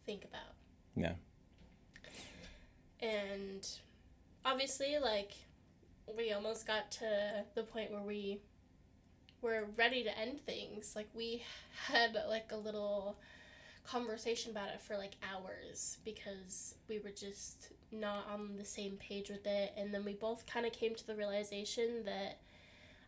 think 0.07 0.24
about. 0.24 0.55
Yeah. 0.94 1.14
And 3.01 3.68
obviously, 4.44 4.98
like, 5.03 5.33
we 6.16 6.33
almost 6.33 6.66
got 6.66 6.90
to 6.92 7.44
the 7.55 7.62
point 7.64 7.90
where 7.90 8.03
we 8.03 8.40
were 9.40 9.66
ready 9.77 10.03
to 10.05 10.18
end 10.18 10.40
things. 10.40 10.94
Like 10.96 11.09
we 11.14 11.42
had 11.87 12.16
like 12.29 12.51
a 12.53 12.57
little 12.57 13.18
conversation 13.85 14.51
about 14.51 14.68
it 14.68 14.81
for 14.81 14.96
like 14.96 15.16
hours 15.22 15.98
because 16.05 16.74
we 16.88 16.98
were 16.98 17.11
just 17.11 17.70
not 17.90 18.27
on 18.33 18.57
the 18.57 18.64
same 18.64 18.96
page 18.96 19.31
with 19.31 19.46
it 19.46 19.72
and 19.77 19.92
then 19.92 20.05
we 20.05 20.12
both 20.12 20.46
kind 20.46 20.66
of 20.66 20.72
came 20.72 20.94
to 20.94 21.07
the 21.07 21.14
realization 21.14 22.05
that 22.05 22.38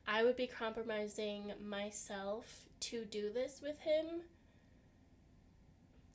I 0.06 0.24
would 0.24 0.36
be 0.36 0.46
compromising 0.46 1.52
myself 1.64 2.64
to 2.80 3.04
do 3.04 3.30
this 3.32 3.60
with 3.62 3.78
him. 3.80 4.22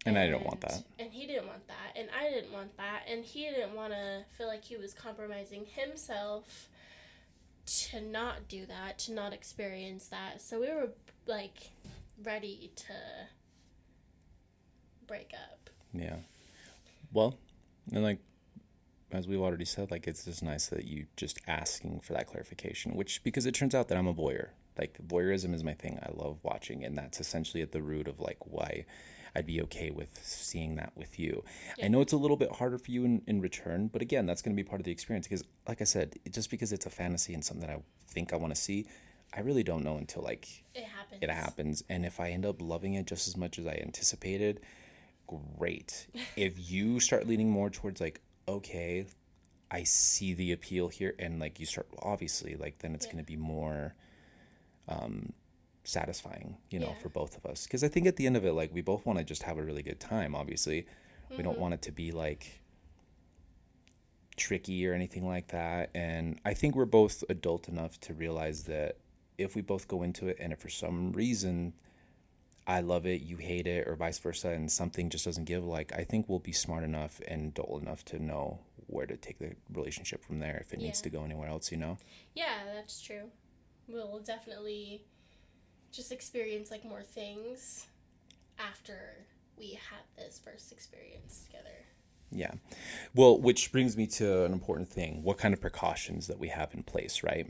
And, 0.06 0.20
I 0.20 0.28
didn't 0.28 0.44
want 0.44 0.62
that. 0.62 0.84
And 1.00 1.12
he 1.12 1.26
didn't 1.26 1.48
want 1.48 1.68
that. 1.68 1.96
And 1.96 2.10
I 2.16 2.30
didn't 2.30 2.52
want 2.52 2.78
that. 2.78 3.04
And 3.10 3.26
he 3.26 3.46
didn't 3.46 3.74
want 3.74 3.94
to 3.94 4.24
feel 4.38 4.48
like 4.48 4.64
he 4.64 4.78
was 4.78 4.94
compromising 4.94 5.66
himself 5.66 6.70
to 7.66 8.02
not 8.02 8.48
do 8.48 8.68
that, 8.68 9.00
to 9.00 9.14
not 9.14 9.34
experience 9.34 10.08
that. 10.10 10.42
So 10.42 10.60
we 10.60 10.68
were 10.68 10.90
like 11.26 11.72
ready 12.24 12.72
to 12.76 12.94
break 15.08 15.32
up. 15.34 15.70
Yeah. 15.92 16.18
Well, 17.12 17.36
and 17.92 18.04
like 18.04 18.20
as 19.12 19.28
we've 19.28 19.42
already 19.42 19.66
said, 19.66 19.92
like 19.92 20.08
it's 20.08 20.26
just 20.26 20.44
nice 20.44 20.68
that 20.68 20.86
you 20.86 21.06
just 21.16 21.40
asking 21.48 22.02
for 22.02 22.14
that 22.14 22.28
clarification, 22.28 22.96
which 22.96 23.24
because 23.24 23.46
it 23.46 23.54
turns 23.54 23.76
out 23.76 23.88
that 23.88 23.98
I'm 23.98 24.08
a 24.08 24.14
voyeur. 24.14 24.50
Like 24.78 24.98
voyeurism 25.06 25.54
is 25.54 25.64
my 25.64 25.74
thing. 25.74 26.00
I 26.04 26.12
love 26.12 26.40
watching, 26.44 26.84
and 26.84 26.98
that's 26.98 27.20
essentially 27.20 27.62
at 27.62 27.72
the 27.72 27.82
root 27.82 28.08
of 28.08 28.20
like 28.20 28.38
why 28.46 28.86
I'd 29.36 29.46
be 29.46 29.62
okay 29.64 29.92
with 29.92 30.20
seeing 30.24 30.76
that 30.76 30.94
with 30.96 31.20
you. 31.20 31.44
Yeah. 31.78 31.86
I 31.86 31.88
know 31.90 32.02
it's 32.02 32.14
a 32.14 32.18
little 32.18 32.38
bit 32.38 32.54
harder 32.54 32.78
for 32.78 32.90
you 32.90 33.04
in, 33.04 33.22
in 33.28 33.42
return, 33.42 33.88
but 33.88 34.02
again, 34.02 34.26
that's 34.26 34.42
going 34.42 34.56
to 34.56 34.62
be 34.62 34.68
part 34.68 34.80
of 34.80 34.86
the 34.86 34.92
experience 34.92 35.28
because, 35.28 35.44
like 35.68 35.82
I 35.82 35.84
said, 35.84 36.16
just 36.30 36.50
because 36.50 36.72
it's 36.72 36.86
a 36.86 36.90
fantasy 36.90 37.34
and 37.34 37.44
something 37.44 37.68
that 37.68 37.76
I 37.76 37.82
think 38.08 38.34
I 38.34 38.38
want 38.38 38.56
to 38.56 38.62
see, 38.62 38.88
I 39.34 39.42
really 39.42 39.64
don't 39.64 39.84
know 39.84 39.98
until 39.98 40.24
like 40.24 40.64
it 40.74 40.86
happens. 40.86 41.20
It 41.22 41.30
happens, 41.30 41.84
and 41.90 42.06
if 42.06 42.20
I 42.20 42.30
end 42.30 42.46
up 42.46 42.62
loving 42.62 42.94
it 42.94 43.06
just 43.06 43.28
as 43.28 43.36
much 43.36 43.60
as 43.60 43.68
I 43.68 43.80
anticipated, 43.82 44.62
great. 45.28 46.08
if 46.38 46.72
you 46.72 47.00
start 47.00 47.28
leaning 47.28 47.50
more 47.50 47.70
towards 47.70 48.00
like, 48.00 48.22
okay, 48.48 49.06
I 49.72 49.84
see 49.84 50.34
the 50.34 50.52
appeal 50.52 50.90
here, 50.90 51.16
and 51.20 51.40
like 51.40 51.60
you 51.60 51.66
start 51.66 51.88
obviously 52.00 52.56
like 52.56 52.80
then 52.80 52.94
it's 52.96 53.06
yeah. 53.06 53.14
going 53.14 53.24
to 53.24 53.28
be 53.28 53.38
more 53.38 53.96
um, 54.88 55.34
satisfying, 55.84 56.58
you 56.70 56.80
know, 56.80 56.88
yeah. 56.88 57.02
for 57.02 57.10
both 57.10 57.38
of 57.38 57.46
us. 57.46 57.66
Because 57.66 57.84
I 57.84 57.88
think 57.88 58.08
at 58.08 58.16
the 58.16 58.26
end 58.26 58.38
of 58.38 58.46
it, 58.46 58.54
like 58.54 58.74
we 58.74 58.82
both 58.82 59.06
want 59.06 59.20
to 59.20 59.26
just 59.26 59.44
have 59.44 59.58
a 59.58 59.64
really 59.64 59.84
good 59.84 60.00
time. 60.00 60.36
Obviously, 60.36 60.82
mm-hmm. 60.82 61.38
we 61.38 61.44
don't 61.44 61.54
mm-hmm. 61.54 61.62
want 61.62 61.74
it 61.76 61.82
to 61.84 61.92
be 61.92 62.12
like 62.12 62.62
tricky 64.38 64.88
or 64.88 64.94
anything 64.94 65.28
like 65.28 65.48
that. 65.48 65.90
And 65.96 66.40
I 66.46 66.54
think 66.54 66.76
we're 66.76 66.86
both 66.86 67.24
adult 67.30 67.68
enough 67.68 68.00
to 68.02 68.14
realize 68.14 68.64
that 68.64 68.98
if 69.38 69.56
we 69.56 69.62
both 69.62 69.88
go 69.88 70.04
into 70.04 70.28
it 70.28 70.38
and 70.40 70.54
if 70.54 70.60
for 70.60 70.70
some 70.70 71.12
reason 71.12 71.74
I 72.68 72.82
love 72.82 73.06
it, 73.06 73.22
you 73.22 73.38
hate 73.38 73.68
it, 73.68 73.88
or 73.88 73.96
vice 73.96 74.18
versa, 74.18 74.50
and 74.50 74.72
something 74.72 75.10
just 75.10 75.26
doesn't 75.26 75.46
give, 75.46 75.64
like, 75.64 75.94
I 75.94 76.04
think 76.04 76.28
we'll 76.28 76.40
be 76.40 76.52
smart 76.52 76.84
enough 76.84 77.22
and 77.28 77.54
dull 77.54 77.80
enough 77.82 78.04
to 78.06 78.20
know 78.20 78.60
where 78.88 79.06
to 79.06 79.18
take 79.18 79.38
the 79.40 79.56
relationship 79.72 80.24
from 80.24 80.40
there 80.40 80.58
if 80.58 80.74
it 80.74 80.80
yeah. 80.80 80.88
needs 80.88 81.02
to 81.02 81.10
go 81.10 81.24
anywhere 81.24 81.48
else, 81.48 81.72
you 81.72 81.78
know? 81.78 81.98
Yeah, 82.34 82.64
that's 82.74 83.02
true. 83.02 83.30
We'll 83.88 84.20
definitely 84.20 85.04
just 85.92 86.12
experience, 86.12 86.72
like, 86.72 86.84
more 86.84 87.04
things 87.04 87.86
after 88.58 89.26
we 89.58 89.74
have 89.90 90.06
this 90.18 90.42
first 90.44 90.72
experience 90.72 91.44
together. 91.46 91.86
Yeah. 92.32 92.54
Well, 93.14 93.40
which 93.40 93.72
brings 93.72 93.96
me 93.96 94.08
to 94.08 94.44
an 94.44 94.52
important 94.52 94.90
thing 94.90 95.24
what 95.24 95.38
kind 95.38 95.54
of 95.54 95.62
precautions 95.62 96.28
that 96.28 96.40
we 96.40 96.50
have 96.50 96.74
in 96.74 96.84
place, 96.84 97.24
right? 97.24 97.48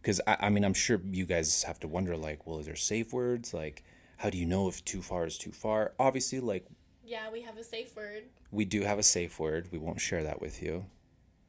Because 0.00 0.20
I, 0.26 0.36
I 0.40 0.48
mean, 0.50 0.64
I'm 0.64 0.74
sure 0.74 1.00
you 1.10 1.24
guys 1.24 1.62
have 1.62 1.80
to 1.80 1.88
wonder, 1.88 2.16
like, 2.16 2.46
well, 2.46 2.58
is 2.58 2.66
there 2.66 2.76
safe 2.76 3.12
words? 3.12 3.54
Like, 3.54 3.82
how 4.16 4.30
do 4.30 4.38
you 4.38 4.46
know 4.46 4.68
if 4.68 4.84
too 4.84 5.02
far 5.02 5.26
is 5.26 5.38
too 5.38 5.52
far? 5.52 5.92
Obviously, 5.98 6.40
like. 6.40 6.66
Yeah, 7.04 7.30
we 7.30 7.42
have 7.42 7.58
a 7.58 7.64
safe 7.64 7.94
word. 7.96 8.24
We 8.50 8.64
do 8.64 8.82
have 8.82 8.98
a 8.98 9.02
safe 9.02 9.38
word. 9.38 9.68
We 9.70 9.78
won't 9.78 10.00
share 10.00 10.22
that 10.22 10.40
with 10.40 10.62
you. 10.62 10.86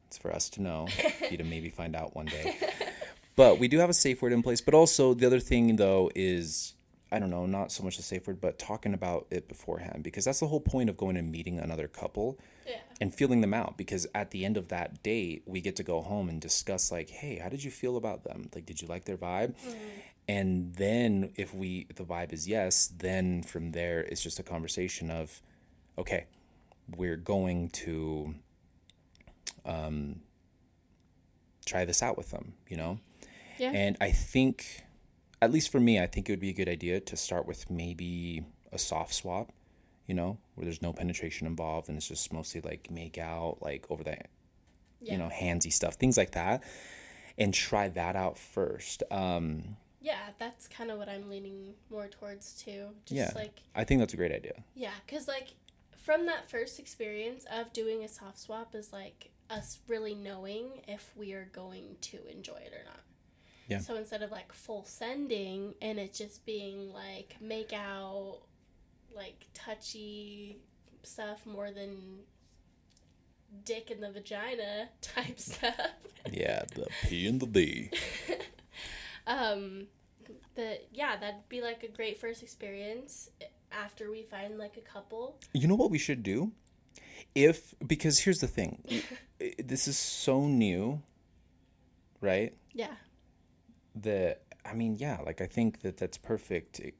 It's 0.08 0.18
for 0.18 0.32
us 0.32 0.50
to 0.50 0.62
know, 0.62 0.88
you 1.30 1.36
to 1.38 1.44
maybe 1.44 1.70
find 1.70 1.96
out 1.96 2.14
one 2.14 2.26
day. 2.26 2.56
But 3.36 3.58
we 3.58 3.68
do 3.68 3.78
have 3.78 3.90
a 3.90 3.94
safe 3.94 4.22
word 4.22 4.32
in 4.32 4.42
place. 4.42 4.62
But 4.62 4.74
also, 4.74 5.12
the 5.12 5.26
other 5.26 5.40
thing, 5.40 5.76
though, 5.76 6.10
is 6.14 6.74
I 7.12 7.18
don't 7.18 7.30
know, 7.30 7.46
not 7.46 7.70
so 7.70 7.84
much 7.84 7.98
a 7.98 8.02
safe 8.02 8.26
word, 8.26 8.40
but 8.40 8.58
talking 8.58 8.92
about 8.92 9.26
it 9.30 9.46
beforehand 9.46 10.02
because 10.02 10.24
that's 10.24 10.40
the 10.40 10.48
whole 10.48 10.60
point 10.60 10.90
of 10.90 10.96
going 10.96 11.16
and 11.16 11.30
meeting 11.30 11.60
another 11.60 11.86
couple 11.86 12.38
yeah. 12.66 12.78
and 13.00 13.14
feeling 13.14 13.42
them 13.42 13.54
out. 13.54 13.76
Because 13.76 14.06
at 14.14 14.32
the 14.32 14.44
end 14.44 14.56
of 14.56 14.68
that 14.68 15.02
date, 15.02 15.42
we 15.46 15.60
get 15.60 15.76
to 15.76 15.84
go 15.84 16.00
home 16.00 16.28
and 16.28 16.40
discuss, 16.40 16.90
like, 16.90 17.10
hey, 17.10 17.36
how 17.36 17.48
did 17.48 17.62
you 17.62 17.70
feel 17.70 17.96
about 17.96 18.24
them? 18.24 18.48
Like, 18.54 18.66
did 18.66 18.82
you 18.82 18.88
like 18.88 19.04
their 19.04 19.18
vibe? 19.18 19.54
Mm-hmm. 19.54 19.78
And 20.28 20.74
then 20.74 21.32
if 21.36 21.54
we 21.54 21.86
if 21.88 21.96
the 21.96 22.04
vibe 22.04 22.32
is 22.32 22.48
yes, 22.48 22.88
then 22.98 23.42
from 23.42 23.72
there 23.72 24.00
it's 24.00 24.22
just 24.22 24.38
a 24.38 24.42
conversation 24.42 25.10
of, 25.10 25.40
okay, 25.96 26.26
we're 26.96 27.16
going 27.16 27.70
to 27.70 28.34
um, 29.64 30.20
try 31.64 31.84
this 31.84 32.02
out 32.02 32.16
with 32.16 32.30
them, 32.30 32.54
you 32.68 32.76
know? 32.76 32.98
Yeah. 33.58 33.70
And 33.70 33.96
I 34.00 34.10
think, 34.10 34.84
at 35.40 35.52
least 35.52 35.70
for 35.70 35.80
me, 35.80 36.00
I 36.00 36.06
think 36.06 36.28
it 36.28 36.32
would 36.32 36.40
be 36.40 36.50
a 36.50 36.54
good 36.54 36.68
idea 36.68 37.00
to 37.00 37.16
start 37.16 37.46
with 37.46 37.70
maybe 37.70 38.44
a 38.72 38.78
soft 38.78 39.14
swap, 39.14 39.52
you 40.06 40.14
know, 40.14 40.38
where 40.54 40.64
there's 40.64 40.82
no 40.82 40.92
penetration 40.92 41.46
involved 41.46 41.88
and 41.88 41.96
it's 41.96 42.08
just 42.08 42.32
mostly 42.32 42.60
like 42.60 42.90
make 42.90 43.18
out, 43.18 43.58
like 43.60 43.86
over 43.90 44.04
the, 44.04 44.16
yeah. 45.00 45.12
you 45.12 45.18
know, 45.18 45.28
handsy 45.28 45.72
stuff, 45.72 45.94
things 45.94 46.16
like 46.16 46.32
that, 46.32 46.62
and 47.38 47.52
try 47.54 47.88
that 47.88 48.16
out 48.16 48.38
first. 48.38 49.02
Um, 49.10 49.76
yeah, 50.06 50.28
that's 50.38 50.68
kind 50.68 50.92
of 50.92 50.98
what 50.98 51.08
I'm 51.08 51.28
leaning 51.28 51.74
more 51.90 52.06
towards 52.06 52.52
too. 52.62 52.90
Just 53.06 53.18
yeah, 53.18 53.32
like 53.34 53.60
I 53.74 53.82
think 53.82 53.98
that's 53.98 54.14
a 54.14 54.16
great 54.16 54.30
idea. 54.30 54.62
Yeah, 54.76 54.92
because 55.04 55.26
like 55.26 55.54
from 55.96 56.26
that 56.26 56.48
first 56.48 56.78
experience 56.78 57.44
of 57.52 57.72
doing 57.72 58.04
a 58.04 58.08
soft 58.08 58.38
swap 58.38 58.76
is 58.76 58.92
like 58.92 59.30
us 59.50 59.80
really 59.88 60.14
knowing 60.14 60.82
if 60.86 61.12
we 61.16 61.32
are 61.32 61.48
going 61.52 61.96
to 62.02 62.18
enjoy 62.30 62.54
it 62.54 62.72
or 62.72 62.84
not. 62.84 63.00
Yeah. 63.66 63.78
So 63.78 63.96
instead 63.96 64.22
of 64.22 64.30
like 64.30 64.52
full 64.52 64.84
sending 64.84 65.74
and 65.82 65.98
it 65.98 66.14
just 66.14 66.46
being 66.46 66.92
like 66.92 67.34
make 67.40 67.72
out, 67.72 68.42
like 69.12 69.46
touchy 69.54 70.60
stuff 71.02 71.44
more 71.44 71.72
than 71.72 72.20
dick 73.64 73.90
in 73.90 74.00
the 74.00 74.12
vagina 74.12 74.88
type 75.00 75.40
stuff. 75.40 75.74
Yeah, 76.30 76.62
the 76.76 76.86
P 77.02 77.26
and 77.26 77.40
the 77.40 77.46
D. 77.46 77.90
um, 79.26 79.86
but 80.54 80.88
yeah, 80.92 81.16
that'd 81.16 81.48
be 81.48 81.60
like 81.60 81.82
a 81.82 81.88
great 81.88 82.18
first 82.18 82.42
experience 82.42 83.30
after 83.72 84.10
we 84.10 84.22
find 84.22 84.58
like 84.58 84.76
a 84.76 84.80
couple. 84.80 85.38
You 85.52 85.68
know 85.68 85.74
what 85.74 85.90
we 85.90 85.98
should 85.98 86.22
do? 86.22 86.52
If 87.34 87.74
because 87.86 88.20
here's 88.20 88.38
the 88.38 88.46
thing. 88.46 88.82
this 89.58 89.86
is 89.88 89.98
so 89.98 90.46
new, 90.46 91.02
right? 92.20 92.56
Yeah. 92.72 92.94
That 93.96 94.42
I 94.64 94.74
mean, 94.74 94.96
yeah, 94.96 95.18
like 95.24 95.40
I 95.40 95.46
think 95.46 95.80
that 95.82 95.96
that's 95.96 96.18
perfect 96.18 96.80
eh, 96.82 96.90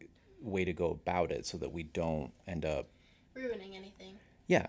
way 0.40 0.64
to 0.64 0.72
go 0.72 0.90
about 0.90 1.30
it 1.32 1.46
so 1.46 1.58
that 1.58 1.72
we 1.72 1.82
don't 1.82 2.32
end 2.46 2.64
up 2.64 2.88
ruining 3.34 3.76
anything. 3.76 4.16
Yeah. 4.46 4.66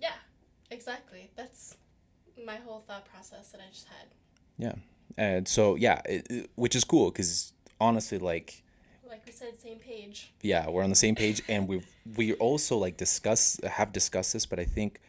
Yeah. 0.00 0.14
Exactly. 0.70 1.30
That's 1.36 1.76
my 2.44 2.56
whole 2.56 2.80
thought 2.80 3.04
process 3.04 3.50
that 3.50 3.60
I 3.60 3.70
just 3.70 3.86
had. 3.86 4.08
Yeah. 4.58 4.74
And 5.16 5.46
so 5.46 5.76
yeah, 5.76 6.00
it, 6.04 6.26
it, 6.30 6.50
which 6.54 6.74
is 6.74 6.84
cool 6.84 7.10
cuz 7.10 7.52
honestly 7.80 8.18
like 8.18 8.62
like 9.08 9.26
we 9.26 9.32
said 9.32 9.58
same 9.58 9.78
page. 9.78 10.32
Yeah 10.40 10.68
we're 10.68 10.84
on 10.84 10.90
the 10.90 10.96
same 10.96 11.14
page 11.14 11.42
and 11.48 11.68
we 11.68 11.82
we 12.16 12.34
also 12.34 12.78
like 12.78 12.96
discuss 12.96 13.60
have 13.64 13.92
discussed 13.92 14.32
this 14.32 14.46
but 14.46 14.58
i 14.58 14.64
think 14.64 15.00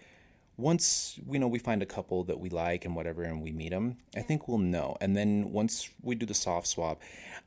once 0.58 1.20
you 1.32 1.40
know 1.40 1.48
we 1.48 1.58
find 1.58 1.82
a 1.82 1.86
couple 1.86 2.24
that 2.24 2.40
we 2.40 2.50
like 2.50 2.86
and 2.86 2.96
whatever 2.96 3.24
and 3.24 3.42
we 3.42 3.52
meet 3.52 3.70
them 3.70 3.98
yeah. 4.14 4.20
i 4.20 4.24
think 4.24 4.48
we'll 4.48 4.58
know. 4.58 4.96
And 5.02 5.16
then 5.16 5.52
once 5.52 5.90
we 6.02 6.16
do 6.16 6.26
the 6.26 6.34
soft 6.34 6.68
swap 6.68 7.02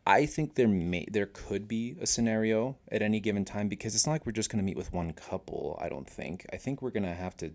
i 0.06 0.26
think 0.26 0.54
there 0.54 0.68
may 0.68 1.06
there 1.10 1.26
could 1.26 1.68
be 1.68 1.96
a 2.00 2.06
scenario 2.06 2.76
at 2.90 3.02
any 3.02 3.20
given 3.20 3.44
time 3.44 3.68
because 3.68 3.94
it's 3.94 4.06
not 4.06 4.12
like 4.12 4.26
we're 4.26 4.32
just 4.32 4.50
going 4.50 4.58
to 4.58 4.64
meet 4.64 4.76
with 4.76 4.92
one 4.92 5.12
couple 5.12 5.78
i 5.80 5.88
don't 5.88 6.08
think. 6.08 6.46
I 6.52 6.56
think 6.56 6.82
we're 6.82 6.90
going 6.90 7.10
to 7.14 7.14
have 7.14 7.36
to 7.38 7.52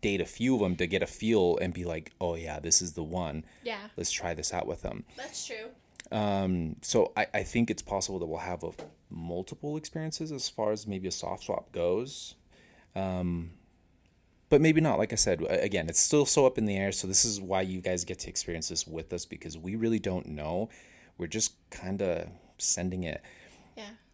date 0.00 0.20
a 0.20 0.24
few 0.24 0.54
of 0.54 0.60
them 0.60 0.76
to 0.76 0.86
get 0.86 1.02
a 1.02 1.06
feel 1.06 1.58
and 1.58 1.74
be 1.74 1.84
like 1.84 2.12
oh 2.20 2.34
yeah 2.34 2.58
this 2.58 2.80
is 2.80 2.92
the 2.94 3.02
one 3.02 3.44
yeah 3.62 3.78
let's 3.96 4.10
try 4.10 4.34
this 4.34 4.52
out 4.52 4.66
with 4.66 4.82
them 4.82 5.04
that's 5.16 5.46
true 5.46 5.70
um, 6.12 6.76
so 6.82 7.12
I, 7.16 7.26
I 7.34 7.42
think 7.42 7.70
it's 7.70 7.82
possible 7.82 8.18
that 8.18 8.26
we'll 8.26 8.38
have 8.38 8.64
a, 8.64 8.70
multiple 9.10 9.76
experiences 9.76 10.32
as 10.32 10.48
far 10.48 10.72
as 10.72 10.86
maybe 10.86 11.08
a 11.08 11.12
soft 11.12 11.44
swap 11.44 11.72
goes. 11.72 12.34
Um, 12.96 13.52
but 14.48 14.60
maybe 14.60 14.80
not. 14.80 14.98
Like 14.98 15.12
I 15.12 15.16
said, 15.16 15.42
again, 15.48 15.88
it's 15.88 16.00
still 16.00 16.26
so 16.26 16.46
up 16.46 16.58
in 16.58 16.64
the 16.64 16.76
air. 16.76 16.90
So 16.90 17.06
this 17.06 17.24
is 17.24 17.40
why 17.40 17.62
you 17.62 17.80
guys 17.80 18.04
get 18.04 18.18
to 18.20 18.28
experience 18.28 18.68
this 18.68 18.86
with 18.86 19.12
us 19.12 19.24
because 19.24 19.56
we 19.56 19.76
really 19.76 20.00
don't 20.00 20.26
know. 20.26 20.68
We're 21.18 21.28
just 21.28 21.52
kind 21.70 22.02
of 22.02 22.28
sending 22.58 23.04
it. 23.04 23.22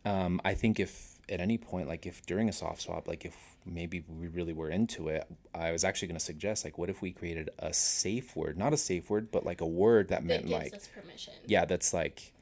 Yeah. 0.04 0.24
Um, 0.24 0.40
I 0.44 0.54
think 0.54 0.78
if 0.80 1.18
at 1.28 1.40
any 1.40 1.58
point, 1.58 1.88
like 1.88 2.06
if 2.06 2.24
during 2.26 2.48
a 2.48 2.52
soft 2.52 2.82
swap, 2.82 3.08
like 3.08 3.24
if 3.24 3.36
maybe 3.64 4.04
we 4.08 4.28
really 4.28 4.52
were 4.52 4.70
into 4.70 5.08
it, 5.08 5.26
I 5.54 5.72
was 5.72 5.82
actually 5.82 6.08
going 6.08 6.18
to 6.18 6.24
suggest, 6.24 6.64
like, 6.64 6.78
what 6.78 6.88
if 6.88 7.02
we 7.02 7.10
created 7.10 7.50
a 7.58 7.72
safe 7.72 8.36
word, 8.36 8.56
not 8.56 8.72
a 8.72 8.76
safe 8.76 9.10
word, 9.10 9.32
but 9.32 9.44
like 9.44 9.60
a 9.60 9.66
word 9.66 10.08
that 10.08 10.20
That 10.20 10.24
meant 10.24 10.48
like, 10.48 10.72
us 10.74 10.88
permission. 10.88 11.34
yeah, 11.46 11.64
that's 11.64 11.92
like, 11.92 12.32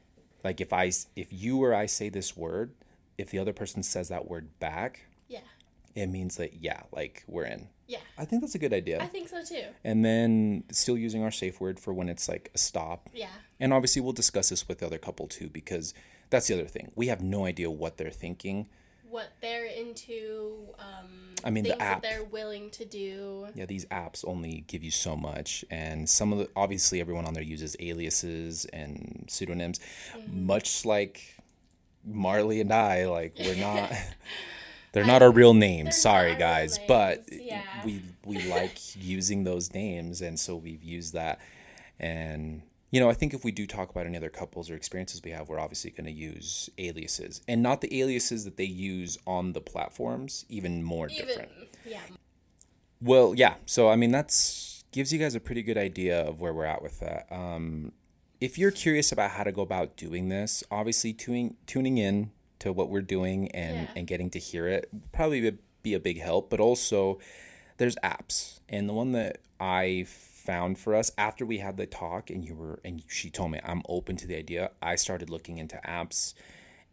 like 0.43 0.61
if 0.61 0.71
I, 0.71 0.91
if 1.15 1.27
you 1.33 1.63
or 1.63 1.73
I 1.73 1.87
say 1.87 2.09
this 2.09 2.37
word, 2.37 2.75
if 3.17 3.31
the 3.31 3.39
other 3.39 3.53
person 3.53 3.81
says 3.81 4.09
that 4.09 4.27
word 4.27 4.59
back, 4.59 5.07
Yeah. 5.27 5.39
it 5.95 6.05
means 6.07 6.35
that 6.37 6.53
yeah, 6.61 6.81
like 6.91 7.23
we're 7.27 7.45
in. 7.45 7.69
Yeah. 7.87 7.99
I 8.19 8.25
think 8.25 8.41
that's 8.41 8.53
a 8.55 8.59
good 8.59 8.73
idea. 8.73 9.01
I 9.01 9.07
think 9.07 9.29
so 9.29 9.43
too. 9.43 9.63
and 9.83 10.03
then 10.05 10.63
still 10.71 10.97
using 10.97 11.23
our 11.23 11.31
safe 11.31 11.59
word 11.59 11.79
for 11.79 11.91
when 11.93 12.07
it's 12.09 12.27
like 12.29 12.51
a 12.53 12.57
stop. 12.59 13.09
Yeah. 13.13 13.29
And 13.59 13.73
obviously, 13.73 14.01
we'll 14.03 14.11
discuss 14.13 14.49
this 14.49 14.67
with 14.67 14.79
the 14.79 14.85
other 14.85 14.97
couple 14.99 15.27
too, 15.27 15.49
because 15.49 15.93
that's 16.29 16.47
the 16.47 16.53
other 16.55 16.65
thing. 16.67 16.91
We 16.95 17.07
have 17.07 17.21
no 17.21 17.45
idea 17.45 17.69
what 17.69 17.97
they're 17.97 18.09
thinking. 18.11 18.67
What 19.09 19.29
they're 19.39 19.65
into, 19.65 20.55
um, 20.77 21.35
I 21.43 21.49
mean, 21.49 21.63
the 21.63 21.81
app. 21.81 22.01
they're 22.01 22.23
willing 22.23 22.69
to 22.71 22.83
do. 22.85 23.47
Yeah, 23.55 23.65
these 23.65 23.85
apps 23.85 24.25
only 24.27 24.65
give 24.67 24.83
you 24.83 24.91
so 24.91 25.15
much, 25.15 25.63
and 25.71 26.09
some 26.09 26.33
of 26.33 26.39
the 26.39 26.49
obviously 26.55 26.99
everyone 26.99 27.25
on 27.25 27.33
there 27.33 27.43
uses 27.43 27.77
aliases 27.79 28.65
and 28.73 29.25
pseudonyms, 29.29 29.79
Mm-hmm. 30.17 30.45
much 30.47 30.83
like 30.85 31.37
Marley 32.05 32.59
and 32.59 32.73
I. 32.73 33.07
Like 33.07 33.35
we're 33.39 33.55
not. 33.55 33.91
They're 34.91 35.05
not 35.05 35.21
our 35.21 35.31
real 35.31 35.53
names, 35.53 35.97
sorry 35.97 36.31
not 36.31 36.41
our 36.41 36.47
real 36.47 36.53
guys, 36.67 36.79
but 36.87 37.23
yeah. 37.29 37.63
we 37.83 38.01
we 38.25 38.41
like 38.49 38.77
using 38.95 39.43
those 39.43 39.73
names, 39.73 40.21
and 40.21 40.39
so 40.39 40.55
we've 40.55 40.83
used 40.83 41.13
that. 41.13 41.39
And 41.99 42.61
you 42.95 43.01
know, 43.01 43.09
I 43.09 43.13
think 43.13 43.33
if 43.33 43.43
we 43.43 43.51
do 43.51 43.67
talk 43.67 43.89
about 43.89 44.05
any 44.05 44.15
other 44.15 44.29
couples 44.29 44.69
or 44.69 44.75
experiences 44.75 45.21
we 45.21 45.31
have, 45.31 45.49
we're 45.49 45.59
obviously 45.59 45.91
going 45.91 46.05
to 46.05 46.13
use 46.13 46.69
aliases, 46.77 47.41
and 47.45 47.61
not 47.61 47.81
the 47.81 47.99
aliases 48.01 48.45
that 48.45 48.55
they 48.55 48.63
use 48.63 49.17
on 49.27 49.51
the 49.51 49.59
platforms, 49.59 50.45
even 50.47 50.81
more 50.81 51.09
Even, 51.09 51.27
different. 51.27 51.51
yeah. 51.85 51.99
Well, 53.01 53.33
yeah. 53.35 53.55
So 53.65 53.89
I 53.89 53.97
mean, 53.97 54.11
that's 54.11 54.85
gives 54.93 55.11
you 55.11 55.19
guys 55.19 55.35
a 55.35 55.41
pretty 55.41 55.61
good 55.61 55.77
idea 55.77 56.21
of 56.21 56.39
where 56.39 56.53
we're 56.53 56.63
at 56.63 56.81
with 56.81 57.01
that. 57.01 57.27
Um, 57.29 57.91
if 58.39 58.57
you're 58.57 58.71
curious 58.71 59.11
about 59.11 59.31
how 59.31 59.43
to 59.43 59.51
go 59.51 59.61
about 59.61 59.97
doing 59.97 60.29
this, 60.29 60.63
obviously 60.71 61.11
tuning 61.11 61.57
tuning 61.67 61.97
in 61.97 62.31
to 62.59 62.71
what 62.71 62.89
we're 62.89 63.01
doing 63.01 63.51
and 63.51 63.75
Yeah. 63.81 63.87
and 63.97 64.07
getting 64.07 64.29
to 64.29 64.39
hear 64.39 64.67
it 64.69 64.89
probably 65.11 65.41
be- 65.41 65.57
be 65.83 65.93
a 65.95 65.99
big 65.99 66.21
help. 66.21 66.49
But 66.49 66.61
also, 66.61 67.19
there's 67.77 67.97
apps, 67.97 68.59
and 68.69 68.87
the 68.87 68.93
one 68.93 69.11
that 69.11 69.39
I 69.59 70.05
found 70.45 70.77
for 70.77 70.95
us 70.95 71.11
after 71.17 71.45
we 71.45 71.57
had 71.59 71.77
the 71.77 71.85
talk, 71.85 72.29
and 72.29 72.43
you 72.45 72.55
were 72.55 72.79
and 72.85 73.03
she 73.07 73.29
told 73.29 73.51
me 73.51 73.59
I'm 73.63 73.81
open 73.89 74.15
to 74.17 74.27
the 74.27 74.35
idea. 74.37 74.71
I 74.81 74.95
started 74.95 75.29
looking 75.29 75.57
into 75.57 75.79
apps, 75.85 76.33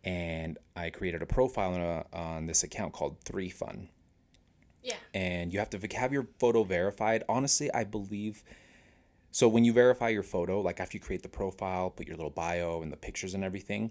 and 0.05 0.59
I 0.77 0.91
created 0.91 1.23
a 1.23 1.27
profile 1.27 1.75
on, 1.75 1.81
a, 1.81 2.05
on 2.13 2.47
this 2.47 2.63
account 2.63 2.93
called 2.93 3.21
Three 3.25 3.51
Fun 3.51 3.89
Yeah. 4.83 4.97
and 5.15 5.53
you 5.53 5.59
have 5.59 5.71
to 5.71 5.97
have 5.97 6.13
your 6.13 6.27
photo 6.39 6.65
verified. 6.65 7.25
Honestly, 7.29 7.73
I 7.73 7.85
believe 7.85 8.43
so. 9.31 9.49
When 9.49 9.65
you 9.65 9.73
verify 9.73 10.09
your 10.09 10.25
photo, 10.25 10.61
like 10.61 10.81
after 10.81 10.97
you 10.97 11.01
create 11.01 11.23
the 11.23 11.29
profile, 11.29 11.91
put 11.91 12.07
your 12.09 12.17
little 12.17 12.31
bio 12.31 12.83
and 12.83 12.93
the 12.93 12.97
pictures 12.97 13.35
and 13.35 13.45
everything, 13.45 13.91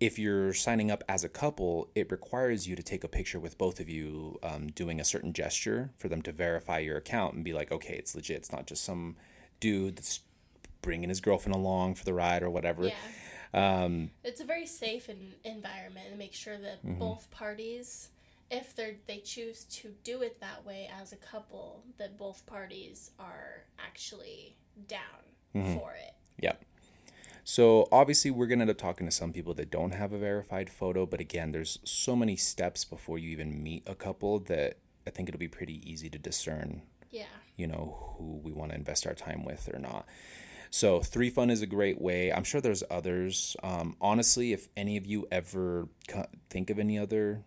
if 0.00 0.18
you're 0.18 0.54
signing 0.54 0.90
up 0.90 1.02
as 1.08 1.24
a 1.24 1.28
couple, 1.28 1.88
it 1.94 2.10
requires 2.12 2.68
you 2.68 2.76
to 2.76 2.82
take 2.82 3.02
a 3.04 3.08
picture 3.08 3.40
with 3.40 3.58
both 3.58 3.80
of 3.80 3.88
you 3.88 4.38
um, 4.42 4.68
doing 4.68 5.00
a 5.00 5.04
certain 5.04 5.32
gesture 5.32 5.90
for 5.96 6.08
them 6.08 6.22
to 6.22 6.32
verify 6.32 6.78
your 6.78 6.96
account 6.96 7.34
and 7.34 7.44
be 7.44 7.52
like, 7.52 7.72
okay, 7.72 7.94
it's 7.94 8.14
legit. 8.14 8.36
It's 8.36 8.52
not 8.52 8.66
just 8.66 8.84
some 8.84 9.16
dude 9.60 9.96
that's 9.96 10.20
bringing 10.82 11.08
his 11.08 11.20
girlfriend 11.20 11.56
along 11.56 11.96
for 11.96 12.04
the 12.04 12.14
ride 12.14 12.42
or 12.44 12.50
whatever. 12.50 12.86
Yeah. 12.86 12.94
Um, 13.82 14.10
It's 14.22 14.40
a 14.40 14.44
very 14.44 14.66
safe 14.66 15.08
en- 15.08 15.34
environment 15.44 16.06
and 16.10 16.18
make 16.18 16.34
sure 16.34 16.58
that 16.58 16.84
Mm-hmm. 16.86 16.98
both 17.00 17.28
parties, 17.32 18.10
if 18.50 18.76
they 18.76 18.96
they 19.06 19.18
choose 19.18 19.64
to 19.64 19.94
do 20.04 20.22
it 20.22 20.38
that 20.40 20.64
way 20.64 20.88
as 21.02 21.12
a 21.12 21.16
couple, 21.16 21.82
that 21.96 22.16
both 22.16 22.46
parties 22.46 23.10
are 23.18 23.64
actually 23.84 24.54
down 24.86 25.00
Mm-hmm. 25.56 25.74
for 25.78 25.92
it. 25.92 26.14
Yep. 26.40 26.62
So 27.50 27.88
obviously 27.90 28.30
we're 28.30 28.46
gonna 28.46 28.60
end 28.64 28.70
up 28.70 28.76
talking 28.76 29.06
to 29.06 29.10
some 29.10 29.32
people 29.32 29.54
that 29.54 29.70
don't 29.70 29.94
have 29.94 30.12
a 30.12 30.18
verified 30.18 30.68
photo, 30.68 31.06
but 31.06 31.18
again, 31.18 31.50
there's 31.52 31.78
so 31.82 32.14
many 32.14 32.36
steps 32.36 32.84
before 32.84 33.16
you 33.18 33.30
even 33.30 33.62
meet 33.62 33.84
a 33.86 33.94
couple 33.94 34.38
that 34.40 34.76
I 35.06 35.10
think 35.10 35.30
it'll 35.30 35.38
be 35.38 35.48
pretty 35.48 35.80
easy 35.90 36.10
to 36.10 36.18
discern, 36.18 36.82
Yeah. 37.10 37.24
you 37.56 37.66
know, 37.66 38.14
who 38.18 38.36
we 38.44 38.52
want 38.52 38.72
to 38.72 38.76
invest 38.76 39.06
our 39.06 39.14
time 39.14 39.46
with 39.46 39.66
or 39.72 39.78
not. 39.78 40.06
So 40.68 41.00
three 41.00 41.30
fun 41.30 41.48
is 41.48 41.62
a 41.62 41.66
great 41.66 41.98
way. 42.02 42.30
I'm 42.30 42.44
sure 42.44 42.60
there's 42.60 42.84
others. 42.90 43.56
Um, 43.62 43.96
honestly, 43.98 44.52
if 44.52 44.68
any 44.76 44.98
of 44.98 45.06
you 45.06 45.26
ever 45.32 45.88
think 46.50 46.68
of 46.68 46.78
any 46.78 46.98
other 46.98 47.44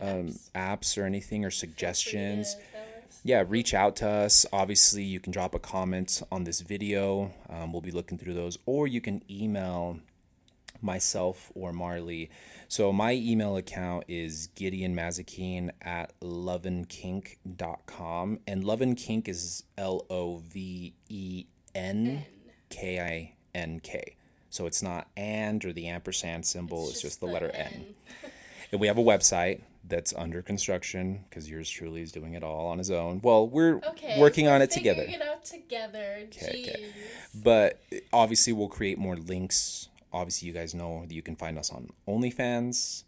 um, 0.00 0.28
Apps. 0.28 0.50
apps 0.54 0.96
or 0.96 1.04
anything 1.04 1.44
or 1.44 1.50
suggestions, 1.50 2.54
Free 2.54 2.62
to 2.62 2.68
tell 2.70 2.71
us. 2.71 2.71
Yeah, 3.24 3.44
reach 3.46 3.74
out 3.74 3.96
to 3.96 4.08
us. 4.08 4.46
Obviously, 4.52 5.04
you 5.04 5.20
can 5.20 5.32
drop 5.32 5.54
a 5.54 5.58
comment 5.58 6.22
on 6.30 6.44
this 6.44 6.60
video. 6.60 7.32
Um, 7.48 7.72
we'll 7.72 7.82
be 7.82 7.90
looking 7.90 8.18
through 8.18 8.34
those, 8.34 8.58
or 8.66 8.86
you 8.86 9.00
can 9.00 9.22
email 9.30 9.98
myself 10.80 11.50
or 11.54 11.72
Marley. 11.72 12.30
So 12.68 12.92
my 12.92 13.12
email 13.12 13.56
account 13.56 14.04
is 14.08 14.48
Gideon 14.48 14.94
Mazikeen 14.96 15.70
at 15.80 16.12
loveandkink.com. 16.20 18.40
And 18.46 18.64
Love 18.64 18.80
and 18.80 18.96
Kink 18.96 19.28
is 19.28 19.64
L 19.78 20.04
O 20.10 20.38
V 20.38 20.94
E 21.08 21.46
N 21.74 22.24
K 22.70 23.00
I 23.00 23.34
N 23.54 23.80
K. 23.80 24.16
So 24.50 24.66
it's 24.66 24.82
not 24.82 25.08
and 25.16 25.64
or 25.64 25.72
the 25.72 25.88
ampersand 25.88 26.44
symbol, 26.44 26.90
it's, 26.90 27.00
just, 27.00 27.20
the, 27.20 27.26
letter 27.26 27.50
N. 27.54 27.94
And 28.70 28.80
we 28.80 28.86
have 28.86 28.98
a 28.98 29.02
website 29.02 29.62
that's 29.84 30.14
under 30.14 30.42
construction 30.42 31.24
because 31.28 31.50
yours 31.50 31.68
truly 31.68 32.02
is 32.02 32.12
doing 32.12 32.34
it 32.34 32.42
all 32.42 32.66
on 32.66 32.78
his 32.78 32.90
own. 32.90 33.20
Well, 33.22 33.48
we're 33.48 33.78
Okay. 33.78 34.18
working 34.20 34.46
on 34.48 34.62
it 34.62 34.70
together. 34.70 35.02
it 35.02 35.20
out 35.20 35.44
together. 35.44 36.20
Okay, 36.24 36.62
okay. 36.68 36.86
But 37.34 37.80
obviously, 38.12 38.52
we'll 38.52 38.68
create 38.68 38.98
more 38.98 39.16
links. 39.16 39.88
Obviously, 40.12 40.46
you 40.48 40.54
guys 40.54 40.74
know 40.74 41.04
that 41.06 41.14
you 41.14 41.22
can 41.22 41.34
find 41.36 41.58
us 41.58 41.70
on 41.70 41.88
OnlyFans 42.06 43.04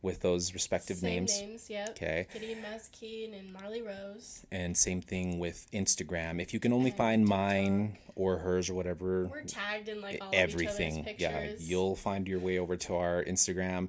with 0.00 0.20
those 0.20 0.52
respective 0.52 0.96
Same 0.98 1.10
names. 1.24 1.40
names. 1.40 1.70
Yep. 1.70 1.88
Okay. 1.90 2.26
Gideon 2.32 2.58
Mazikeen 2.62 3.38
and 3.38 3.52
Marley 3.52 3.82
Rose. 3.82 4.44
And 4.50 4.76
same 4.76 5.00
thing 5.00 5.38
with 5.38 5.68
Instagram. 5.72 6.40
If 6.42 6.52
you 6.52 6.58
can 6.60 6.72
only 6.72 6.90
And 6.90 6.98
find 6.98 7.24
mine 7.24 7.98
or 8.16 8.38
hers 8.38 8.68
or 8.68 8.74
whatever, 8.74 9.26
We're 9.26 9.42
tagged 9.42 9.88
in 9.88 10.00
like 10.00 10.18
all 10.20 10.30
everything. 10.32 11.00
Of 11.00 11.08
each 11.08 11.22
other's 11.24 11.60
Yeah, 11.60 11.66
you'll 11.68 11.96
find 11.96 12.26
your 12.28 12.40
way 12.40 12.58
over 12.58 12.76
to 12.76 12.94
our 12.96 13.24
Instagram, 13.24 13.88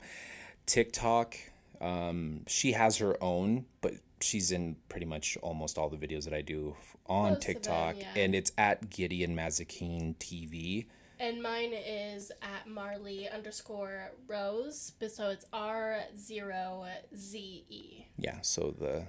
TikTok. 0.65 1.35
Um, 1.81 2.41
she 2.47 2.71
has 2.73 2.97
her 2.97 3.21
own, 3.21 3.65
but 3.81 3.93
she's 4.21 4.51
in 4.51 4.75
pretty 4.89 5.05
much 5.05 5.37
almost 5.41 5.77
all 5.77 5.89
the 5.89 5.97
videos 5.97 6.23
that 6.25 6.33
I 6.33 6.41
do 6.41 6.75
on 7.07 7.31
Most 7.31 7.45
them, 7.45 7.55
TikTok, 7.55 7.95
yeah. 7.99 8.07
and 8.15 8.33
it's 8.33 8.51
at 8.57 8.89
Gideon 8.89 9.35
Mazikeen 9.35 10.15
TV. 10.17 10.85
And 11.19 11.41
mine 11.41 11.73
is 11.73 12.31
at 12.41 12.67
Marley 12.67 13.29
underscore 13.29 14.11
Rose, 14.27 14.93
but 14.99 15.11
so 15.11 15.29
it's 15.29 15.45
R 15.53 16.01
zero 16.17 16.85
Z 17.15 17.65
E. 17.69 18.05
Yeah, 18.17 18.39
so 18.41 18.73
the 18.77 19.05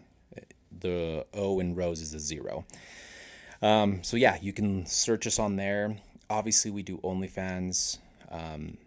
the 0.81 1.27
O 1.35 1.61
in 1.61 1.75
Rose 1.75 2.01
is 2.01 2.15
a 2.15 2.21
zero. 2.21 2.65
Um, 3.63 4.03
so 4.03 4.17
yeah, 4.17 4.37
you 4.41 4.53
can 4.53 4.87
search 4.87 5.27
us 5.27 5.39
on 5.39 5.57
there. 5.57 5.97
Obviously, 6.29 6.71
we 6.71 6.83
do 6.83 6.99
OnlyFans. 6.99 7.99
Um, 8.31 8.79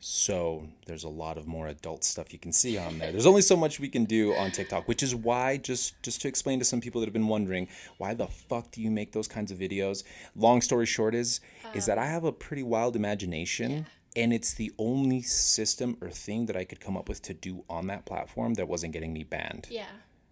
so 0.00 0.68
there's 0.86 1.04
a 1.04 1.08
lot 1.08 1.36
of 1.36 1.46
more 1.46 1.66
adult 1.66 2.04
stuff 2.04 2.32
you 2.32 2.38
can 2.38 2.52
see 2.52 2.78
on 2.78 2.98
there. 2.98 3.10
There's 3.10 3.26
only 3.26 3.42
so 3.42 3.56
much 3.56 3.80
we 3.80 3.88
can 3.88 4.04
do 4.04 4.32
on 4.34 4.52
TikTok, 4.52 4.86
which 4.86 5.02
is 5.02 5.14
why 5.14 5.56
just 5.56 6.00
just 6.02 6.20
to 6.22 6.28
explain 6.28 6.60
to 6.60 6.64
some 6.64 6.80
people 6.80 7.00
that 7.00 7.06
have 7.06 7.12
been 7.12 7.28
wondering 7.28 7.68
why 7.98 8.14
the 8.14 8.28
fuck 8.28 8.70
do 8.70 8.80
you 8.80 8.90
make 8.90 9.12
those 9.12 9.26
kinds 9.26 9.50
of 9.50 9.58
videos? 9.58 10.04
Long 10.36 10.60
story 10.60 10.86
short 10.86 11.14
is 11.14 11.40
is 11.74 11.86
that 11.86 11.98
I 11.98 12.06
have 12.06 12.24
a 12.24 12.32
pretty 12.32 12.62
wild 12.62 12.94
imagination 12.94 13.86
and 14.16 14.32
it's 14.32 14.54
the 14.54 14.72
only 14.78 15.22
system 15.22 15.96
or 16.00 16.10
thing 16.10 16.46
that 16.46 16.56
I 16.56 16.64
could 16.64 16.80
come 16.80 16.96
up 16.96 17.08
with 17.08 17.20
to 17.22 17.34
do 17.34 17.64
on 17.68 17.88
that 17.88 18.06
platform 18.06 18.54
that 18.54 18.68
wasn't 18.68 18.92
getting 18.92 19.12
me 19.12 19.24
banned. 19.24 19.66
Yeah, 19.70 19.86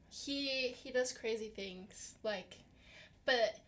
he 0.09 0.69
he 0.81 0.93
does 0.93 1.13
crazy 1.13 1.49
things 1.49 2.15
like, 2.23 2.59
but 3.25 3.59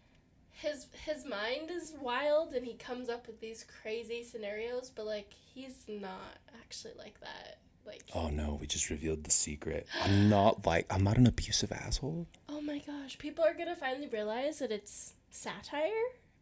his 0.58 0.88
his 1.04 1.24
mind 1.24 1.70
is 1.70 1.94
wild 2.00 2.52
and 2.52 2.66
he 2.66 2.74
comes 2.74 3.08
up 3.08 3.26
with 3.28 3.40
these 3.40 3.64
crazy 3.80 4.24
scenarios. 4.24 4.90
But 4.94 5.06
like 5.06 5.32
he's 5.32 5.84
not 5.88 6.38
actually 6.60 6.94
like 6.98 7.20
that. 7.20 7.58
Like 7.86 8.02
Oh 8.14 8.28
no, 8.28 8.58
we 8.60 8.66
just 8.66 8.90
revealed 8.90 9.24
the 9.24 9.30
secret. 9.30 9.86
I'm 10.02 10.28
not 10.36 10.66
like 10.66 10.86
I'm 10.90 11.04
not 11.04 11.16
an 11.16 11.26
abusive 11.26 11.70
asshole. 11.72 12.26
oh 12.48 12.60
my 12.60 12.78
gosh, 12.78 13.18
people 13.18 13.44
are 13.44 13.54
gonna 13.54 13.76
finally 13.76 14.08
realize 14.08 14.58
that 14.58 14.72
it's 14.72 15.14
satire. 15.30 15.88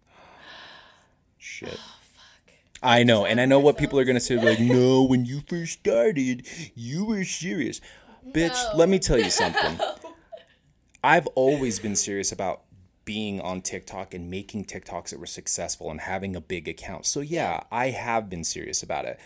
Shit. 1.38 1.78
Oh 1.78 1.94
fuck. 2.00 2.54
I 2.82 3.02
know, 3.02 3.26
and 3.26 3.38
I 3.38 3.44
know 3.44 3.60
what 3.60 3.76
people 3.76 3.98
are 3.98 4.04
gonna 4.04 4.20
say. 4.20 4.36
Like, 4.36 4.60
no, 4.60 5.02
when 5.02 5.26
you 5.26 5.42
first 5.46 5.74
started, 5.74 6.46
you 6.74 7.04
were 7.04 7.24
serious, 7.24 7.82
bitch. 8.26 8.54
No. 8.72 8.78
Let 8.78 8.88
me 8.88 8.98
tell 8.98 9.18
you 9.18 9.30
something. 9.30 9.78
I've 11.04 11.28
always 11.28 11.78
been 11.78 11.94
serious 11.94 12.32
about 12.32 12.62
being 13.06 13.40
on 13.40 13.62
TikTok 13.62 14.12
and 14.12 14.28
making 14.30 14.66
TikToks 14.66 15.08
that 15.10 15.18
were 15.18 15.26
successful 15.26 15.90
and 15.90 16.02
having 16.02 16.36
a 16.36 16.40
big 16.42 16.68
account. 16.68 17.06
So 17.06 17.20
yeah, 17.20 17.62
I 17.72 17.88
have 17.90 18.28
been 18.28 18.44
serious 18.44 18.82
about 18.82 19.06
it. 19.06 19.18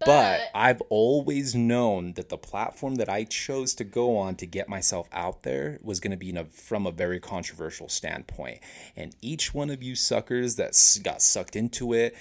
But, 0.00 0.06
But- 0.06 0.40
I've 0.54 0.80
always 0.90 1.54
known 1.54 2.14
that 2.14 2.28
the 2.30 2.38
platform 2.38 2.96
that 2.96 3.08
I 3.08 3.24
chose 3.24 3.74
to 3.76 3.84
go 3.84 4.16
on 4.16 4.34
to 4.36 4.46
get 4.46 4.68
myself 4.68 5.08
out 5.12 5.42
there 5.42 5.78
was 5.82 6.00
going 6.00 6.10
to 6.12 6.16
be 6.16 6.30
in 6.30 6.36
a, 6.38 6.44
from 6.46 6.86
a 6.86 6.90
very 6.90 7.20
controversial 7.20 7.88
standpoint. 7.88 8.60
And 8.96 9.14
each 9.20 9.52
one 9.54 9.70
of 9.70 9.82
you 9.82 9.94
suckers 9.94 10.56
that 10.56 10.68
s- 10.70 10.98
got 10.98 11.20
sucked 11.20 11.54
into 11.56 11.92
it, 11.92 12.14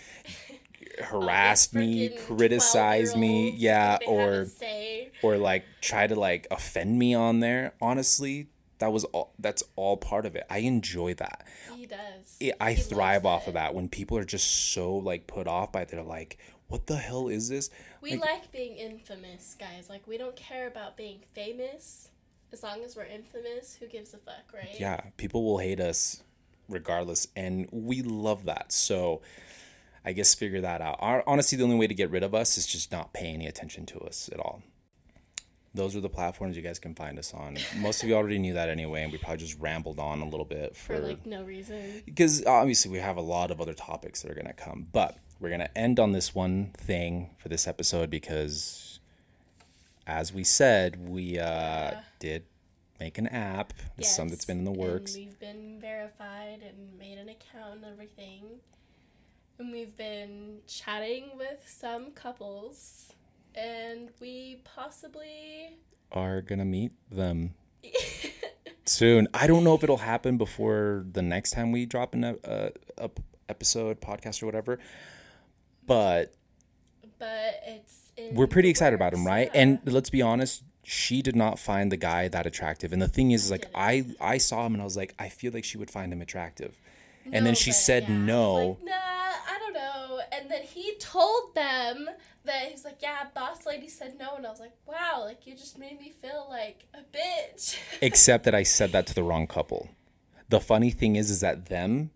harassed 1.04 1.74
me, 1.74 2.10
criticized 2.10 3.16
me, 3.16 3.52
yeah, 3.52 3.98
think 3.98 4.10
they 4.10 4.16
have 4.16 4.18
a 4.18 5.10
or 5.24 5.34
or 5.34 5.38
like 5.38 5.64
try 5.82 6.08
to 6.08 6.16
like 6.16 6.48
offend 6.52 6.98
me 6.98 7.14
on 7.14 7.40
there. 7.40 7.74
Honestly, 7.82 8.48
that 8.80 8.92
was 8.92 9.04
all. 9.06 9.34
That's 9.40 9.64
all 9.76 9.98
part 9.98 10.26
of 10.26 10.36
it. 10.36 10.46
I 10.50 10.60
enjoy 10.60 11.14
that. 11.16 11.46
He 11.76 11.86
does. 11.86 12.38
It, 12.40 12.56
I 12.60 12.74
He 12.74 12.82
thrive 12.82 13.26
off 13.26 13.44
it. 13.44 13.50
of 13.50 13.54
that 13.56 13.74
when 13.74 13.90
people 13.90 14.18
are 14.18 14.24
just 14.24 14.72
so 14.74 14.96
like 14.96 15.28
put 15.28 15.48
off 15.48 15.72
by. 15.72 15.86
They're 15.86 16.04
like, 16.04 16.38
"What 16.68 16.88
the 16.88 16.98
hell 16.98 17.28
is 17.28 17.50
this?" 17.50 17.70
We 18.02 18.16
like 18.18 18.52
being 18.52 18.78
infamous, 18.78 19.56
guys. 19.60 19.90
Like 19.90 20.08
we 20.08 20.18
don't 20.18 20.36
care 20.36 20.68
about 20.68 20.98
being 20.98 21.20
famous. 21.34 22.10
As 22.54 22.64
long 22.64 22.82
as 22.84 22.96
we're 22.96 23.06
infamous, 23.06 23.76
who 23.76 23.88
gives 23.88 24.14
a 24.14 24.18
fuck, 24.18 24.54
right? 24.54 24.80
Yeah, 24.80 25.02
people 25.18 25.44
will 25.44 25.58
hate 25.58 25.80
us 25.80 26.24
regardless, 26.70 27.28
and 27.36 27.68
we 27.72 28.02
love 28.02 28.46
that. 28.46 28.72
So. 28.72 29.22
I 30.06 30.14
guess 30.14 30.34
figure 30.34 30.62
that 30.62 30.80
out. 30.80 31.00
Our, 31.02 31.22
honestly, 31.28 31.58
the 31.58 31.66
only 31.66 31.76
way 31.76 31.88
to 31.88 31.94
get 31.94 32.10
rid 32.10 32.24
of 32.24 32.34
us 32.34 32.58
is 32.58 32.66
just 32.66 32.94
not 32.94 33.12
pay 33.12 33.26
any 33.34 33.46
attention 33.46 33.86
to 33.88 34.00
us 34.00 34.30
at 34.32 34.40
all. 34.40 34.62
Those 35.78 35.96
are 35.96 36.02
the 36.02 36.10
platforms 36.10 36.58
you 36.58 36.62
guys 36.64 36.80
can 36.80 36.96
find 36.96 37.18
us 37.18 37.34
on. 37.34 37.58
Most 37.78 38.04
of 38.04 38.10
you 38.10 38.16
already 38.16 38.40
knew 38.40 38.54
that 38.56 38.68
anyway, 38.70 39.04
and 39.04 39.12
we 39.12 39.18
probably 39.18 39.38
just 39.38 39.58
rambled 39.60 40.00
on 40.00 40.22
a 40.22 40.26
little 40.28 40.46
bit 40.46 40.76
For 40.76 41.00
like 41.00 41.26
no 41.26 41.44
reason. 41.44 42.02
because 42.06 42.46
obviously 42.46 42.92
we 42.92 42.98
have 42.98 43.18
a 43.18 43.22
lot 43.22 43.52
of 43.52 43.62
other 43.62 43.74
topics 43.74 44.22
that 44.24 44.32
are 44.32 44.36
going 44.36 44.48
to 44.48 44.54
come 44.54 44.88
but 44.92 45.18
we're 45.40 45.50
going 45.50 45.62
to 45.62 45.78
end 45.78 46.00
on 46.00 46.12
this 46.12 46.34
one 46.34 46.72
thing 46.78 47.30
for 47.38 47.48
this 47.50 47.68
episode 47.68 48.10
because 48.10 49.00
as 50.08 50.34
we 50.34 50.44
said 50.44 51.08
we 51.08 51.38
uh, 51.40 51.92
did 52.20 52.44
make 53.00 53.18
an 53.20 53.28
app 53.28 53.74
it's 53.98 54.16
something 54.16 54.32
that's 54.32 54.46
been 54.46 54.58
in 54.60 54.64
the 54.66 54.72
and 54.72 54.80
works 54.80 55.16
we've 55.16 55.40
been 55.40 55.78
verified 55.80 56.60
and 56.68 56.98
made 56.98 57.18
an 57.20 57.30
account 57.30 57.76
and 57.84 57.86
everything. 57.86 58.44
And 59.60 59.72
we've 59.72 59.96
been 59.98 60.60
chatting 60.68 61.32
with 61.36 61.64
some 61.68 62.12
couples. 62.12 63.14
And 63.58 64.10
we 64.20 64.62
possibly. 64.64 65.78
are 66.12 66.42
to 66.42 66.56
meet 66.56 66.94
them 67.12 67.54
soon 68.86 69.28
i 69.34 69.46
don't 69.46 69.66
know 69.66 69.76
if 69.76 69.84
it'll 69.84 69.98
happen 69.98 70.38
before 70.38 71.06
the 71.12 71.22
next 71.22 71.52
time 71.52 71.74
we 71.74 71.86
drop 71.86 72.14
an 72.14 72.24
uh, 72.24 72.70
a 72.98 73.10
episode 73.50 74.00
podcast 74.00 74.42
or 74.42 74.46
whatever 74.46 74.80
but 75.86 76.34
but 77.20 77.62
it's. 77.66 78.12
We're 78.32 78.48
pretty 78.48 78.70
excited 78.70 78.96
about 78.96 79.14
him, 79.14 79.26
right? 79.26 79.50
yeah. 79.54 79.62
And 79.62 79.80
let's 79.86 80.10
be 80.10 80.22
honest, 80.22 80.64
she 80.84 81.22
did 81.22 81.36
not 81.36 81.60
find 81.60 81.92
the 81.92 81.98
guy 81.98 82.28
that 82.28 82.46
attractive. 82.48 82.92
And 82.92 83.02
the 83.02 83.08
thing 83.08 83.32
is, 83.32 83.46
is 83.46 83.52
like 83.52 83.66
I 83.76 84.06
I 84.20 84.38
saw 84.38 84.66
him 84.66 84.74
and 84.74 84.82
I 84.82 84.86
was 84.86 84.98
like, 84.98 85.14
I 85.20 85.30
feel 85.30 85.52
like 85.54 85.64
she 85.64 85.78
would 85.78 85.92
find 85.92 86.12
him 86.12 86.22
attractive. 86.22 86.80
And 87.32 87.46
then 87.46 87.56
she 87.56 87.74
said 87.74 88.04
yeah, 88.04 88.18
no. 88.18 88.54
like, 88.54 88.84
nah, 88.86 88.94
I 88.94 89.60
don't 89.60 89.74
know. 89.74 90.20
And 90.32 90.50
then 90.50 90.64
he 90.64 90.96
told 90.98 91.54
them 91.56 92.10
that 92.48 92.66
he 92.66 92.72
was 92.72 92.84
like, 92.84 92.98
yeah, 93.02 93.26
boss 93.34 93.66
lady 93.66 93.88
said 93.88 94.16
no. 94.20 94.36
And 94.36 94.46
I 94.46 94.50
was 94.50 94.60
like, 94.60 94.74
wow, 94.88 95.24
like 95.24 95.46
you 95.46 95.56
just 95.56 95.78
made 95.78 96.00
me 96.00 96.12
feel 96.12 96.48
like 96.50 96.86
a 96.94 97.00
bitch. 97.16 97.78
except 98.02 98.46
that 98.46 98.56
I 98.56 98.64
said 98.64 98.92
that 98.94 99.08
to 99.08 99.14
the 99.14 99.24
wrong 99.24 99.48
couple. 99.48 99.90
The 100.50 100.60
funny 100.60 100.90
thing 100.90 101.16
is, 101.16 101.30
is 101.30 101.42
that 101.42 101.68
them, 101.68 102.12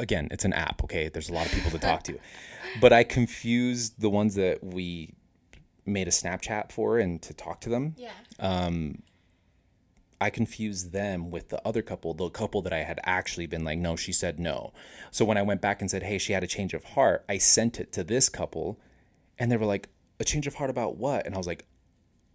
again, 0.00 0.28
it's 0.30 0.44
an 0.44 0.52
app, 0.52 0.82
okay? 0.84 1.08
There's 1.08 1.28
a 1.28 1.32
lot 1.32 1.46
of 1.46 1.52
people 1.52 1.70
to 1.72 1.78
talk 1.78 2.02
to. 2.04 2.18
But 2.82 2.92
I 2.92 3.02
confused 3.02 3.98
the 3.98 4.10
ones 4.10 4.34
that 4.34 4.62
we 4.62 5.14
made 5.86 6.06
a 6.06 6.10
Snapchat 6.10 6.70
for 6.70 6.98
and 6.98 7.20
to 7.22 7.32
talk 7.32 7.62
to 7.62 7.70
them. 7.70 7.94
yeah. 7.96 8.10
Um, 8.38 9.02
I 10.20 10.30
confused 10.30 10.92
them 10.92 11.30
with 11.30 11.48
the 11.48 11.66
other 11.66 11.80
couple, 11.80 12.12
the 12.12 12.28
couple 12.28 12.60
that 12.62 12.72
I 12.72 12.82
had 12.82 12.98
actually 13.04 13.46
been 13.46 13.64
like, 13.64 13.78
no, 13.78 13.94
she 13.94 14.12
said 14.12 14.40
no. 14.40 14.72
So 15.10 15.24
when 15.24 15.38
I 15.38 15.42
went 15.42 15.60
back 15.60 15.80
and 15.80 15.90
said, 15.90 16.02
hey, 16.02 16.18
she 16.18 16.32
had 16.32 16.42
a 16.42 16.46
change 16.46 16.74
of 16.74 16.84
heart, 16.84 17.24
I 17.28 17.38
sent 17.38 17.78
it 17.78 17.92
to 17.92 18.04
this 18.04 18.28
couple 18.28 18.80
and 19.38 19.50
they 19.50 19.56
were 19.56 19.66
like, 19.66 19.88
a 20.20 20.24
change 20.24 20.46
of 20.46 20.54
heart 20.54 20.70
about 20.70 20.96
what? 20.96 21.26
And 21.26 21.34
I 21.34 21.38
was 21.38 21.46
like, 21.46 21.64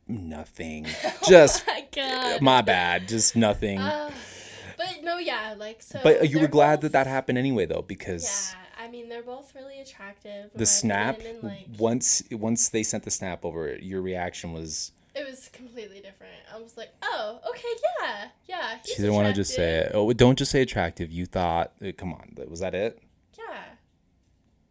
nothing. 0.07 0.87
Just 1.27 1.65
My 1.67 1.85
God. 1.93 2.41
my 2.41 2.61
bad. 2.61 3.07
Just 3.07 3.35
nothing. 3.35 3.79
But 3.79 5.03
no, 5.03 5.17
yeah, 5.17 5.55
like 5.57 5.81
so. 5.81 5.99
but 6.03 6.29
you 6.29 6.39
were 6.39 6.47
glad 6.47 6.77
both- 6.77 6.91
that 6.91 6.91
that 6.93 7.07
happened 7.07 7.37
anyway, 7.37 7.65
though, 7.65 7.83
because 7.83 8.53
Yeah, 8.53 8.85
I 8.85 8.89
mean 8.89 9.07
they're 9.09 9.21
both 9.23 9.53
really 9.55 9.79
attractive. 9.79 10.49
the 10.55 10.65
snap, 10.65 11.21
and, 11.21 11.43
like 11.43 11.67
once 11.77 12.23
once 12.31 12.69
they 12.69 12.83
sent 12.83 13.03
the 13.03 13.11
snap 13.11 13.45
over, 13.45 13.75
your 13.75 14.01
reaction 14.01 14.51
was 14.51 14.91
it 15.15 15.29
was 15.29 15.49
completely 15.53 15.99
different. 16.01 16.33
I 16.53 16.59
was 16.59 16.75
like, 16.75 16.89
oh, 17.03 17.39
okay, 17.51 17.67
yeah, 18.01 18.27
yeah. 18.47 18.77
she 18.83 18.95
didn't 18.95 19.13
want 19.13 19.27
to 19.27 19.33
just 19.33 19.53
say 19.53 19.75
it. 19.81 19.91
Oh, 19.93 20.11
don't 20.13 20.37
just 20.37 20.51
say 20.51 20.63
attractive. 20.63 21.11
You 21.11 21.27
thought, 21.27 21.71
uh, 21.85 21.91
come 21.95 22.11
on, 22.13 22.35
was 22.49 22.61
that 22.61 22.73
it? 22.73 22.99
Yeah. 23.37 23.43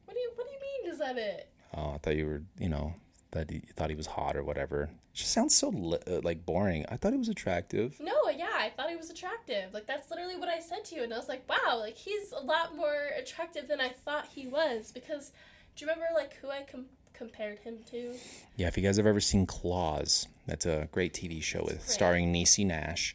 What 0.05 0.15
do 0.15 0.21
you 0.21 0.31
What 0.35 0.47
do 0.49 0.53
you 0.53 0.59
mean? 0.83 0.93
Is 0.93 0.99
that 0.99 1.17
it? 1.17 1.49
Oh, 1.77 1.93
I 1.95 1.99
thought 1.99 2.17
you 2.17 2.27
were, 2.27 2.43
you 2.59 2.69
know, 2.69 2.95
that 3.33 3.51
you 3.51 3.61
thought 3.77 3.91
he 3.91 3.97
was 3.97 4.07
hot 4.07 4.37
or 4.37 4.45
whatever. 4.45 4.83
It 4.85 5.17
just 5.17 5.33
sounds 5.33 5.55
so 5.57 5.69
li- 5.71 5.99
uh, 6.07 6.21
like 6.23 6.45
boring. 6.45 6.85
I 6.91 6.97
thought 6.97 7.13
he 7.13 7.19
was 7.19 7.29
attractive. 7.29 7.99
No, 8.01 8.13
yeah, 8.37 8.51
I 8.53 8.71
thought 8.77 8.91
he 8.91 8.97
was 8.97 9.11
attractive. 9.11 9.73
Like 9.73 9.87
that's 9.87 10.11
literally 10.11 10.37
what 10.37 10.49
I 10.49 10.61
said 10.61 10.85
to 10.87 10.95
you, 10.97 11.03
and 11.03 11.13
I 11.13 11.17
was 11.17 11.29
like, 11.29 11.49
wow, 11.49 11.79
like 11.79 11.97
he's 11.97 12.33
a 12.33 12.45
lot 12.45 12.77
more 12.77 12.97
attractive 13.19 13.69
than 13.69 13.81
I 13.81 13.89
thought 13.89 14.27
he 14.35 14.47
was. 14.47 14.91
Because 14.93 15.33
do 15.77 15.85
you 15.85 15.91
remember 15.91 16.09
like 16.15 16.35
who 16.37 16.49
I 16.51 16.63
com- 16.71 16.87
compared 17.15 17.59
him 17.61 17.79
to? 17.91 18.15
Yeah, 18.57 18.69
if 18.69 18.77
you 18.77 18.83
guys 18.83 18.97
have 18.99 19.07
ever 19.07 19.21
seen 19.21 19.47
Claws, 19.47 20.27
that's 20.47 20.67
a 20.67 20.89
great 20.93 21.15
TV 21.15 21.43
show 21.43 21.61
with 21.63 21.79
great. 21.79 21.83
starring 21.91 22.33
Niecy 22.35 22.67
Nash. 22.67 23.15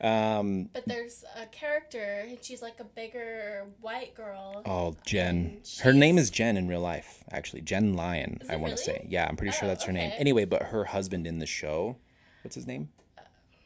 Um, 0.00 0.68
But 0.74 0.86
there's 0.86 1.24
a 1.40 1.46
character, 1.46 2.24
and 2.28 2.38
she's 2.42 2.60
like 2.60 2.80
a 2.80 2.84
bigger 2.84 3.64
white 3.80 4.14
girl. 4.14 4.62
oh, 4.66 4.94
Jen. 5.06 5.62
Her 5.82 5.92
name 5.92 6.18
is 6.18 6.28
Jen 6.30 6.56
in 6.56 6.68
real 6.68 6.80
life, 6.80 7.24
actually. 7.32 7.62
Jenn 7.62 7.94
Lyon, 7.94 8.40
I 8.50 8.56
want 8.56 8.76
to 8.76 8.82
really? 8.90 9.00
say. 9.00 9.06
Yeah, 9.08 9.26
I'm 9.28 9.36
pretty 9.36 9.52
sure 9.52 9.64
Oh, 9.64 9.68
that's 9.68 9.84
her 9.84 9.92
name. 9.92 10.12
Anyway, 10.16 10.44
but 10.44 10.62
her 10.64 10.84
husband 10.84 11.26
in 11.26 11.38
the 11.38 11.46
show, 11.46 11.96
what's 12.42 12.54
his 12.54 12.66
name? 12.66 12.90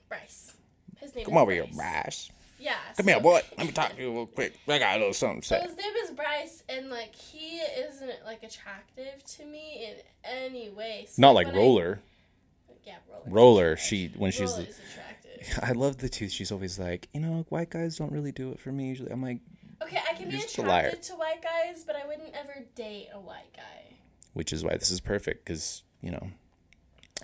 Bryce. 0.08 0.54
His 1.00 1.14
name 1.14 1.24
Come 1.24 1.34
is 1.34 1.40
over 1.40 1.52
here, 1.52 1.64
Bryce. 1.64 1.76
Bryce. 1.76 2.30
Yeah. 2.60 2.74
Come 2.96 3.06
so- 3.06 3.12
here, 3.12 3.20
boy. 3.20 3.40
Let 3.58 3.66
me 3.66 3.72
talk 3.72 3.96
to 3.96 4.00
you 4.02 4.12
real 4.12 4.26
quick. 4.26 4.54
I 4.68 4.78
got 4.78 4.96
a 4.96 4.98
little 4.98 5.14
something 5.14 5.40
to 5.40 5.46
So 5.46 5.56
say. 5.56 5.62
his 5.66 5.76
name 5.76 5.94
is 6.04 6.10
Bryce, 6.12 6.62
and 6.68 6.90
like 6.90 7.14
he 7.14 7.58
isn't 7.58 8.24
like 8.24 8.42
attractive 8.44 9.24
to 9.36 9.44
me 9.46 9.88
in 9.88 9.94
any 10.24 10.70
way. 10.70 11.06
So 11.08 11.20
Not 11.22 11.34
like 11.34 11.46
when 11.48 11.56
I- 11.56 11.58
Roller. 11.58 12.00
yeah, 12.84 12.96
roller. 13.10 13.22
Roller, 13.26 13.76
she 13.76 14.12
when 14.16 14.30
she's 14.30 14.50
Roller 14.50 14.62
attractive. 14.62 15.09
I 15.62 15.72
love 15.72 15.98
the 15.98 16.08
tooth. 16.08 16.32
She's 16.32 16.52
always 16.52 16.78
like, 16.78 17.08
you 17.12 17.20
know, 17.20 17.44
white 17.48 17.70
guys 17.70 17.96
don't 17.96 18.12
really 18.12 18.32
do 18.32 18.50
it 18.52 18.60
for 18.60 18.70
me 18.72 18.88
usually. 18.88 19.10
I'm 19.10 19.22
like, 19.22 19.40
Okay, 19.82 19.98
I 20.10 20.14
can 20.14 20.28
be 20.28 20.36
You're 20.36 20.66
a 20.66 20.68
liar. 20.68 20.80
attracted 20.88 21.02
to 21.04 21.12
white 21.14 21.42
guys, 21.42 21.84
but 21.86 21.96
I 21.96 22.06
wouldn't 22.06 22.34
ever 22.34 22.66
date 22.74 23.08
a 23.14 23.18
white 23.20 23.52
guy. 23.56 23.94
which 24.34 24.52
is 24.52 24.62
why 24.62 24.76
this 24.76 24.90
is 24.90 25.00
perfect 25.00 25.44
because 25.44 25.82
you 26.02 26.10
know. 26.10 26.28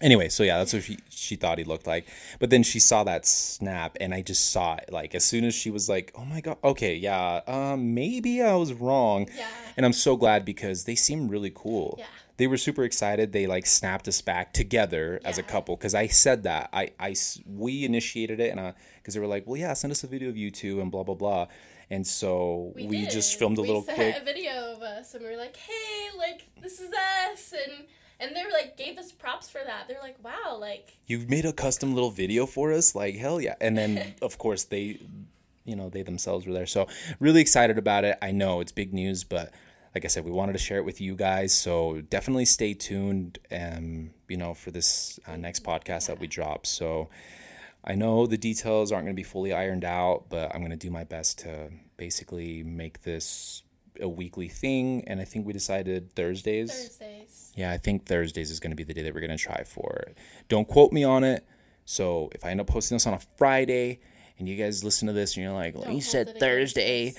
Anyway, 0.03 0.29
so 0.29 0.43
yeah, 0.43 0.59
that's 0.59 0.73
what 0.73 0.83
she 0.83 0.99
she 1.09 1.37
thought 1.37 1.57
he 1.59 1.65
looked 1.65 1.87
like. 1.87 2.07
But 2.39 2.51
then 2.51 2.63
she 2.63 2.79
saw 2.79 3.03
that 3.05 3.25
snap, 3.27 3.97
and 4.01 4.13
I 4.13 4.21
just 4.23 4.51
saw 4.51 4.75
it. 4.77 4.93
Like 4.93 5.15
as 5.15 5.25
soon 5.25 5.45
as 5.45 5.55
she 5.55 5.71
was 5.71 5.89
like, 5.89 6.13
"Oh 6.15 6.25
my 6.25 6.41
god, 6.43 6.59
okay, 6.63 6.95
yeah, 6.95 7.41
um, 7.47 7.95
maybe 7.95 8.43
I 8.43 8.55
was 8.57 8.73
wrong," 8.75 9.29
Yeah. 9.37 9.49
and 9.77 9.87
I'm 9.87 9.95
so 9.95 10.17
glad 10.17 10.45
because 10.45 10.85
they 10.85 10.95
seem 10.97 11.29
really 11.29 11.53
cool. 11.55 11.97
Yeah. 11.99 12.07
They 12.37 12.47
were 12.47 12.59
super 12.59 12.85
excited. 12.85 13.33
They 13.33 13.47
like 13.47 13.65
snapped 13.65 14.07
us 14.07 14.21
back 14.21 14.53
together 14.53 15.19
as 15.25 15.39
a 15.39 15.43
couple 15.43 15.77
because 15.77 15.95
I 15.95 16.07
said 16.09 16.43
that 16.43 16.69
I, 16.75 16.91
I 17.01 17.15
we 17.47 17.87
initiated 17.87 18.41
it 18.41 18.55
and 18.55 18.75
because 18.99 19.15
they 19.15 19.21
were 19.21 19.27
like, 19.27 19.47
well, 19.47 19.57
yeah, 19.57 19.73
send 19.73 19.91
us 19.91 20.05
a 20.05 20.07
video 20.07 20.29
of 20.29 20.37
you 20.37 20.51
two 20.51 20.83
and 20.83 20.91
blah 20.93 21.05
blah 21.05 21.15
blah, 21.15 21.47
and 21.89 22.07
so 22.07 22.73
we, 22.77 22.87
We, 22.87 23.07
just 23.07 23.39
filmed 23.39 23.57
a 23.57 23.63
we 23.63 23.69
little 23.69 23.83
sent 23.85 23.97
quick 23.97 24.17
a 24.21 24.25
video 24.25 24.75
of 24.75 24.83
us, 24.83 25.15
and 25.15 25.25
we 25.25 25.31
were 25.31 25.39
like, 25.39 25.57
"Hey, 25.57 26.11
like 26.19 26.43
this 26.61 26.81
is 26.81 26.93
us," 26.93 27.55
and 27.55 27.87
and 28.21 28.35
they 28.35 28.45
were 28.45 28.51
like 28.51 28.77
gave 28.77 28.99
us 28.99 29.13
props 29.13 29.49
for 29.49 29.61
that. 29.65 29.89
They're 29.89 30.01
like, 30.01 30.23
"Wow, 30.23 30.59
like 30.61 30.97
you 31.07 31.25
made 31.29 31.45
a 31.45 31.53
custom 31.53 31.95
little 31.95 32.11
video 32.11 32.47
for 32.47 32.73
us? 32.73 32.95
Like 32.95 33.17
hell 33.17 33.41
yeah. 33.41 33.55
And 33.61 33.77
then 33.77 34.15
of 34.23 34.39
course 34.39 34.65
they 34.65 35.01
you 35.65 35.77
know 35.77 35.89
they 35.89 36.03
themselves 36.03 36.47
were 36.47 36.53
there. 36.53 36.67
So 36.67 36.89
really 37.21 37.41
excited 37.41 37.79
about 37.79 38.05
it. 38.05 38.19
I 38.23 38.31
know 38.31 38.61
it's 38.61 38.73
big 38.73 38.93
news 38.93 39.25
but 39.25 39.53
like 39.95 40.05
i 40.05 40.09
said 40.09 40.27
we 40.27 40.31
wanted 40.31 40.53
to 40.53 40.59
share 40.59 40.79
it 40.79 40.85
with 40.85 41.01
you 41.01 41.15
guys. 41.15 41.55
So 41.55 42.03
definitely 42.03 42.45
stay 42.45 42.75
tuned 42.75 43.39
um 43.51 44.11
you 44.29 44.37
know 44.37 44.55
for 44.55 44.71
this 44.71 45.19
uh, 45.27 45.37
next 45.37 45.65
podcast 45.65 46.07
that 46.07 46.19
we 46.19 46.27
drop. 46.27 46.67
So 46.67 47.09
i 47.85 47.95
know 47.95 48.27
the 48.27 48.37
details 48.37 48.91
aren't 48.91 49.05
going 49.05 49.15
to 49.15 49.21
be 49.21 49.23
fully 49.23 49.53
ironed 49.53 49.85
out 49.85 50.25
but 50.29 50.53
i'm 50.53 50.61
going 50.61 50.73
to 50.73 50.77
do 50.77 50.91
my 50.91 51.05
best 51.05 51.39
to 51.39 51.71
basically 51.97 52.63
make 52.65 53.03
this 53.03 53.63
a 54.01 54.09
weekly 54.09 54.49
thing 54.49 55.03
and 55.07 55.21
i 55.21 55.25
think 55.25 55.47
we 55.47 55.53
decided 55.53 56.13
thursdays 56.13 56.71
Thursdays." 56.71 57.47
yeah, 57.57 57.73
I 57.73 57.79
think 57.79 58.05
Thursdays 58.05 58.51
is 58.51 58.61
going 58.61 58.71
to 58.71 58.77
be 58.77 58.85
the 58.85 58.93
day 58.93 59.03
that 59.03 59.15
we're 59.15 59.21
going 59.21 59.37
to 59.37 59.43
try 59.43 59.65
for. 59.65 60.13
Don't 60.49 60.69
quote 60.69 60.93
me 60.93 61.05
on 61.05 61.25
it. 61.25 61.45
So 61.87 62.31
if 62.35 62.45
I 62.45 62.51
end 62.51 62.61
up 62.61 62.67
posting 62.67 62.97
this 62.97 63.07
on 63.07 63.15
a 63.15 63.19
Friday 63.39 64.01
and 64.39 64.47
you 64.47 64.57
guys 64.57 64.85
listen 64.85 65.07
to 65.07 65.15
this 65.15 65.37
and 65.37 65.45
you're 65.45 65.55
like, 65.55 65.75
well, 65.75 65.91
you 65.91 66.03
said 66.03 66.39
Thursday, 66.39 67.15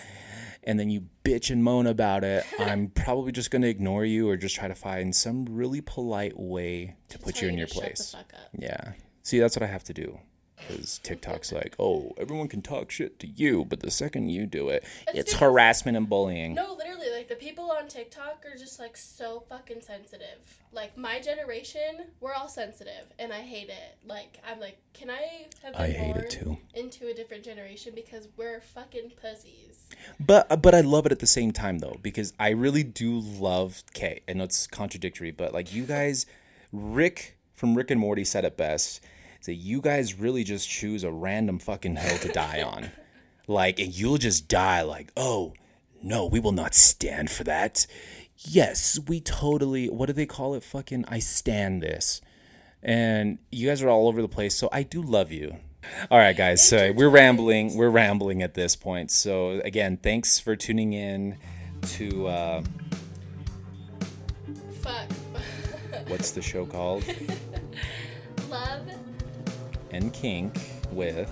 and 0.63 0.79
then 0.79 0.89
you 0.91 1.07
bitch 1.23 1.49
and 1.49 1.63
moan 1.63 1.87
about 1.87 2.23
it, 2.23 2.45
I'm 2.59 2.89
probably 2.89 3.31
just 3.31 3.49
going 3.49 3.63
to 3.63 3.67
ignore 3.67 4.05
you 4.05 4.29
or 4.29 4.37
just 4.37 4.55
try 4.55 4.67
to 4.67 4.75
find 4.75 5.15
some 5.15 5.45
really 5.49 5.81
polite 5.81 6.39
way 6.39 6.95
to 7.09 7.17
put 7.17 7.41
you 7.41 7.47
in 7.47 7.57
your 7.57 7.67
shut 7.67 7.75
the 7.75 7.81
place. 7.81 8.11
fuck 8.11 8.33
up. 8.35 8.49
Yeah. 8.53 8.91
See, 9.23 9.39
that's 9.39 9.55
what 9.55 9.63
I 9.63 9.67
have 9.67 9.83
to 9.85 9.93
do. 9.93 10.19
Because 10.57 10.97
TikTok's 10.99 11.51
like, 11.51 11.75
oh, 11.77 12.13
everyone 12.17 12.47
can 12.47 12.61
talk 12.61 12.89
shit 12.89 13.19
to 13.19 13.27
you, 13.27 13.63
but 13.65 13.81
the 13.81 13.91
second 13.91 14.29
you 14.29 14.45
do 14.47 14.69
it, 14.69 14.83
it's 15.13 15.31
because- 15.31 15.33
harassment 15.39 15.95
and 15.97 16.09
bullying. 16.09 16.55
No, 16.55 16.73
literally, 16.73 17.11
like 17.15 17.27
the 17.29 17.35
people 17.35 17.71
on 17.71 17.87
TikTok 17.87 18.43
are 18.51 18.57
just 18.57 18.79
like 18.79 18.97
so 18.97 19.43
fucking 19.49 19.81
sensitive. 19.81 20.59
Like 20.71 20.97
my 20.97 21.19
generation, 21.19 22.07
we're 22.19 22.33
all 22.33 22.47
sensitive, 22.49 23.05
and 23.19 23.31
I 23.31 23.41
hate 23.41 23.69
it. 23.69 23.97
Like 24.05 24.39
I'm 24.47 24.59
like, 24.59 24.77
can 24.93 25.09
I 25.11 25.45
have 25.63 25.75
I 25.75 25.87
hate 25.89 26.15
it 26.15 26.29
too. 26.31 26.57
into 26.73 27.07
a 27.07 27.13
different 27.13 27.43
generation 27.43 27.93
because 27.95 28.27
we're 28.35 28.59
fucking 28.61 29.11
pussies. 29.21 29.89
But 30.19 30.61
but 30.61 30.73
I 30.73 30.81
love 30.81 31.05
it 31.05 31.11
at 31.11 31.19
the 31.19 31.27
same 31.27 31.51
time 31.51 31.79
though 31.79 31.97
because 32.01 32.33
I 32.39 32.49
really 32.49 32.83
do 32.83 33.19
love 33.19 33.83
Kay. 33.93 34.21
I 34.27 34.33
know 34.33 34.43
it's 34.45 34.65
contradictory, 34.67 35.31
but 35.31 35.53
like 35.53 35.73
you 35.73 35.83
guys, 35.83 36.25
Rick 36.71 37.37
from 37.53 37.75
Rick 37.75 37.91
and 37.91 37.99
Morty 37.99 38.23
said 38.23 38.43
it 38.45 38.57
best. 38.57 39.01
That 39.45 39.55
you 39.55 39.81
guys 39.81 40.19
really 40.19 40.43
just 40.43 40.69
choose 40.69 41.03
a 41.03 41.11
random 41.11 41.59
fucking 41.59 41.95
hill 41.95 42.17
to 42.19 42.27
die 42.29 42.61
on, 42.61 42.91
like, 43.47 43.79
and 43.79 43.97
you'll 43.97 44.17
just 44.17 44.47
die 44.47 44.81
like, 44.81 45.11
oh 45.15 45.53
no, 46.01 46.25
we 46.25 46.39
will 46.39 46.51
not 46.51 46.75
stand 46.75 47.29
for 47.29 47.43
that. 47.45 47.87
Yes, 48.37 48.99
we 49.07 49.19
totally. 49.19 49.89
What 49.89 50.07
do 50.07 50.13
they 50.13 50.25
call 50.25 50.53
it? 50.53 50.63
Fucking, 50.63 51.05
I 51.07 51.19
stand 51.19 51.81
this. 51.81 52.21
And 52.83 53.39
you 53.51 53.67
guys 53.67 53.81
are 53.81 53.89
all 53.89 54.07
over 54.07 54.21
the 54.21 54.27
place, 54.27 54.55
so 54.55 54.69
I 54.71 54.83
do 54.83 55.01
love 55.01 55.31
you. 55.31 55.57
All 56.11 56.17
right, 56.17 56.35
guys. 56.35 56.67
So 56.67 56.91
we're 56.91 57.09
rambling. 57.09 57.75
We're 57.75 57.89
rambling 57.89 58.41
at 58.43 58.53
this 58.53 58.75
point. 58.75 59.09
So 59.11 59.61
again, 59.63 59.97
thanks 59.97 60.39
for 60.39 60.55
tuning 60.55 60.93
in 60.93 61.37
to 61.93 62.27
uh, 62.27 62.63
Fuck. 64.81 65.11
what's 66.07 66.31
the 66.31 66.41
show 66.41 66.65
called? 66.65 67.03
Love 68.49 68.87
and 69.91 70.13
Kink 70.13 70.53
with 70.91 71.29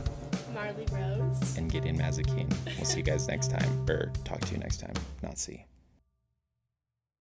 Marley 0.54 0.86
Rose. 0.92 1.58
and 1.58 1.72
Gideon 1.72 1.98
Mazikeen. 1.98 2.54
We'll 2.78 2.86
see 2.86 2.98
you 3.00 3.04
guys 3.04 3.28
next 3.28 3.52
time, 3.52 3.90
or 3.90 4.12
talk 4.24 4.40
to 4.42 4.52
you 4.54 4.58
next 4.60 4.80
time. 4.80 4.94
Not 5.22 5.38
see. 5.38 5.66